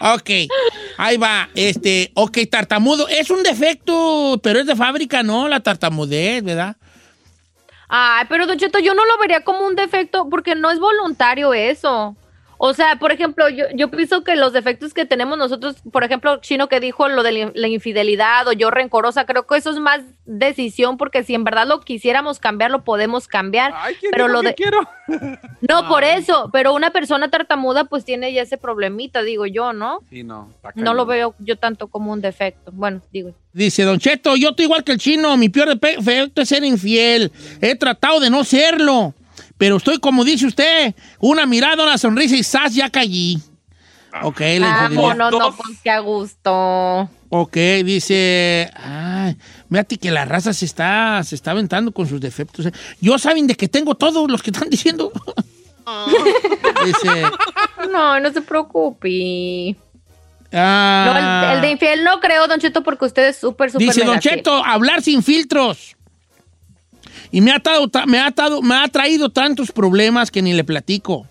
ok, 0.00 0.30
ahí 0.98 1.16
va. 1.16 1.48
Este, 1.54 2.10
ok, 2.14 2.38
tartamudo. 2.50 3.06
Es 3.08 3.30
un 3.30 3.44
defecto, 3.44 4.40
pero 4.42 4.58
es 4.58 4.66
de 4.66 4.74
fábrica, 4.74 5.22
¿no? 5.22 5.46
La 5.48 5.60
tartamudez, 5.60 6.42
¿verdad? 6.42 6.76
Ay, 7.94 8.24
pero 8.26 8.46
Don 8.46 8.56
Cheto, 8.56 8.78
yo 8.78 8.94
no 8.94 9.04
lo 9.04 9.18
vería 9.18 9.44
como 9.44 9.66
un 9.66 9.74
defecto 9.74 10.26
porque 10.30 10.54
no 10.54 10.70
es 10.70 10.78
voluntario 10.80 11.52
eso. 11.52 12.16
O 12.64 12.74
sea, 12.74 12.94
por 12.94 13.10
ejemplo, 13.10 13.48
yo, 13.48 13.64
yo 13.74 13.90
pienso 13.90 14.22
que 14.22 14.36
los 14.36 14.52
defectos 14.52 14.94
que 14.94 15.04
tenemos 15.04 15.36
nosotros, 15.36 15.74
por 15.90 16.04
ejemplo, 16.04 16.36
Chino 16.36 16.68
que 16.68 16.78
dijo 16.78 17.08
lo 17.08 17.24
de 17.24 17.50
la- 17.52 17.66
infidelidad 17.66 18.46
o 18.46 18.52
yo 18.52 18.70
rencorosa, 18.70 19.26
creo 19.26 19.48
que 19.48 19.56
eso 19.56 19.70
es 19.70 19.80
más 19.80 20.00
decisión 20.26 20.96
porque 20.96 21.24
si 21.24 21.34
en 21.34 21.42
verdad 21.42 21.66
lo 21.66 21.80
quisiéramos 21.80 22.38
cambiar, 22.38 22.70
lo 22.70 22.84
podemos 22.84 23.26
cambiar. 23.26 23.72
Ay, 23.74 23.96
¿quién 23.98 24.12
pero 24.12 24.26
dijo 24.28 24.34
lo 24.34 24.40
que 24.42 24.48
de... 24.48 24.54
quiero? 24.54 24.78
No, 25.68 25.88
por 25.88 26.04
eso, 26.04 26.50
pero 26.52 26.72
una 26.72 26.90
persona 26.90 27.28
tartamuda 27.28 27.84
pues 27.84 28.04
tiene 28.04 28.32
ya 28.32 28.42
ese 28.42 28.56
problemita, 28.58 29.22
digo 29.22 29.44
yo, 29.46 29.72
¿no? 29.72 29.98
Sí, 30.08 30.22
no. 30.22 30.48
No 30.76 30.94
lo 30.94 31.04
veo 31.04 31.34
yo 31.40 31.56
tanto 31.56 31.88
como 31.88 32.12
un 32.12 32.20
defecto. 32.20 32.70
Bueno, 32.72 33.00
digo. 33.12 33.32
Dice 33.52 33.82
Don 33.82 33.98
Cheto, 33.98 34.36
yo 34.36 34.50
estoy 34.50 34.64
igual 34.66 34.84
que 34.84 34.92
el 34.92 34.98
chino, 34.98 35.36
mi 35.36 35.48
peor 35.48 35.76
defecto 35.78 36.40
es 36.42 36.48
ser 36.48 36.62
infiel. 36.64 37.30
He 37.60 37.74
tratado 37.74 38.20
de 38.20 38.30
no 38.30 38.44
serlo, 38.44 39.14
pero 39.62 39.76
estoy 39.76 40.00
como 40.00 40.24
dice 40.24 40.44
usted, 40.44 40.92
una 41.20 41.46
mirada, 41.46 41.84
una 41.84 41.96
sonrisa 41.96 42.34
y 42.34 42.42
¡zas! 42.42 42.74
ya 42.74 42.90
caí. 42.90 43.38
Ok, 44.24 44.40
la 44.58 44.86
Ah, 44.86 44.88
no, 44.88 45.14
no, 45.14 45.30
Dos. 45.30 45.54
pues 45.56 45.78
qué 45.84 45.88
a 45.88 46.00
gusto. 46.00 47.08
Ok, 47.28 47.56
dice, 47.84 48.68
ay, 48.74 49.36
mírate 49.68 49.98
que 49.98 50.10
la 50.10 50.24
raza 50.24 50.52
se 50.52 50.64
está, 50.64 51.22
se 51.22 51.36
está 51.36 51.52
aventando 51.52 51.92
con 51.92 52.08
sus 52.08 52.20
defectos. 52.20 52.66
eh. 52.66 52.72
Yo 53.00 53.16
saben 53.20 53.46
de 53.46 53.54
que 53.54 53.68
tengo 53.68 53.94
todos 53.94 54.28
los 54.28 54.42
que 54.42 54.50
están 54.50 54.68
diciendo. 54.68 55.12
dice, 56.84 57.22
No, 57.92 58.18
no 58.18 58.32
se 58.32 58.40
preocupe. 58.42 59.76
No, 60.50 60.58
ah, 60.60 61.50
el, 61.52 61.54
el 61.58 61.62
de 61.62 61.70
infiel 61.70 62.02
no 62.02 62.18
creo, 62.18 62.48
Don 62.48 62.58
Cheto, 62.58 62.82
porque 62.82 63.04
usted 63.04 63.28
es 63.28 63.36
súper, 63.36 63.70
súper 63.70 63.86
Dice 63.86 64.04
Don. 64.04 64.18
Cheto, 64.18 64.64
hablar 64.64 65.02
sin 65.02 65.22
filtros. 65.22 65.94
Y 67.32 67.40
me 67.40 67.50
ha, 67.50 67.56
atado, 67.56 67.88
ta- 67.88 68.06
me, 68.06 68.18
ha 68.18 68.26
atado- 68.26 68.62
me 68.62 68.74
ha 68.76 68.86
traído 68.88 69.30
tantos 69.30 69.72
problemas 69.72 70.30
que 70.30 70.42
ni 70.42 70.52
le 70.52 70.62
platico. 70.64 71.26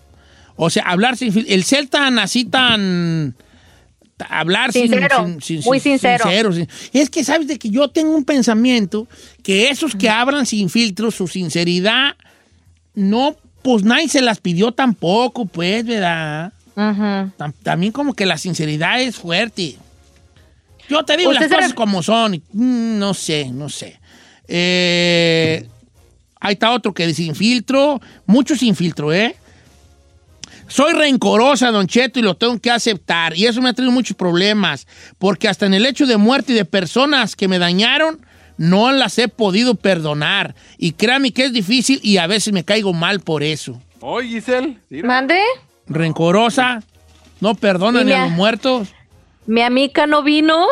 O 0.56 0.68
sea, 0.68 0.82
hablar 0.84 1.16
sin 1.16 1.32
filtros. 1.32 1.54
El 1.54 1.64
ser 1.64 1.86
tan 1.86 2.18
así, 2.18 2.44
tan... 2.44 3.34
ta- 4.16 4.26
Hablar 4.26 4.72
sin- 4.72 4.90
Sincero, 4.90 5.24
sin, 5.24 5.40
sin- 5.40 5.60
muy 5.64 5.80
sin- 5.80 5.98
sincero. 5.98 6.52
sin- 6.52 6.68
Es 6.92 7.08
que 7.08 7.24
sabes 7.24 7.46
de 7.46 7.58
que 7.58 7.70
yo 7.70 7.88
tengo 7.88 8.14
un 8.16 8.24
pensamiento 8.24 9.06
que 9.42 9.70
esos 9.70 9.94
que 9.94 10.10
hablan 10.10 10.44
sin 10.44 10.68
filtros, 10.68 11.14
su 11.14 11.26
sinceridad, 11.28 12.16
no, 12.94 13.36
pues 13.62 13.84
nadie 13.84 14.08
se 14.08 14.20
las 14.20 14.40
pidió 14.40 14.72
tampoco, 14.72 15.46
pues, 15.46 15.86
¿verdad? 15.86 16.52
Ujú. 16.74 17.32
Tam- 17.38 17.54
También 17.62 17.92
como 17.92 18.12
que 18.14 18.26
la 18.26 18.38
sinceridad 18.38 19.00
es 19.00 19.16
fuerte. 19.16 19.76
Yo 20.88 21.04
te 21.04 21.16
digo 21.16 21.32
las 21.32 21.48
cosas 21.48 21.74
como 21.74 22.02
son. 22.02 22.42
mm, 22.52 22.98
No 22.98 23.14
sé, 23.14 23.46
no 23.52 23.68
sé. 23.68 23.98
Eh, 24.48 25.66
ahí 26.42 26.54
está 26.54 26.72
otro 26.72 26.92
que 26.92 27.14
sin 27.14 27.34
filtro. 27.34 28.00
Mucho 28.26 28.56
sin 28.56 28.76
filtro, 28.76 29.12
¿eh? 29.12 29.36
Soy 30.68 30.92
rencorosa, 30.92 31.70
Don 31.70 31.86
Cheto, 31.86 32.18
y 32.18 32.22
lo 32.22 32.34
tengo 32.34 32.58
que 32.58 32.70
aceptar. 32.70 33.36
Y 33.36 33.46
eso 33.46 33.62
me 33.62 33.68
ha 33.68 33.72
traído 33.72 33.92
muchos 33.92 34.16
problemas. 34.16 34.86
Porque 35.18 35.48
hasta 35.48 35.66
en 35.66 35.74
el 35.74 35.86
hecho 35.86 36.06
de 36.06 36.16
muerte 36.16 36.52
y 36.52 36.56
de 36.56 36.64
personas 36.64 37.36
que 37.36 37.48
me 37.48 37.58
dañaron, 37.58 38.24
no 38.56 38.90
las 38.92 39.18
he 39.18 39.28
podido 39.28 39.74
perdonar. 39.76 40.54
Y 40.78 40.92
créame 40.92 41.32
que 41.32 41.44
es 41.44 41.52
difícil 41.52 42.00
y 42.02 42.16
a 42.16 42.26
veces 42.26 42.52
me 42.52 42.64
caigo 42.64 42.92
mal 42.92 43.20
por 43.20 43.42
eso. 43.42 43.80
Oye, 44.00 44.28
Giselle. 44.28 44.78
mira. 44.90 45.06
¿Mande? 45.06 45.40
Rencorosa, 45.86 46.82
no 47.40 47.54
perdona 47.54 48.02
Y 48.02 48.04
ni 48.06 48.12
a 48.12 48.24
los 48.24 48.32
muertos. 48.32 48.88
Mi 49.46 49.62
amiga 49.62 50.06
no 50.06 50.22
vino. 50.22 50.66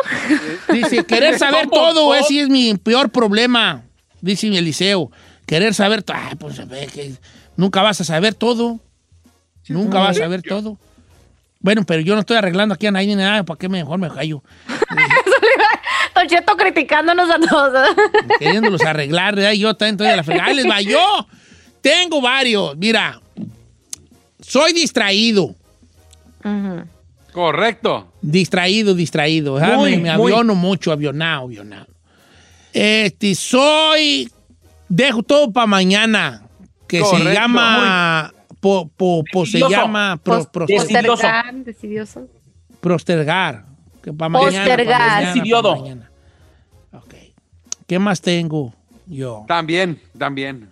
Dice, 0.71 1.05
querer 1.05 1.37
saber 1.39 1.69
todo, 1.69 2.15
ese 2.15 2.41
es 2.41 2.49
mi 2.49 2.73
peor 2.75 3.11
problema, 3.11 3.83
dice 4.21 4.47
Eliseo. 4.47 5.11
Querer 5.45 5.73
saber 5.73 6.03
todo. 6.03 6.17
Ay, 6.17 6.35
pues 6.35 6.59
a 6.59 6.65
ver, 6.65 6.89
que 6.89 7.13
nunca 7.57 7.81
vas 7.81 7.99
a 8.01 8.03
saber 8.03 8.33
todo. 8.33 8.79
Nunca 9.67 9.99
vas 9.99 10.17
a 10.17 10.21
saber 10.21 10.41
todo. 10.41 10.77
Bueno, 11.59 11.83
pero 11.85 12.01
yo 12.01 12.15
no 12.15 12.21
estoy 12.21 12.37
arreglando 12.37 12.73
aquí 12.73 12.87
a 12.87 12.91
nadie 12.91 13.07
ni 13.07 13.15
nada, 13.15 13.43
¿para 13.43 13.57
qué 13.57 13.69
mejor 13.69 13.99
me 13.99 14.09
callo? 14.09 14.43
Don 16.15 16.27
Cheto 16.27 16.57
criticándonos 16.57 17.29
a 17.29 17.39
todos. 17.39 17.89
Queriéndolos 18.39 18.81
arreglar, 18.83 19.35
¿verdad? 19.35 19.51
Yo 19.53 19.73
también 19.75 19.95
estoy 19.95 20.07
a 20.07 20.15
la 20.15 20.23
fregada. 20.23 20.47
Ahí 20.49 20.55
les 20.55 20.67
va, 20.67 20.81
yo 20.81 21.27
tengo 21.81 22.19
varios. 22.21 22.75
Mira, 22.77 23.21
soy 24.41 24.73
distraído. 24.73 25.55
Correcto. 27.31 28.11
Distraído, 28.21 28.93
distraído. 28.95 29.53
¿verdad? 29.53 29.77
Muy, 29.77 29.91
me, 29.91 30.11
me 30.11 30.17
muy. 30.17 30.31
aviono 30.31 30.55
mucho, 30.55 30.91
avionado, 30.91 31.43
avionado. 31.43 31.87
Este, 32.73 33.35
soy. 33.35 34.29
Dejo 34.93 35.23
todo 35.23 35.51
para 35.53 35.67
mañana. 35.67 36.43
Que 36.87 37.01
se 37.05 37.33
llama. 37.33 38.33
Po, 38.59 38.89
po- 38.89 39.23
po- 39.31 39.45
se 39.45 39.59
llama 39.59 40.19
pro-. 40.21 40.45
Postergar, 40.51 41.53
decidioso. 41.63 42.27
postergar. 42.81 43.65
Que 44.03 44.11
pa' 44.11 44.27
mañana, 44.29 44.65
Postergar. 44.65 45.35
mañana. 45.79 46.11
Ok. 46.91 47.13
¿Qué 47.87 47.97
más 47.99 48.19
tengo 48.19 48.73
yo? 49.07 49.45
También, 49.47 49.99
también. 50.17 50.69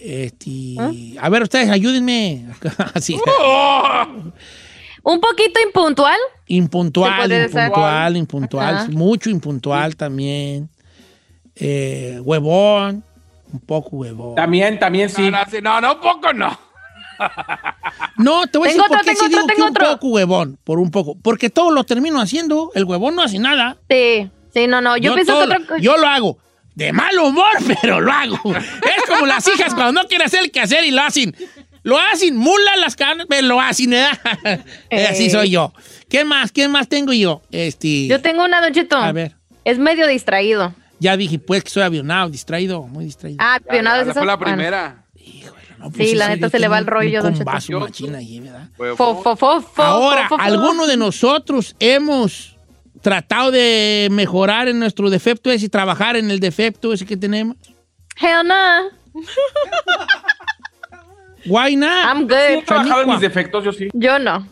Este, 0.00 0.74
¿Ah? 0.78 0.90
A 1.20 1.28
ver, 1.28 1.42
ustedes, 1.44 1.70
ayúdenme. 1.70 2.46
Así. 2.94 3.16
Un 5.04 5.20
poquito 5.20 5.60
impuntual. 5.64 6.18
¿Se 6.46 6.54
Impuntual, 6.54 7.30
impuntual, 7.32 8.16
impuntual, 8.16 8.74
Ajá. 8.74 8.88
mucho 8.90 9.30
impuntual 9.30 9.96
también. 9.96 10.68
Eh, 11.54 12.20
huevón, 12.22 13.04
un 13.52 13.60
poco 13.60 13.96
huevón. 13.96 14.34
También, 14.34 14.78
también 14.78 15.08
sí. 15.08 15.30
No, 15.30 15.38
no, 15.38 15.50
sí, 15.50 15.58
no, 15.62 15.80
no, 15.80 16.00
poco 16.00 16.32
no. 16.32 16.58
No, 18.16 18.46
te 18.46 18.58
voy 18.58 18.68
a 18.68 18.72
decir 18.72 18.82
Tengo 18.82 18.88
por 18.88 18.98
otro, 18.98 19.04
qué 19.04 19.16
tengo 19.16 19.20
sí 19.20 19.26
otro, 19.26 19.28
digo 19.28 19.46
que 19.46 19.54
tengo 19.54 19.66
un 19.66 19.76
otro. 19.76 19.86
poco 19.92 20.08
huevón, 20.08 20.58
por 20.64 20.78
un 20.78 20.90
poco. 20.90 21.16
Porque 21.22 21.50
todo 21.50 21.70
lo 21.70 21.84
termino 21.84 22.20
haciendo, 22.20 22.70
el 22.74 22.84
huevón 22.84 23.14
no 23.14 23.22
hace 23.22 23.38
nada. 23.38 23.76
Sí, 23.88 24.28
sí, 24.52 24.66
no, 24.66 24.80
no. 24.80 24.96
Yo, 24.96 25.14
pienso 25.14 25.32
todo 25.32 25.48
que 25.48 25.66
cosa. 25.66 25.80
yo 25.80 25.96
lo 25.96 26.06
hago 26.06 26.38
de 26.74 26.92
mal 26.92 27.16
humor, 27.18 27.56
pero 27.82 28.00
lo 28.00 28.12
hago. 28.12 28.38
es 28.54 29.04
como 29.08 29.26
las 29.26 29.46
hijas 29.48 29.74
cuando 29.74 30.00
no 30.00 30.08
quieren 30.08 30.26
hacer 30.26 30.40
el 30.44 30.50
quehacer 30.50 30.84
y 30.84 30.90
lo 30.92 31.02
hacen. 31.02 31.34
Lo 31.82 31.98
hacen, 31.98 32.36
mula 32.36 32.76
las 32.76 32.96
carnes, 32.96 33.26
pero 33.28 33.46
lo 33.46 33.60
hacen. 33.60 33.94
¿eh? 33.94 34.06
Eh, 34.90 35.06
Así 35.06 35.30
soy 35.30 35.50
yo. 35.50 35.72
¿Qué 36.08 36.24
más? 36.24 36.52
¿Qué 36.52 36.68
más 36.68 36.88
tengo 36.88 37.12
yo? 37.12 37.42
Este, 37.50 38.06
Yo 38.06 38.20
tengo 38.20 38.44
una, 38.44 38.60
Don 38.60 38.72
Cheto. 38.72 38.96
A 38.96 39.12
ver. 39.12 39.36
Es 39.64 39.78
medio 39.78 40.06
distraído. 40.06 40.74
Ya 41.00 41.16
dije, 41.16 41.38
pues, 41.38 41.62
que 41.64 41.70
soy 41.70 41.82
avionado, 41.82 42.28
distraído, 42.30 42.82
muy 42.82 43.04
distraído. 43.04 43.38
Ah, 43.40 43.58
avionado 43.68 43.96
es 43.98 44.02
esa 44.02 44.10
eso. 44.12 44.20
fue 44.20 44.26
la 44.26 44.38
primera. 44.38 45.04
No, 45.78 45.92
sí, 45.92 46.14
la 46.16 46.28
neta 46.28 46.48
se 46.50 46.58
le 46.58 46.66
va 46.66 46.78
el 46.78 46.84
un- 46.84 46.90
rollo, 46.90 47.22
un 47.22 47.34
combazo 47.34 47.68
Yo- 47.70 47.78
machina 47.80 48.18
ahí, 48.18 48.40
¿verdad? 48.40 48.68
Fo, 48.96 49.22
fo, 49.22 49.36
fo, 49.36 49.60
fo, 49.60 49.82
Ahora, 49.82 50.22
fo, 50.28 50.36
fo, 50.36 50.36
fo. 50.36 50.42
alguno 50.42 50.86
de 50.88 50.96
nosotros 50.96 51.76
hemos 51.78 52.56
tratado 53.00 53.52
de 53.52 54.08
mejorar 54.10 54.66
en 54.66 54.80
nuestro 54.80 55.08
defecto 55.08 55.52
ese 55.52 55.66
y 55.66 55.68
trabajar 55.68 56.16
en 56.16 56.32
el 56.32 56.40
defecto 56.40 56.92
ese 56.92 57.06
que 57.06 57.16
tenemos. 57.16 57.56
Hell 58.20 58.44
no. 58.44 58.88
Why 61.46 61.76
not? 61.76 61.90
I'm 62.04 62.22
good. 62.22 62.28
trabajado 62.28 62.62
en 62.66 62.66
Chanicua. 62.88 63.12
mis 63.14 63.20
defectos, 63.20 63.64
yo 63.64 63.72
sí. 63.72 63.88
Yo 63.94 64.18
no. 64.18 64.46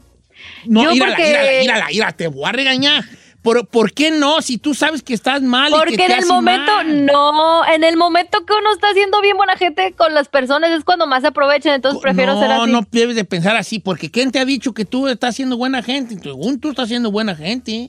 No, 0.66 0.84
Yo 0.84 0.90
mírala, 0.92 1.16
porque- 1.16 1.26
mírala, 1.28 1.51
mírala, 1.61 1.86
mírala, 1.88 2.12
te 2.12 2.28
voy 2.28 2.44
a 2.49 2.53
regañar. 2.53 3.05
¿Por, 3.47 3.64
por 3.68 3.92
qué 3.92 4.11
no? 4.11 4.42
Si 4.42 4.59
tú 4.59 4.74
sabes 4.74 5.05
que 5.05 5.14
estás 5.14 5.40
mal 5.40 5.68
y 5.68 5.72
que 5.72 5.78
Porque 5.78 5.97
te 5.99 6.07
en 6.07 6.12
el 6.18 6.26
momento, 6.26 6.72
mal. 6.72 7.07
no, 7.07 7.64
en 7.64 7.84
el 7.84 7.97
momento 7.97 8.44
que 8.44 8.53
uno 8.53 8.72
está 8.72 8.88
haciendo 8.88 9.20
bien 9.20 9.36
buena 9.36 9.57
gente 9.57 9.92
con 9.92 10.14
las 10.14 10.28
personas 10.28 10.72
es 10.72 10.82
cuando 10.82 11.07
más 11.07 11.24
aprovechan, 11.24 11.74
entonces 11.74 12.03
prefiero 12.03 12.34
no, 12.34 12.40
ser 12.40 12.51
así. 12.51 12.72
no 12.72 12.80
debes 12.90 13.14
de 13.14 13.24
pensar 13.24 13.55
así, 13.55 13.78
porque 13.78 14.11
¿quién 14.11 14.32
te 14.32 14.40
ha 14.40 14.44
dicho 14.44 14.74
que 14.74 14.84
tú 14.84 15.07
estás 15.07 15.36
siendo 15.36 15.57
buena 15.57 15.80
gente? 15.80 16.18
Según 16.20 16.59
tú 16.59 16.70
estás 16.70 16.88
siendo 16.88 17.12
buena 17.12 17.36
gente. 17.36 17.88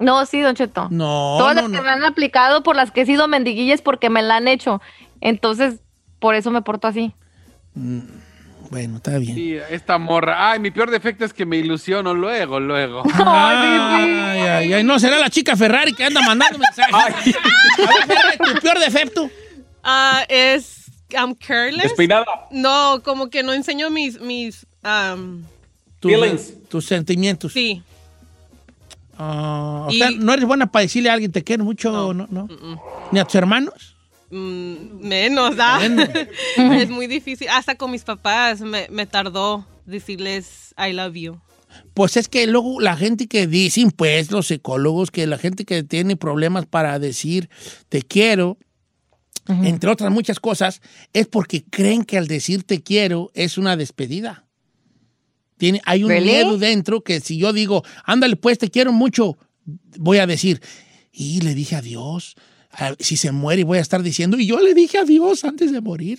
No, 0.00 0.26
sí, 0.26 0.40
Don 0.40 0.56
Cheto. 0.56 0.88
No, 0.90 1.36
Todas 1.38 1.54
no, 1.54 1.62
las 1.62 1.70
que 1.70 1.76
no. 1.76 1.82
me 1.84 1.90
han 1.90 2.02
aplicado 2.04 2.64
por 2.64 2.74
las 2.74 2.90
que 2.90 3.02
he 3.02 3.06
sido 3.06 3.28
mendiguillas 3.28 3.82
porque 3.82 4.10
me 4.10 4.20
la 4.20 4.38
han 4.38 4.48
hecho. 4.48 4.82
Entonces, 5.20 5.78
por 6.18 6.34
eso 6.34 6.50
me 6.50 6.60
porto 6.60 6.88
así. 6.88 7.14
Bueno, 8.70 8.96
está 8.96 9.18
bien. 9.18 9.34
Sí, 9.34 9.56
esta 9.70 9.98
morra. 9.98 10.50
Ay, 10.50 10.58
mi 10.60 10.70
peor 10.70 10.90
defecto 10.90 11.24
es 11.24 11.32
que 11.32 11.44
me 11.46 11.56
ilusiono 11.58 12.14
luego, 12.14 12.58
luego. 12.60 13.02
Ay, 13.24 14.40
ay, 14.48 14.72
ay, 14.74 14.84
no 14.84 14.98
será 14.98 15.18
la 15.18 15.30
chica 15.30 15.56
Ferrari 15.56 15.92
que 15.92 16.04
anda 16.04 16.20
mandando 16.22 16.58
mensajes. 16.58 16.94
A 16.94 17.04
ver, 17.04 17.14
Ferrari, 18.06 18.38
tu 18.38 18.60
peor 18.60 18.78
defecto. 18.78 19.30
Ah, 19.82 20.24
es 20.28 20.90
I'm 21.10 21.34
careless. 21.34 21.84
Despeinada. 21.84 22.24
No, 22.50 23.00
como 23.04 23.28
que 23.30 23.42
no 23.42 23.52
enseño 23.52 23.90
mis 23.90 24.20
mis 24.20 24.66
um, 24.84 25.42
Tus, 26.00 26.12
Feelings. 26.12 26.52
tus 26.68 26.84
sentimientos. 26.86 27.52
sí. 27.52 27.82
Ah, 29.16 29.86
o 29.88 29.92
Y- 29.92 29.98
sea, 29.98 30.10
no 30.10 30.32
eres 30.32 30.44
buena 30.44 30.66
para 30.66 30.82
decirle 30.82 31.08
a 31.10 31.12
alguien 31.12 31.30
te 31.30 31.44
quiero 31.44 31.62
mucho, 31.64 32.12
no, 32.12 32.26
no. 32.30 32.48
Ni 33.12 33.20
a 33.20 33.24
tus 33.24 33.36
hermanos. 33.36 33.93
Mm, 34.30 35.06
menos, 35.06 35.56
¿ah? 35.58 35.78
Menos. 35.80 36.08
es 36.56 36.90
muy 36.90 37.06
difícil. 37.06 37.48
Hasta 37.50 37.74
con 37.74 37.90
mis 37.90 38.02
papás 38.02 38.60
me, 38.60 38.86
me 38.90 39.06
tardó 39.06 39.66
decirles 39.86 40.74
I 40.78 40.92
love 40.92 41.14
you. 41.14 41.40
Pues 41.92 42.16
es 42.16 42.28
que 42.28 42.46
luego 42.46 42.80
la 42.80 42.96
gente 42.96 43.26
que 43.26 43.46
dicen, 43.46 43.90
pues 43.90 44.30
los 44.30 44.48
psicólogos, 44.48 45.10
que 45.10 45.26
la 45.26 45.38
gente 45.38 45.64
que 45.64 45.82
tiene 45.82 46.16
problemas 46.16 46.66
para 46.66 46.98
decir 46.98 47.48
te 47.88 48.02
quiero, 48.02 48.58
entre 49.46 49.90
otras 49.90 50.10
muchas 50.10 50.40
cosas, 50.40 50.80
es 51.12 51.26
porque 51.26 51.64
creen 51.64 52.04
que 52.04 52.16
al 52.16 52.26
decir 52.26 52.64
te 52.64 52.82
quiero 52.82 53.30
es 53.34 53.58
una 53.58 53.76
despedida. 53.76 54.46
Tiene, 55.56 55.80
hay 55.84 56.02
un 56.02 56.10
¿Really? 56.10 56.26
miedo 56.26 56.58
dentro 56.58 57.02
que 57.02 57.20
si 57.20 57.36
yo 57.36 57.52
digo, 57.52 57.84
ándale, 58.04 58.36
pues 58.36 58.58
te 58.58 58.70
quiero 58.70 58.92
mucho, 58.92 59.36
voy 59.98 60.18
a 60.18 60.26
decir, 60.26 60.60
y 61.12 61.40
le 61.42 61.54
dije 61.54 61.76
adiós. 61.76 62.36
Si 62.98 63.16
se 63.16 63.30
muere, 63.32 63.62
voy 63.64 63.78
a 63.78 63.80
estar 63.80 64.02
diciendo, 64.02 64.38
y 64.38 64.46
yo 64.46 64.60
le 64.60 64.74
dije 64.74 64.98
adiós 64.98 65.44
antes 65.44 65.70
de 65.72 65.80
morir. 65.80 66.18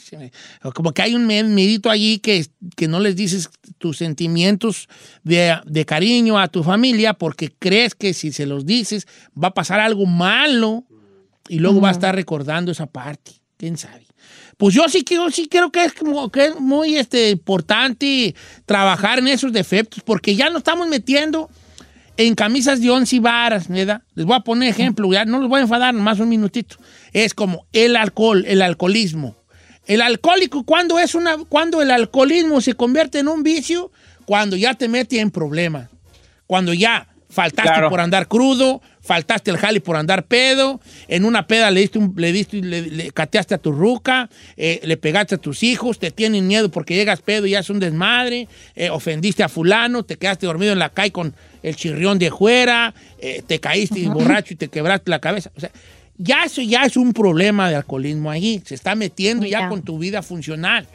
Como 0.74 0.94
que 0.94 1.02
hay 1.02 1.14
un 1.16 1.26
me- 1.26 1.44
medito 1.44 1.90
allí 1.90 2.20
que, 2.20 2.46
que 2.76 2.88
no 2.88 3.00
les 3.00 3.16
dices 3.16 3.50
tus 3.78 3.98
sentimientos 3.98 4.88
de, 5.24 5.56
de 5.66 5.86
cariño 5.86 6.40
a 6.40 6.48
tu 6.48 6.64
familia 6.64 7.14
porque 7.14 7.52
crees 7.60 7.94
que 7.96 8.14
si 8.14 8.32
se 8.32 8.46
los 8.46 8.66
dices 8.66 9.06
va 9.42 9.50
a 9.50 9.54
pasar 9.54 9.80
algo 9.80 10.06
malo 10.06 10.86
y 11.50 11.60
luego 11.60 11.82
va 11.82 11.90
a 11.90 11.94
estar 11.94 12.16
recordando 12.16 12.72
esa 12.72 12.86
parte. 12.86 13.32
¿Quién 13.58 13.78
sabe? 13.78 14.06
Pues 14.58 14.74
yo 14.74 14.88
sí, 14.88 15.04
yo 15.10 15.30
sí 15.32 15.48
creo 15.48 15.72
que 15.72 15.84
es, 15.84 15.94
como, 15.94 16.30
que 16.32 16.46
es 16.46 16.60
muy 16.60 16.96
este, 16.96 17.32
importante 17.32 18.34
trabajar 18.66 19.20
en 19.20 19.28
esos 19.28 19.52
defectos 19.52 20.02
porque 20.04 20.36
ya 20.36 20.50
nos 20.50 20.60
estamos 20.60 20.88
metiendo 20.88 21.50
en 22.18 22.36
camisas 22.36 22.82
de 22.82 22.90
once 22.90 23.20
varas, 23.20 23.68
¿verdad? 23.68 24.02
Les 24.16 24.26
voy 24.26 24.36
a 24.36 24.40
poner 24.42 24.70
ejemplo, 24.70 25.12
ya 25.12 25.26
no 25.26 25.40
los 25.40 25.50
voy 25.50 25.60
a 25.60 25.64
enfadar, 25.64 25.94
nomás 25.94 26.20
un 26.20 26.30
minutito. 26.30 26.78
Es 27.14 27.34
como 27.34 27.66
el 27.74 27.96
alcohol, 27.96 28.46
el 28.48 28.62
alcoholismo. 28.62 29.36
El 29.86 30.02
alcohólico, 30.02 30.64
¿cuándo, 30.64 30.98
es 30.98 31.14
una, 31.14 31.38
cuando 31.50 31.82
el 31.82 31.92
alcoholismo 31.92 32.62
se 32.62 32.74
convierte 32.74 33.20
en 33.20 33.28
un 33.28 33.44
vicio? 33.44 33.92
Cuando 34.26 34.56
ya 34.56 34.74
te 34.74 34.88
mete 34.88 35.20
en 35.20 35.30
problemas. 35.30 35.90
Cuando 36.48 36.74
ya 36.74 37.08
faltaste 37.30 37.70
Claro. 37.72 37.90
por 37.90 38.00
andar 38.00 38.28
crudo, 38.28 38.82
faltaste 39.02 39.52
el 39.52 39.58
jale 39.58 39.82
por 39.82 39.98
andar 39.98 40.26
pedo, 40.26 40.80
en 41.10 41.26
una 41.26 41.46
peda 41.48 41.70
le 41.70 41.82
diste, 41.82 42.00
un- 42.00 42.14
le, 42.16 42.32
diste 42.32 42.62
le, 42.62 42.82
le 42.84 43.12
cateaste 43.12 43.54
a 43.54 43.58
tu 43.58 43.72
ruca, 43.74 44.30
eh, 44.56 44.80
le 44.84 44.96
pegaste 44.96 45.36
a 45.36 45.38
tus 45.38 45.62
hijos, 45.64 46.00
te 46.00 46.12
tienen 46.12 46.48
miedo 46.48 46.72
porque 46.72 46.96
llegas 46.96 47.22
pedo 47.22 47.46
y 47.46 47.52
ya 47.52 47.60
es 47.60 47.70
un 47.70 47.80
desmadre, 47.80 48.48
eh, 48.76 48.90
ofendiste 48.90 49.44
a 49.44 49.50
fulano, 49.50 50.04
te 50.04 50.16
quedaste 50.18 50.46
dormido 50.46 50.72
en 50.72 50.80
la 50.80 50.90
calle 50.90 51.12
con 51.12 51.36
el 51.68 51.76
chirrión 51.76 52.20
de 52.20 52.30
fuera, 52.32 52.94
eh, 53.20 53.42
te 53.46 53.60
caíste 53.60 54.08
borracho 54.10 54.54
y 54.54 54.58
te 54.58 54.68
quebraste 54.68 55.10
la 55.10 55.20
cabeza. 55.20 55.52
O 55.56 55.60
sea, 55.60 55.72
ya 56.18 56.44
eso 56.44 56.62
ya 56.62 56.84
es 56.84 56.96
un 56.96 57.12
problema 57.12 57.70
de 57.70 57.76
alcoholismo 57.76 58.30
ahí, 58.32 58.62
se 58.66 58.76
está 58.76 58.96
metiendo 58.96 59.46
ya 59.46 59.62
Ya. 59.62 59.70
con 59.70 59.82
tu 59.82 59.98
vida 59.98 60.22
funcional. 60.22 60.88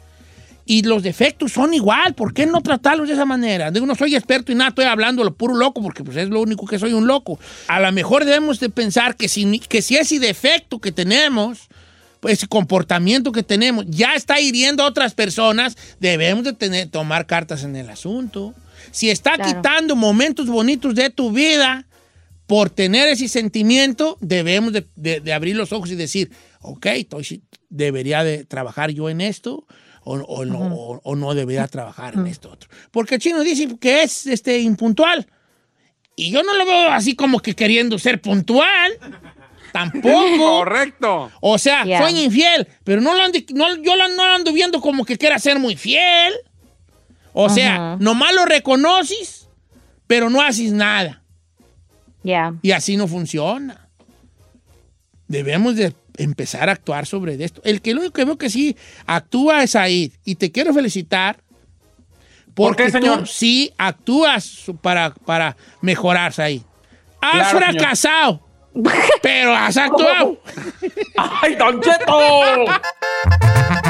Y 0.65 0.83
los 0.83 1.03
defectos 1.03 1.51
son 1.51 1.73
igual, 1.73 2.13
¿por 2.13 2.33
qué 2.33 2.45
no 2.45 2.61
tratarlos 2.61 3.07
de 3.07 3.15
esa 3.15 3.25
manera? 3.25 3.71
Digo, 3.71 3.85
no 3.85 3.95
soy 3.95 4.15
experto 4.15 4.51
y 4.51 4.55
nada, 4.55 4.69
estoy 4.69 4.85
hablando 4.85 5.23
lo 5.23 5.33
puro 5.33 5.55
loco, 5.55 5.81
porque 5.81 6.03
pues 6.03 6.15
es 6.17 6.29
lo 6.29 6.39
único 6.39 6.65
que 6.65 6.79
soy 6.79 6.93
un 6.93 7.07
loco. 7.07 7.39
A 7.67 7.79
lo 7.79 7.91
mejor 7.91 8.23
debemos 8.25 8.59
de 8.59 8.69
pensar 8.69 9.15
que 9.17 9.27
si, 9.27 9.59
que 9.59 9.81
si 9.81 9.97
ese 9.97 10.19
defecto 10.19 10.79
que 10.79 10.91
tenemos, 10.91 11.67
ese 12.23 12.47
comportamiento 12.47 13.31
que 13.31 13.43
tenemos 13.43 13.85
ya 13.89 14.13
está 14.13 14.39
hiriendo 14.39 14.83
a 14.83 14.87
otras 14.87 15.13
personas, 15.15 15.75
debemos 15.99 16.43
de 16.45 16.53
tener, 16.53 16.87
tomar 16.87 17.25
cartas 17.25 17.63
en 17.63 17.75
el 17.75 17.89
asunto. 17.89 18.53
Si 18.91 19.09
está 19.09 19.35
Claro. 19.35 19.53
quitando 19.55 19.95
momentos 19.95 20.47
bonitos 20.47 20.95
de 20.95 21.09
tu 21.09 21.31
vida 21.31 21.87
por 22.47 22.69
tener 22.69 23.07
ese 23.09 23.27
sentimiento, 23.27 24.17
debemos 24.21 24.73
de, 24.73 24.87
de- 24.95 25.19
de 25.19 25.33
abrir 25.33 25.55
los 25.55 25.71
ojos 25.71 25.91
y 25.91 25.95
decir, 25.95 26.31
ok, 26.61 26.85
estoy- 26.87 27.43
debería 27.69 28.23
de 28.23 28.43
trabajar 28.45 28.91
yo 28.91 29.09
en 29.09 29.21
esto 29.21 29.65
o, 30.03 30.15
o 30.15 30.45
no, 30.45 30.59
o- 30.75 30.99
o 31.03 31.15
no 31.15 31.33
debería 31.33 31.67
trabajar 31.67 32.15
en 32.15 32.27
esto 32.27 32.51
otro. 32.51 32.69
Porque 32.91 33.15
el 33.15 33.21
chino 33.21 33.41
dice 33.41 33.67
que 33.79 34.03
es 34.03 34.25
este, 34.27 34.59
impuntual. 34.59 35.27
Y 36.15 36.31
yo 36.31 36.43
no 36.43 36.53
lo 36.55 36.65
veo 36.65 36.89
así 36.91 37.15
como 37.15 37.39
que 37.39 37.55
queriendo 37.55 37.97
ser 37.97 38.19
puntual. 38.21 38.91
Tampoco. 39.71 40.37
Correcto. 40.37 41.31
O 41.39 41.57
sea, 41.57 41.85
Ya. 41.85 41.99
soy 42.01 42.19
infiel, 42.19 42.67
pero 42.83 42.99
no 43.01 43.15
lo 43.15 43.23
ando, 43.23 43.39
no, 43.53 43.75
yo 43.81 43.95
la- 43.95 44.09
no 44.09 44.27
lo 44.27 44.33
ando 44.33 44.51
viendo 44.53 44.81
como 44.81 45.05
que 45.05 45.17
quiera 45.17 45.39
ser 45.39 45.59
muy 45.59 45.75
fiel. 45.77 46.33
O 47.33 47.49
sea, 47.49 47.97
nomás 47.99 48.33
lo 48.33 48.45
reconoces, 48.45 49.47
pero 50.07 50.29
no 50.29 50.41
haces 50.41 50.71
nada. 50.71 51.21
Ya. 52.23 52.53
Y 52.61 52.71
así 52.71 52.97
no 52.97 53.07
funciona. 53.07 53.87
Debemos 55.27 55.75
de 55.75 55.93
empezar 56.17 56.67
a 56.69 56.73
actuar 56.73 57.05
sobre 57.05 57.41
esto. 57.43 57.61
El 57.63 57.81
que 57.81 57.93
lo 57.93 58.01
único 58.01 58.13
que 58.13 58.25
veo 58.25 58.37
que 58.37 58.49
sí 58.49 58.75
actúa 59.05 59.63
es 59.63 59.75
ahí. 59.75 60.11
Y 60.25 60.35
te 60.35 60.51
quiero 60.51 60.73
felicitar. 60.73 61.37
¿Por 62.53 62.75
Porque 62.75 62.85
qué, 62.85 62.91
señor? 62.91 63.19
tú 63.21 63.25
sí 63.27 63.71
actúas 63.77 64.63
para, 64.81 65.13
para 65.13 65.55
mejorar 65.81 66.33
ahí. 66.41 66.61
Has 67.21 67.31
Claro, 67.31 67.59
señor. 67.59 67.73
fracasado, 67.73 68.47
pero 69.21 69.55
has 69.55 69.77
actuado. 69.77 70.41
¡Ay, 71.41 71.55
Don 71.55 71.79
Cheto! 71.81 72.65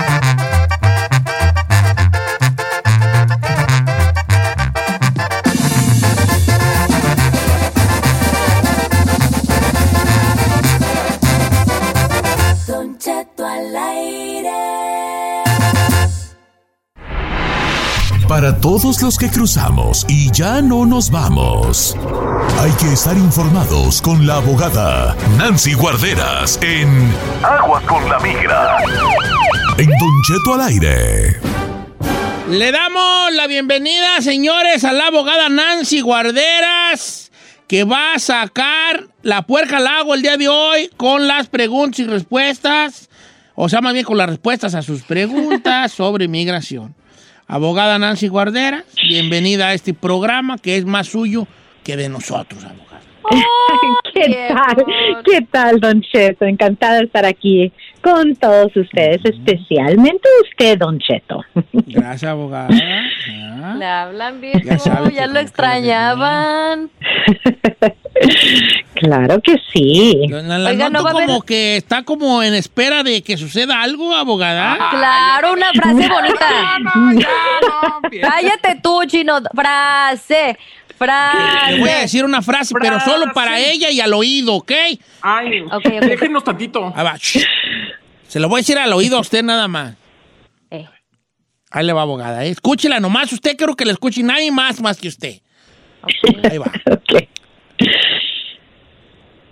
Para 18.31 18.57
todos 18.61 19.01
los 19.01 19.17
que 19.17 19.29
cruzamos 19.29 20.05
y 20.07 20.31
ya 20.31 20.61
no 20.61 20.85
nos 20.85 21.11
vamos. 21.11 21.97
Hay 22.61 22.71
que 22.79 22.93
estar 22.93 23.17
informados 23.17 24.01
con 24.01 24.25
la 24.25 24.37
abogada 24.37 25.17
Nancy 25.37 25.73
Guarderas 25.73 26.57
en 26.63 27.13
Aguas 27.43 27.83
con 27.83 28.09
la 28.09 28.19
Migra. 28.19 28.77
En 29.77 29.89
Don 29.89 30.21
Cheto 30.25 30.53
al 30.53 30.61
aire. 30.61 31.41
Le 32.49 32.71
damos 32.71 33.33
la 33.33 33.47
bienvenida, 33.47 34.21
señores, 34.21 34.85
a 34.85 34.93
la 34.93 35.07
abogada 35.07 35.49
Nancy 35.49 35.99
Guarderas, 35.99 37.31
que 37.67 37.83
va 37.83 38.13
a 38.13 38.19
sacar 38.19 39.07
la 39.23 39.41
puerca 39.41 39.77
al 39.77 39.87
agua 39.87 40.15
el 40.15 40.21
día 40.21 40.37
de 40.37 40.47
hoy 40.47 40.89
con 40.95 41.27
las 41.27 41.47
preguntas 41.47 41.99
y 41.99 42.05
respuestas, 42.05 43.09
o 43.55 43.69
sea, 43.69 43.81
más 43.81 43.93
bien 43.93 44.05
con 44.05 44.17
las 44.17 44.29
respuestas 44.29 44.75
a 44.75 44.81
sus 44.81 45.03
preguntas 45.03 45.91
sobre 45.93 46.27
migración. 46.27 46.95
Abogada 47.47 47.99
Nancy 47.99 48.27
Guarderas, 48.27 48.85
bienvenida 49.07 49.67
a 49.67 49.73
este 49.73 49.93
programa 49.93 50.57
que 50.57 50.77
es 50.77 50.85
más 50.85 51.07
suyo 51.07 51.47
que 51.83 51.97
de 51.97 52.07
nosotros, 52.07 52.63
abogada. 52.63 53.01
¿Qué 54.13 54.47
tal? 54.47 54.85
¿Qué 55.25 55.41
tal, 55.51 55.79
Don 55.79 56.01
Cheto? 56.01 56.45
Encantada 56.45 56.99
de 56.99 57.05
estar 57.05 57.25
aquí 57.25 57.71
con 58.01 58.35
todos 58.35 58.75
ustedes, 58.75 59.21
especialmente 59.23 60.27
usted, 60.49 60.77
Don 60.77 60.99
Cheto. 60.99 61.43
Gracias, 61.73 62.29
abogada. 62.31 62.69
Le 63.77 63.85
hablan 63.85 64.41
bien, 64.41 64.61
Ya 64.63 64.77
ya 65.11 65.27
lo 65.27 65.39
extrañaban. 65.39 66.89
Claro 68.93 69.41
que 69.41 69.55
sí. 69.73 70.27
La, 70.29 70.59
la 70.59 70.69
Oiga, 70.69 70.89
no 70.89 71.03
va 71.03 71.09
a 71.09 71.13
haber- 71.13 71.25
como 71.25 71.41
que 71.41 71.75
está 71.77 72.03
como 72.03 72.43
en 72.43 72.53
espera 72.53 73.01
de 73.01 73.23
que 73.23 73.35
suceda 73.35 73.81
algo, 73.81 74.13
abogada. 74.13 74.77
Claro, 74.91 75.53
una 75.53 75.71
frase 75.73 76.07
bonita. 76.07 76.47
Cállate 78.21 78.79
tú, 78.83 79.03
chino. 79.07 79.39
Frase. 79.55 80.57
Frase. 81.05 81.71
Le 81.73 81.79
voy 81.79 81.89
a 81.89 81.97
decir 82.01 82.23
una 82.23 82.41
frase, 82.43 82.75
pero 82.79 82.99
solo 82.99 83.33
para 83.33 83.59
ella 83.59 83.89
y 83.89 83.99
al 84.01 84.13
oído, 84.13 84.53
¿ok? 84.55 84.71
Ay, 85.21 85.61
Ok, 85.61 85.71
ok. 85.73 85.87
déjenos 86.01 86.43
tantito. 86.43 86.93
Ahí 86.95 87.03
va. 87.03 87.17
Se 88.27 88.39
lo 88.39 88.47
voy 88.49 88.59
a 88.59 88.61
decir 88.61 88.77
al 88.77 88.93
oído 88.93 89.17
a 89.17 89.21
usted 89.21 89.43
nada 89.43 89.67
más. 89.67 89.95
Eh. 90.69 90.87
Ahí 91.71 91.85
le 91.85 91.93
va, 91.93 92.03
abogada. 92.03 92.45
¿eh? 92.45 92.49
Escúchela 92.49 92.99
nomás. 92.99 93.33
Usted 93.33 93.57
creo 93.57 93.75
que 93.75 93.85
le 93.85 93.93
escuche 93.93 94.21
nadie 94.21 94.51
más 94.51 94.79
más 94.79 94.97
que 94.99 95.07
usted. 95.07 95.41
Ahí 96.49 96.57
va. 96.59 96.71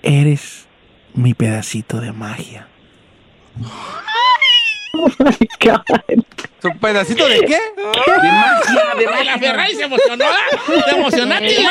Eres 0.01 0.67
mi 1.13 1.33
pedacito 1.33 1.99
de 1.99 2.11
magia. 2.11 2.67
Oh 5.01 5.09
my 5.19 5.47
God. 5.63 6.23
¿Su 6.61 6.77
pedacito 6.77 7.25
de 7.27 7.39
qué? 7.41 7.57
De 7.57 8.31
magia, 8.31 8.93
de 8.97 9.25
La. 9.25 9.37
Ferrari 9.37 9.75
se 9.75 9.83
emocionó. 9.83 10.25
¿eh? 10.25 10.27
¿Te 10.89 10.95
emocionaste? 10.97 11.47
Qué 11.55 11.63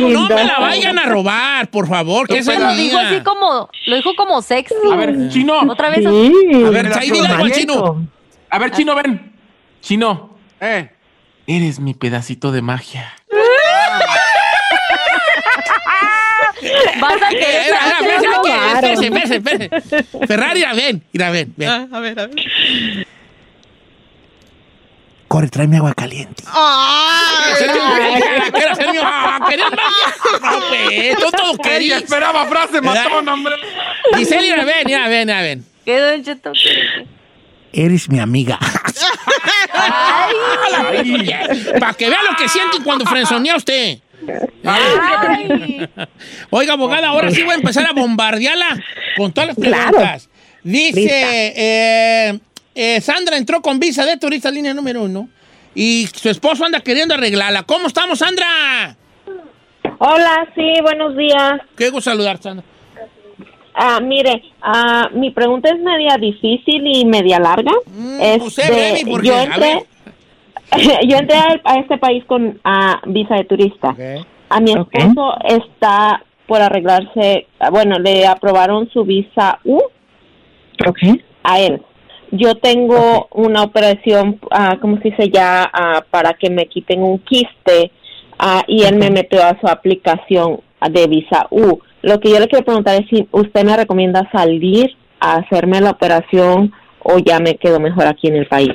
No 0.00 0.28
me 0.28 0.44
la 0.44 0.58
vayan 0.58 0.98
a 0.98 1.04
robar, 1.04 1.68
por 1.70 1.86
favor, 1.86 2.26
que 2.26 2.38
esa 2.38 2.54
es 2.54 2.60
Lo 2.60 2.74
dijo 2.74 2.98
así 2.98 3.20
como, 3.20 3.68
lo 3.86 3.96
dijo 3.96 4.14
como 4.16 4.40
sexy. 4.40 4.74
A 4.90 4.96
ver, 4.96 5.28
Chino. 5.28 5.60
Otra 5.68 5.90
vez. 5.90 5.98
Sí. 6.00 6.64
A 6.64 6.70
ver, 6.70 6.92
ahí 6.98 7.10
dile 7.10 7.26
algo 7.28 7.44
al 7.44 7.52
chino. 7.52 8.06
A 8.48 8.58
ver, 8.58 8.70
Chino, 8.70 8.94
ven. 8.94 9.32
Chino, 9.82 10.36
Eh. 10.60 10.90
eres 11.46 11.78
mi 11.80 11.92
pedacito 11.94 12.52
de 12.52 12.62
magia. 12.62 13.12
Vas 17.00 17.22
a 17.22 17.30
Eh, 17.30 17.38
querer. 17.38 17.66
era, 17.68 18.80
espérese, 18.80 19.06
espérese, 19.06 19.36
espérese. 19.36 20.26
Ferrari, 20.26 20.64
ven, 20.74 21.02
mira, 21.12 21.30
ven, 21.30 21.52
ven. 21.56 21.68
Ah, 21.68 21.86
a 21.92 22.00
ver, 22.00 22.18
a 22.20 22.26
ver. 22.26 23.06
Corre, 25.28 25.48
tráeme 25.48 25.78
agua 25.78 25.94
caliente. 25.94 26.42
Quiero 28.52 28.70
hacer 28.72 28.90
mi 28.92 28.98
ah, 29.02 29.38
quería. 29.48 29.66
No, 31.18 31.30
todo 31.30 31.52
Ella 31.52 31.62
querías. 31.62 32.02
esperaba 32.02 32.44
frase 32.46 32.80
matón, 32.82 33.26
hombre. 33.28 33.54
Giselle, 34.16 34.42
mira, 34.50 34.64
ven, 34.64 34.82
mira, 34.84 35.08
ven, 35.08 35.26
mira, 35.26 35.40
ven. 35.42 35.64
¿Qué, 35.86 35.98
Don 35.98 36.22
Cheto? 36.22 36.52
Eres 37.72 38.08
mi 38.10 38.18
amiga. 38.20 38.58
Ay, 39.74 41.26
Para 41.80 41.94
que 41.94 42.08
vea 42.10 42.22
lo 42.30 42.36
que 42.36 42.48
sienten 42.48 42.82
cuando 42.82 43.06
frenzonea 43.06 43.56
usted. 43.56 43.98
Ay. 44.64 45.88
Oiga, 46.50 46.74
abogada, 46.74 47.08
ahora 47.08 47.30
sí 47.30 47.42
voy 47.42 47.52
a 47.52 47.56
empezar 47.56 47.86
a 47.86 47.92
bombardearla 47.92 48.80
con 49.16 49.32
todas 49.32 49.48
las 49.48 49.56
Claro. 49.56 49.90
preguntas. 49.90 50.28
Dice, 50.62 51.52
eh, 51.56 52.38
eh, 52.74 53.00
Sandra 53.00 53.36
entró 53.36 53.60
con 53.62 53.78
visa 53.80 54.04
de 54.06 54.16
turista 54.16 54.50
línea 54.50 54.72
número 54.74 55.02
uno 55.02 55.28
y 55.74 56.08
su 56.14 56.28
esposo 56.30 56.64
anda 56.64 56.80
queriendo 56.80 57.14
arreglarla. 57.14 57.64
¿Cómo 57.64 57.86
estamos, 57.88 58.18
Sandra? 58.20 58.96
Hola, 59.98 60.48
sí, 60.54 60.72
buenos 60.82 61.16
días. 61.16 61.60
Qué 61.76 61.90
gusto 61.90 62.10
saludar, 62.10 62.40
Sandra. 62.40 62.64
Ah, 63.74 64.00
mire, 64.00 64.42
ah, 64.60 65.08
mi 65.14 65.30
pregunta 65.30 65.70
es 65.70 65.80
media 65.80 66.16
difícil 66.18 66.86
y 66.86 67.04
media 67.06 67.38
larga. 67.38 67.72
Mm, 67.86 68.20
Este, 68.20 68.50
sé 68.50 68.66
breve, 68.70 69.02
porque, 69.10 69.28
yo 69.28 69.34
a 69.36 69.42
entré, 69.44 69.86
yo 71.08 71.16
entré 71.16 71.36
a, 71.36 71.60
a 71.64 71.78
este 71.78 71.98
país 71.98 72.24
con 72.26 72.60
visa 73.06 73.36
de 73.36 73.44
turista. 73.44 73.94
A 74.48 74.60
mi 74.60 74.72
esposo 74.72 75.34
está 75.44 76.22
por 76.46 76.60
arreglarse, 76.60 77.46
bueno, 77.70 77.98
le 77.98 78.26
aprobaron 78.26 78.88
su 78.90 79.04
visa 79.04 79.58
U 79.64 79.80
a 81.44 81.60
él. 81.60 81.82
Yo 82.30 82.54
tengo 82.56 83.28
una 83.32 83.62
operación, 83.62 84.40
ah, 84.50 84.76
¿cómo 84.80 84.96
se 84.98 85.10
dice 85.10 85.30
ya? 85.30 85.70
Ah, 85.72 86.04
para 86.10 86.34
que 86.34 86.50
me 86.50 86.66
quiten 86.66 87.02
un 87.02 87.18
quiste 87.18 87.90
ah, 88.38 88.62
y 88.66 88.84
él 88.84 88.96
me 88.96 89.10
metió 89.10 89.42
a 89.42 89.58
su 89.60 89.66
aplicación 89.66 90.60
de 90.90 91.06
visa 91.06 91.46
U. 91.50 91.78
Lo 92.02 92.20
que 92.20 92.30
yo 92.30 92.40
le 92.40 92.48
quiero 92.48 92.64
preguntar 92.64 93.00
es 93.00 93.08
si 93.08 93.28
usted 93.30 93.64
me 93.64 93.76
recomienda 93.76 94.28
salir 94.32 94.96
a 95.20 95.36
hacerme 95.36 95.80
la 95.80 95.90
operación 95.90 96.72
o 97.00 97.18
ya 97.18 97.38
me 97.38 97.56
quedo 97.56 97.80
mejor 97.80 98.06
aquí 98.06 98.28
en 98.28 98.36
el 98.36 98.46
país. 98.46 98.72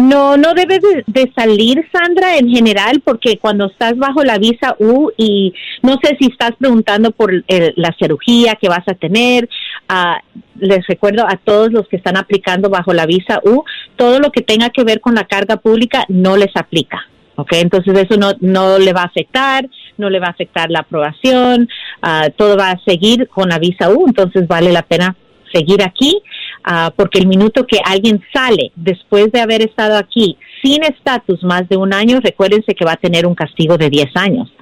No, 0.00 0.36
no 0.38 0.54
debes 0.54 0.80
de, 1.06 1.32
salir, 1.36 1.86
Sandra, 1.92 2.38
en 2.38 2.48
general, 2.48 3.02
porque 3.04 3.38
cuando 3.38 3.66
estás 3.66 3.96
bajo 3.98 4.24
la 4.24 4.38
visa 4.38 4.74
U 4.78 5.10
y 5.16 5.52
no 5.82 5.98
sé 6.02 6.16
si 6.18 6.28
estás 6.28 6.52
preguntando 6.58 7.10
por 7.10 7.32
el- 7.32 7.74
la 7.76 7.94
cirugía 7.98 8.54
que 8.54 8.68
vas 8.68 8.86
a 8.88 8.94
tener, 8.94 9.48
ah, 9.88 10.20
les 10.58 10.86
recuerdo 10.86 11.26
a 11.26 11.36
todos 11.36 11.70
los 11.70 11.86
que 11.88 11.96
están 11.96 12.16
aplicando 12.16 12.70
bajo 12.70 12.94
la 12.94 13.04
visa 13.04 13.40
U, 13.44 13.62
todo 13.96 14.20
lo 14.20 14.30
que 14.30 14.40
tenga 14.40 14.70
que 14.70 14.84
ver 14.84 15.00
con 15.00 15.14
la 15.14 15.24
carga 15.24 15.56
pública 15.56 16.04
no 16.08 16.36
les 16.36 16.54
aplica. 16.56 17.06
¿ok? 17.36 17.52
Entonces 17.54 17.96
eso 17.98 18.18
no, 18.18 18.32
no 18.40 18.78
le 18.78 18.92
va 18.92 19.02
a 19.02 19.06
afectar, 19.06 19.66
no 19.96 20.10
le 20.10 20.20
va 20.20 20.26
a 20.28 20.30
afectar 20.30 20.70
la 20.70 20.80
aprobación, 20.80 21.68
ah, 22.02 22.28
todo 22.36 22.56
va 22.56 22.70
a 22.70 22.80
seguir 22.84 23.28
con 23.28 23.48
la 23.48 23.58
visa 23.58 23.90
U, 23.90 24.04
entonces 24.06 24.46
vale 24.46 24.72
la 24.72 24.82
pena 24.82 25.16
seguir 25.52 25.82
aquí, 25.82 26.20
ah, 26.64 26.92
porque 26.94 27.18
el 27.18 27.26
minuto 27.26 27.66
que 27.66 27.78
alguien 27.84 28.22
sale 28.32 28.72
después 28.76 29.30
de 29.32 29.40
haber 29.40 29.62
estado 29.62 29.96
aquí 29.96 30.36
sin 30.62 30.84
estatus 30.84 31.42
más 31.42 31.68
de 31.68 31.76
un 31.76 31.94
año, 31.94 32.20
recuérdense 32.20 32.74
que 32.74 32.84
va 32.84 32.92
a 32.92 32.96
tener 32.96 33.26
un 33.26 33.34
castigo 33.34 33.78
de 33.78 33.90
10 33.90 34.16
años. 34.16 34.52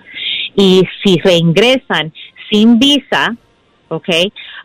Y 0.54 0.82
si 1.02 1.18
reingresan 1.18 2.12
sin 2.50 2.78
visa, 2.78 3.36
¿ok? 3.88 4.08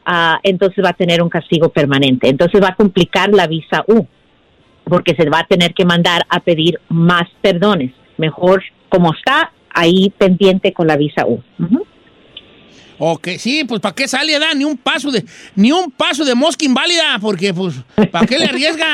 Ah, 0.06 0.40
entonces 0.44 0.84
va 0.84 0.90
a 0.90 0.94
tener 0.94 1.22
un 1.22 1.30
castigo 1.30 1.70
permanente. 1.70 2.30
Entonces 2.30 2.62
va 2.62 2.70
a 2.70 2.76
complicar 2.76 3.30
la 3.30 3.48
visa 3.48 3.84
U, 3.88 4.06
porque 4.86 5.16
se 5.16 5.30
va 5.30 5.40
a 5.40 5.48
tener 5.48 5.74
que 5.74 5.86
mandar 5.86 6.24
a 6.30 6.40
pedir 6.40 6.80
más 6.90 7.24
perdones. 7.42 7.94
Mejor 8.18 8.64
como 8.90 9.14
está, 9.14 9.52
ahí 9.74 10.12
pendiente 10.18 10.72
con 10.72 10.88
la 10.88 10.98
visa 10.98 11.26
U. 11.26 11.42
Ok, 13.06 13.28
sí, 13.38 13.66
pues 13.66 13.82
¿para 13.82 13.94
qué 13.94 14.08
sale, 14.08 14.40
da? 14.40 14.54
Ni 14.54 14.64
un 14.64 14.78
paso 14.78 15.12
de, 15.12 15.26
ni 15.58 15.74
un 15.74 15.92
paso 15.92 16.24
de 16.24 16.36
mosca 16.36 16.64
inválida, 16.64 17.18
porque 17.20 17.54
pues, 17.54 17.76
¿para 18.10 18.26
qué 18.26 18.40
le 18.40 18.46
arriesga? 18.46 18.88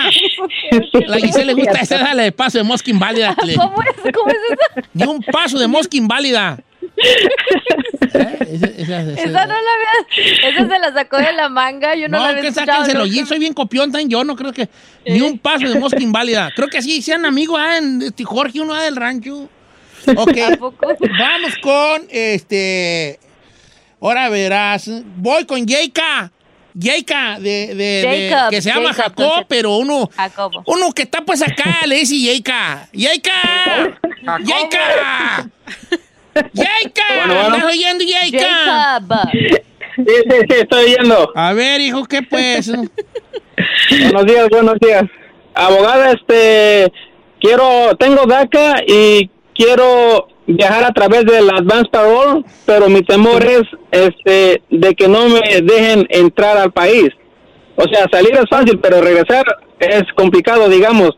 La 1.06 1.18
Giselle 1.18 1.46
le 1.46 1.54
gusta 1.54 1.80
esa 1.80 2.00
dale 2.00 2.24
de 2.24 2.32
paso 2.32 2.58
de 2.58 2.64
mosca 2.64 2.90
inválida. 2.90 3.36
¿Cómo 3.56 3.84
es? 3.84 4.12
¿Cómo 4.12 4.30
es 4.32 4.38
eso? 4.50 4.88
Ni 4.96 5.04
un 5.06 5.22
paso 5.22 5.60
de 5.60 5.68
mosca 5.68 5.96
inválida. 5.96 6.58
¿Eh? 6.98 8.38
Esa- 8.52 8.66
esa- 8.66 9.02
esa- 9.02 9.14
Esa 9.14 9.46
no 9.46 9.54
la 9.54 9.70
había. 9.76 10.50
Esa 10.50 10.68
se 10.68 10.80
la 10.80 10.92
sacó 10.92 11.18
de 11.18 11.32
la 11.34 11.48
manga. 11.50 11.94
Yo 11.94 12.08
no, 12.08 12.18
la 12.18 12.24
No, 12.24 12.30
había 12.30 12.42
que 12.42 12.52
sáquenselo. 12.52 13.06
Yo 13.06 13.28
soy 13.28 13.38
bien 13.38 13.54
copión 13.54 13.92
también. 13.92 14.10
Yo 14.10 14.24
no 14.24 14.36
creo 14.36 14.52
que 14.54 14.70
ni 15.06 15.22
un 15.22 15.38
paso 15.38 15.70
de 15.70 15.80
mosca 15.80 16.02
inválida. 16.02 16.52
Creo 16.56 16.68
que 16.68 16.80
así 16.80 17.04
sean 17.04 17.26
amigos 17.28 17.62
ah, 17.64 17.78
en 17.78 18.02
este, 18.02 18.24
Jorge, 18.24 18.60
uno 18.60 18.74
ah, 18.74 18.82
del 18.82 18.96
rancho. 18.96 19.48
Ok. 20.16 20.36
Vamos 20.60 21.54
con 21.62 22.08
este. 22.10 23.20
Ahora 24.02 24.30
verás. 24.30 24.90
Voy 25.18 25.46
con 25.46 25.66
Yeika. 25.66 26.32
Yeika, 26.74 27.40
de, 27.40 27.74
de- 27.74 27.76
de- 27.76 28.30
Jacob, 28.30 28.50
que 28.52 28.62
se 28.62 28.70
llama 28.70 28.94
Jacob, 28.94 29.46
pero 29.48 29.76
uno, 29.78 30.10
Jacobo. 30.16 30.64
uno 30.68 30.92
que 30.94 31.02
está 31.02 31.22
pues 31.22 31.42
acá 31.42 31.80
le 31.88 31.96
dice. 31.96 32.16
¡Yeika! 32.16 32.88
¡Yeika! 32.94 33.90
Bueno, 36.34 37.34
bueno. 37.34 37.56
¿Estás 37.58 37.64
oyendo? 37.74 38.04
Jacob. 38.32 39.30
Sí, 39.34 40.06
sí, 40.06 40.38
sí, 40.50 40.56
estoy 40.62 40.96
yendo. 40.96 41.32
A 41.36 41.54
ver, 41.54 41.82
hijo, 41.82 42.06
¿qué 42.06 42.22
pues? 42.22 42.72
Buenos 43.90 44.26
días, 44.26 44.48
buenos 44.50 44.76
días. 44.80 45.04
Abogada, 45.54 46.12
este, 46.14 46.92
quiero, 47.42 47.98
tengo 47.98 48.26
DACA 48.26 48.84
y 48.88 49.30
quiero 49.54 50.28
viajar 50.50 50.84
a 50.84 50.92
través 50.92 51.26
del 51.26 51.50
Advance 51.50 51.90
Parole, 51.92 52.44
pero 52.66 52.90
mi 52.90 53.04
temor 53.04 53.44
es, 53.46 53.64
este, 53.92 54.62
de 54.70 54.96
que 54.96 55.08
no 55.08 55.30
me 55.30 55.42
dejen 55.62 56.08
entrar 56.10 56.58
al 56.58 56.72
país. 56.72 57.10
O 57.76 57.84
sea, 57.84 58.08
salir 58.12 58.34
es 58.34 58.50
fácil, 58.50 58.80
pero 58.80 59.02
regresar 59.02 59.46
es 59.80 60.04
complicado, 60.16 60.68
digamos. 60.68 61.12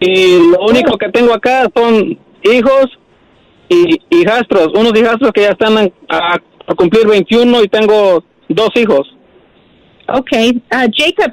Y 0.00 0.50
lo 0.50 0.66
único 0.66 0.96
que 0.98 1.10
tengo 1.10 1.32
acá 1.34 1.68
son 1.74 2.18
hijos 2.42 2.86
y 3.68 4.00
hijastros, 4.10 4.68
unos 4.74 4.98
hijastros 4.98 5.30
que 5.32 5.42
ya 5.42 5.50
están 5.50 5.92
a, 6.08 6.38
cumplir 6.74 7.06
21 7.06 7.64
y 7.64 7.68
tengo 7.68 8.24
dos 8.48 8.70
hijos. 8.74 9.14
Ok, 10.08 10.30
ah, 10.70 10.86
Jacob, 10.92 11.32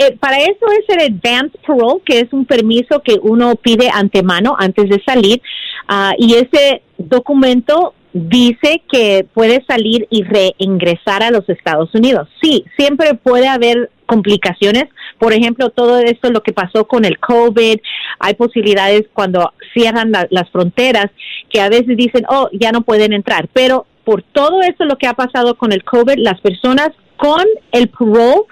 eh, 0.00 0.16
para 0.18 0.38
eso 0.38 0.66
es 0.78 0.84
el 0.96 1.00
Advance 1.12 1.56
Parole, 1.66 2.02
que 2.04 2.20
es 2.20 2.32
un 2.32 2.44
permiso 2.44 3.00
que 3.00 3.18
uno 3.22 3.54
pide 3.56 3.88
antemano 3.92 4.56
antes 4.58 4.88
de 4.88 5.02
salir, 5.04 5.40
ah, 5.88 6.12
y 6.18 6.34
ese 6.34 6.82
documento 6.98 7.94
dice 8.12 8.82
que 8.90 9.24
puede 9.32 9.64
salir 9.68 10.06
y 10.10 10.24
reingresar 10.24 11.22
a 11.22 11.30
los 11.30 11.48
Estados 11.48 11.94
Unidos. 11.94 12.28
Sí, 12.42 12.64
siempre 12.76 13.14
puede 13.14 13.46
haber 13.46 13.90
complicaciones. 14.06 14.86
Por 15.20 15.32
ejemplo, 15.32 15.70
todo 15.70 15.98
esto 15.98 16.30
lo 16.30 16.42
que 16.42 16.52
pasó 16.52 16.88
con 16.88 17.04
el 17.04 17.20
COVID, 17.20 17.78
hay 18.18 18.34
posibilidades 18.34 19.04
cuando 19.12 19.52
cierran 19.72 20.10
la- 20.10 20.26
las 20.30 20.50
fronteras 20.50 21.06
que 21.50 21.60
a 21.60 21.68
veces 21.68 21.96
dicen, 21.96 22.24
oh, 22.28 22.48
ya 22.52 22.72
no 22.72 22.80
pueden 22.82 23.12
entrar, 23.12 23.48
pero 23.52 23.86
por 24.04 24.22
todo 24.22 24.60
eso 24.62 24.84
lo 24.84 24.96
que 24.98 25.06
ha 25.06 25.14
pasado 25.14 25.56
con 25.56 25.70
el 25.72 25.84
COVID, 25.84 26.16
las 26.16 26.40
personas 26.40 26.90
con 27.20 27.44
el 27.72 27.90
parole, 27.90 28.44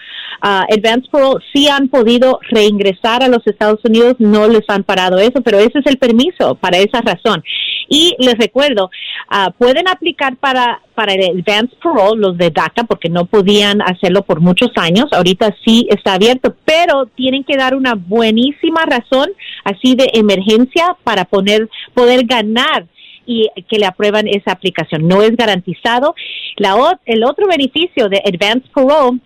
ah, 0.43 0.67
advance 0.71 1.09
parole, 1.11 1.43
sí 1.53 1.69
han 1.69 1.89
podido 1.89 2.39
reingresar 2.51 3.23
a 3.23 3.29
los 3.29 3.45
Estados 3.47 3.81
Unidos, 3.83 4.17
no 4.19 4.47
les 4.47 4.69
han 4.69 4.85
parado 4.85 5.19
eso, 5.19 5.41
pero 5.41 5.59
ese 5.59 5.79
es 5.79 5.87
el 5.87 5.97
permiso 5.97 6.55
para 6.57 6.77
esa 6.77 7.01
razón. 7.01 7.43
Y 7.89 8.15
les 8.19 8.35
recuerdo, 8.35 8.91
ah, 9.31 9.55
pueden 9.57 9.89
aplicar 9.89 10.37
para, 10.37 10.83
para 10.95 11.15
el 11.15 11.41
advance 11.41 11.75
parole, 11.83 12.21
los 12.21 12.37
de 12.37 12.51
DACA, 12.51 12.85
porque 12.85 13.09
no 13.09 13.25
podían 13.25 13.81
hacerlo 13.81 14.21
por 14.23 14.41
muchos 14.41 14.71
años, 14.77 15.07
ahorita 15.13 15.57
sí 15.65 15.89
está 15.91 16.15
abierto, 16.15 16.55
pero 16.67 17.07
tienen 17.07 17.45
que 17.45 17.57
dar 17.57 17.75
una 17.75 17.95
buenísima 17.95 18.85
razón, 18.85 19.31
así 19.65 19.95
de 19.95 20.11
emergencia, 20.13 20.95
para 21.05 21.25
poner, 21.25 21.71
poder 21.95 22.27
ganar 22.27 22.87
y 23.29 23.49
que 23.69 23.79
le 23.79 23.87
aprueban 23.87 24.27
esa 24.27 24.51
aplicación. 24.53 25.07
No 25.07 25.23
es 25.23 25.37
garantizado. 25.37 26.15
La, 26.57 26.75
o- 26.77 26.99
el 27.07 27.23
otro 27.25 27.47
beneficio 27.47 28.09
de 28.09 28.23
Advance 28.25 28.67
Parole 28.75 29.21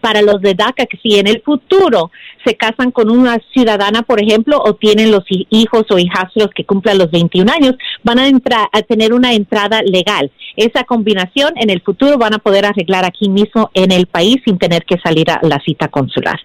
para 0.00 0.22
los 0.22 0.40
de 0.40 0.54
DACA, 0.54 0.86
que 0.86 0.96
si 1.02 1.18
en 1.18 1.26
el 1.26 1.42
futuro 1.42 2.10
se 2.44 2.54
casan 2.54 2.90
con 2.90 3.10
una 3.10 3.38
ciudadana, 3.52 4.02
por 4.02 4.22
ejemplo, 4.22 4.58
o 4.64 4.74
tienen 4.74 5.10
los 5.10 5.24
hi- 5.28 5.46
hijos 5.50 5.84
o 5.90 5.98
hijastros 5.98 6.48
que 6.54 6.64
cumplan 6.64 6.96
los 6.98 7.10
21 7.10 7.50
años, 7.52 7.74
van 8.02 8.18
a, 8.18 8.28
entrar 8.28 8.68
a 8.72 8.82
tener 8.82 9.12
una 9.12 9.32
entrada 9.34 9.82
legal. 9.82 10.30
Esa 10.56 10.84
combinación 10.84 11.52
en 11.56 11.70
el 11.70 11.82
futuro 11.82 12.16
van 12.18 12.34
a 12.34 12.38
poder 12.38 12.64
arreglar 12.66 13.04
aquí 13.04 13.28
mismo 13.28 13.70
en 13.74 13.90
el 13.92 14.06
país 14.06 14.36
sin 14.44 14.58
tener 14.58 14.84
que 14.84 14.98
salir 15.00 15.30
a 15.30 15.40
la 15.42 15.58
cita 15.64 15.88
consular. 15.88 16.38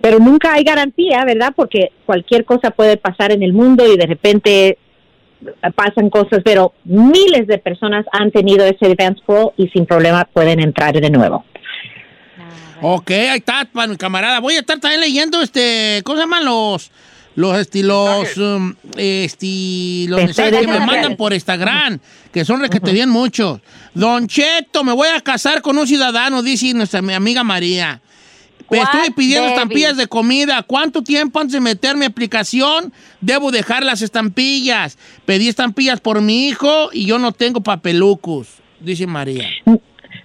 Pero 0.00 0.18
nunca 0.18 0.54
hay 0.54 0.64
garantía, 0.64 1.24
¿verdad? 1.24 1.52
Porque 1.54 1.90
cualquier 2.06 2.44
cosa 2.46 2.70
puede 2.70 2.96
pasar 2.96 3.32
en 3.32 3.42
el 3.42 3.52
mundo 3.52 3.84
y 3.86 3.96
de 3.96 4.06
repente 4.06 4.78
pasan 5.74 6.10
cosas, 6.10 6.40
pero 6.44 6.72
miles 6.84 7.46
de 7.46 7.58
personas 7.58 8.04
han 8.12 8.30
tenido 8.30 8.64
ese 8.64 8.86
advance 8.86 9.20
parole 9.26 9.52
y 9.56 9.68
sin 9.68 9.86
problema 9.86 10.24
pueden 10.32 10.60
entrar 10.60 10.94
de 10.94 11.10
nuevo. 11.10 11.44
Ok, 12.82 13.10
ahí 13.10 13.38
está, 13.38 13.68
para 13.70 13.88
mi 13.88 13.96
camarada. 13.96 14.40
Voy 14.40 14.54
a 14.54 14.60
estar 14.60 14.78
también 14.78 15.00
leyendo, 15.00 15.42
este, 15.42 16.00
¿cómo 16.04 16.16
se 16.16 16.22
llaman 16.22 16.44
los, 16.46 16.90
los, 17.34 17.58
este, 17.58 17.82
los, 17.82 18.36
um, 18.38 18.74
este, 18.96 20.06
los 20.08 20.22
mensajes 20.22 20.60
que 20.60 20.66
me 20.66 20.80
mandan 20.80 21.16
por 21.16 21.32
Instagram, 21.32 21.98
que 22.32 22.44
son 22.44 22.60
requete 22.60 22.92
bien 22.92 23.10
muchos. 23.10 23.60
Don 23.94 24.26
Cheto, 24.26 24.82
me 24.82 24.92
voy 24.92 25.08
a 25.08 25.20
casar 25.20 25.60
con 25.62 25.76
un 25.76 25.86
ciudadano, 25.86 26.42
dice 26.42 26.72
nuestra 26.74 27.02
mi 27.02 27.12
amiga 27.12 27.44
María. 27.44 28.00
Me 28.68 28.78
What, 28.78 28.86
estuve 28.86 29.10
pidiendo 29.16 29.44
baby? 29.44 29.54
estampillas 29.54 29.96
de 29.96 30.06
comida. 30.06 30.62
¿Cuánto 30.62 31.02
tiempo 31.02 31.40
antes 31.40 31.52
de 31.52 31.60
meter 31.60 31.96
mi 31.96 32.04
aplicación 32.04 32.92
debo 33.20 33.50
dejar 33.50 33.84
las 33.84 34.02
estampillas? 34.02 34.98
Pedí 35.24 35.48
estampillas 35.48 36.00
por 36.00 36.20
mi 36.20 36.48
hijo 36.48 36.90
y 36.92 37.06
yo 37.06 37.18
no 37.18 37.32
tengo 37.32 37.60
papelucos, 37.62 38.48
dice 38.80 39.06
María. 39.06 39.48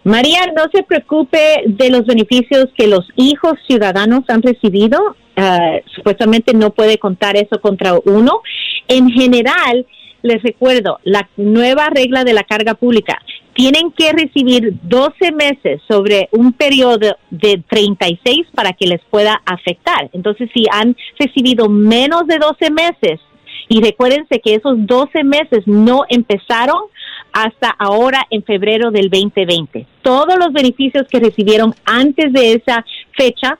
María, 0.03 0.41
no 0.55 0.63
se 0.71 0.83
preocupe 0.83 1.63
de 1.65 1.89
los 1.89 2.05
beneficios 2.05 2.67
que 2.77 2.87
los 2.87 3.07
hijos 3.15 3.53
ciudadanos 3.67 4.23
han 4.27 4.41
recibido. 4.41 4.99
Ah, 5.35 5.79
supuestamente 5.95 6.53
no 6.53 6.69
puede 6.71 6.97
contar 6.97 7.35
eso 7.35 7.59
contra 7.59 7.95
uno. 8.05 8.41
En 8.87 9.09
general, 9.09 9.85
les 10.21 10.41
recuerdo, 10.43 10.99
la 11.03 11.27
nueva 11.37 11.89
regla 11.89 12.23
de 12.23 12.33
la 12.33 12.43
carga 12.43 12.75
pública, 12.75 13.19
tienen 13.55 13.91
que 13.91 14.11
recibir 14.11 14.73
12 14.83 15.31
meses 15.31 15.81
sobre 15.87 16.27
un 16.31 16.51
periodo 16.51 17.15
de 17.31 17.63
36 17.67 18.47
para 18.53 18.73
que 18.73 18.85
les 18.85 19.01
pueda 19.09 19.41
afectar. 19.45 20.09
Entonces, 20.11 20.49
si 20.53 20.65
han 20.71 20.95
recibido 21.17 21.69
menos 21.69 22.27
de 22.27 22.37
12 22.37 22.69
meses, 22.69 23.21
y 23.69 23.81
recuérdense 23.81 24.41
que 24.41 24.55
esos 24.55 24.85
12 24.85 25.23
meses 25.23 25.63
no 25.65 26.01
empezaron 26.09 26.83
hasta 27.31 27.69
ahora 27.79 28.25
en 28.29 28.43
febrero 28.43 28.91
del 28.91 29.09
2020. 29.09 29.87
Todos 30.01 30.35
los 30.37 30.53
beneficios 30.53 31.07
que 31.09 31.19
recibieron 31.19 31.73
antes 31.85 32.31
de 32.31 32.53
esa 32.53 32.85
fecha 33.17 33.57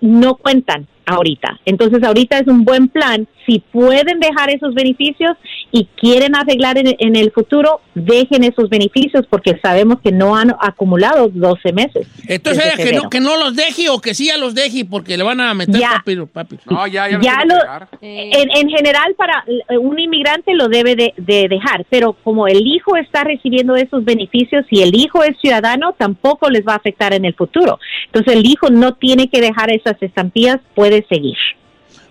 no 0.00 0.34
cuentan 0.34 0.86
ahorita. 1.06 1.60
Entonces 1.64 2.02
ahorita 2.02 2.38
es 2.38 2.48
un 2.48 2.64
buen 2.64 2.88
plan. 2.88 3.26
Si 3.46 3.60
pueden 3.60 4.18
dejar 4.20 4.50
esos 4.50 4.74
beneficios 4.74 5.36
y 5.72 5.86
quieren 5.96 6.34
arreglar 6.34 6.76
en, 6.78 6.96
en 6.98 7.16
el 7.16 7.30
futuro, 7.30 7.80
dejen 7.94 8.44
esos 8.44 8.68
beneficios 8.68 9.24
porque 9.30 9.58
sabemos 9.62 10.00
que 10.02 10.10
no 10.12 10.36
han 10.36 10.54
acumulado 10.60 11.28
12 11.28 11.72
meses. 11.72 12.06
Entonces, 12.26 12.64
desde 12.64 12.68
¿era 12.68 12.76
que 12.76 12.82
no, 12.82 13.02
febrero. 13.02 13.10
que 13.10 13.20
no 13.20 13.36
los 13.36 13.54
deje 13.56 13.88
o 13.88 14.00
que 14.00 14.14
sí 14.14 14.26
ya 14.26 14.36
los 14.36 14.54
deje 14.54 14.84
porque 14.84 15.16
le 15.16 15.22
van 15.22 15.40
a 15.40 15.54
meter 15.54 15.76
Ya. 15.80 15.90
papi, 15.96 16.16
papi. 16.32 16.58
No, 16.68 16.86
ya, 16.86 17.08
ya, 17.08 17.20
Ya 17.20 17.44
lo-. 17.44 17.86
En, 18.00 18.50
en 18.50 18.68
general, 18.68 19.14
para 19.16 19.44
un 19.80 19.98
inmigrante 19.98 20.54
lo 20.54 20.68
debe 20.68 20.96
de, 20.96 21.14
de 21.16 21.46
dejar, 21.48 21.84
pero 21.88 22.12
como 22.24 22.46
el 22.48 22.66
hijo 22.66 22.96
está 22.96 23.22
recibiendo 23.24 23.76
esos 23.76 24.04
beneficios 24.04 24.64
y 24.70 24.82
el 24.82 24.94
hijo 24.94 25.22
es 25.22 25.38
ciudadano, 25.40 25.94
tampoco 25.96 26.50
les 26.50 26.66
va 26.66 26.72
a 26.72 26.76
afectar 26.76 27.14
en 27.14 27.24
el 27.24 27.34
futuro. 27.34 27.78
Entonces, 28.06 28.34
el 28.34 28.46
hijo 28.46 28.70
no 28.70 28.94
tiene 28.94 29.28
que 29.28 29.40
dejar 29.40 29.70
esas 29.70 30.00
estampillas, 30.02 30.58
puede 30.74 31.06
seguir, 31.08 31.36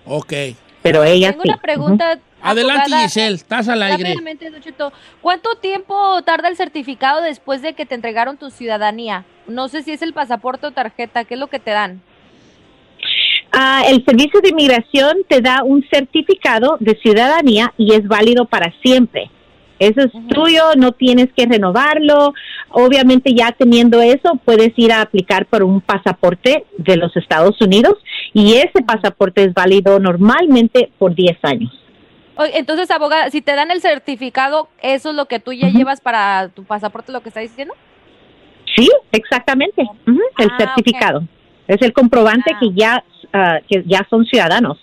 Ok. 0.06 0.34
Pero 0.86 1.04
ella 1.04 1.32
Tengo 1.32 1.42
sí. 1.42 1.50
una 1.50 1.58
pregunta 1.58 2.20
Adelante, 2.44 2.92
Giselle, 2.96 3.34
estás 3.34 3.68
al 3.68 3.82
aire. 3.82 4.14
¿cuánto 5.20 5.56
tiempo 5.56 6.22
tarda 6.22 6.48
el 6.48 6.56
certificado 6.56 7.24
después 7.24 7.64
de 7.64 7.74
que 7.74 7.88
te 7.88 7.96
entregaron 7.96 8.38
tu 8.38 8.52
ciudadanía? 8.52 9.26
No 9.48 9.68
sé 9.68 9.82
si 9.82 9.94
es 9.94 10.04
el 10.04 10.14
pasaporte 10.14 10.68
o 10.68 10.72
tarjeta, 10.72 11.24
¿qué 11.24 11.34
es 11.34 11.40
lo 11.40 11.48
que 11.48 11.58
te 11.58 11.72
dan? 11.72 12.04
Ah, 13.52 13.82
el 13.88 14.06
Servicio 14.06 14.42
de 14.42 14.50
Inmigración 14.50 15.18
te 15.28 15.42
da 15.42 15.64
un 15.64 15.84
certificado 15.92 16.78
de 16.80 16.96
ciudadanía 17.02 17.74
y 17.80 17.96
es 17.96 18.08
válido 18.08 18.46
para 18.46 18.72
siempre. 18.84 19.32
Eso 19.80 20.02
es 20.02 20.12
tuyo, 20.30 20.76
no 20.78 20.92
tienes 20.92 21.30
que 21.36 21.48
renovarlo. 21.48 22.34
Obviamente 22.70 23.34
ya 23.34 23.52
teniendo 23.54 24.02
eso, 24.02 24.40
puedes 24.46 24.72
ir 24.78 24.94
a 24.94 25.02
aplicar 25.02 25.48
por 25.48 25.64
un 25.64 25.82
pasaporte 25.82 26.64
de 26.78 26.96
los 26.96 27.16
Estados 27.18 27.60
Unidos 27.60 27.96
y 28.36 28.56
ese 28.56 28.84
pasaporte 28.86 29.46
es 29.46 29.54
válido 29.54 29.98
normalmente 29.98 30.92
por 31.00 31.16
10 31.16 31.38
años. 31.44 31.72
Oye, 32.36 32.52
Entonces, 32.60 32.92
abogada, 32.92 33.30
si 33.30 33.42
te 33.42 33.56
dan 33.56 33.72
el 33.72 33.80
certificado, 33.80 34.68
¿eso 34.82 35.12
es 35.12 35.16
lo 35.16 35.26
que 35.28 35.40
tú 35.40 35.54
ya 35.54 35.70
llevas 35.70 36.02
para 36.02 36.50
tu 36.50 36.66
pasaporte, 36.66 37.14
lo 37.14 37.22
que 37.22 37.30
estás 37.30 37.44
diciendo? 37.44 37.74
Sí, 38.76 38.90
exactamente. 39.14 39.84
El 40.38 40.50
Ah, 40.52 40.58
certificado. 40.60 41.24
Es 41.66 41.82
el 41.82 41.94
comprobante 41.94 42.52
que 42.60 42.74
ya 42.76 43.02
ah, 43.34 43.60
que 43.70 43.84
ya 43.86 44.06
son 44.10 44.26
ciudadanos. 44.26 44.78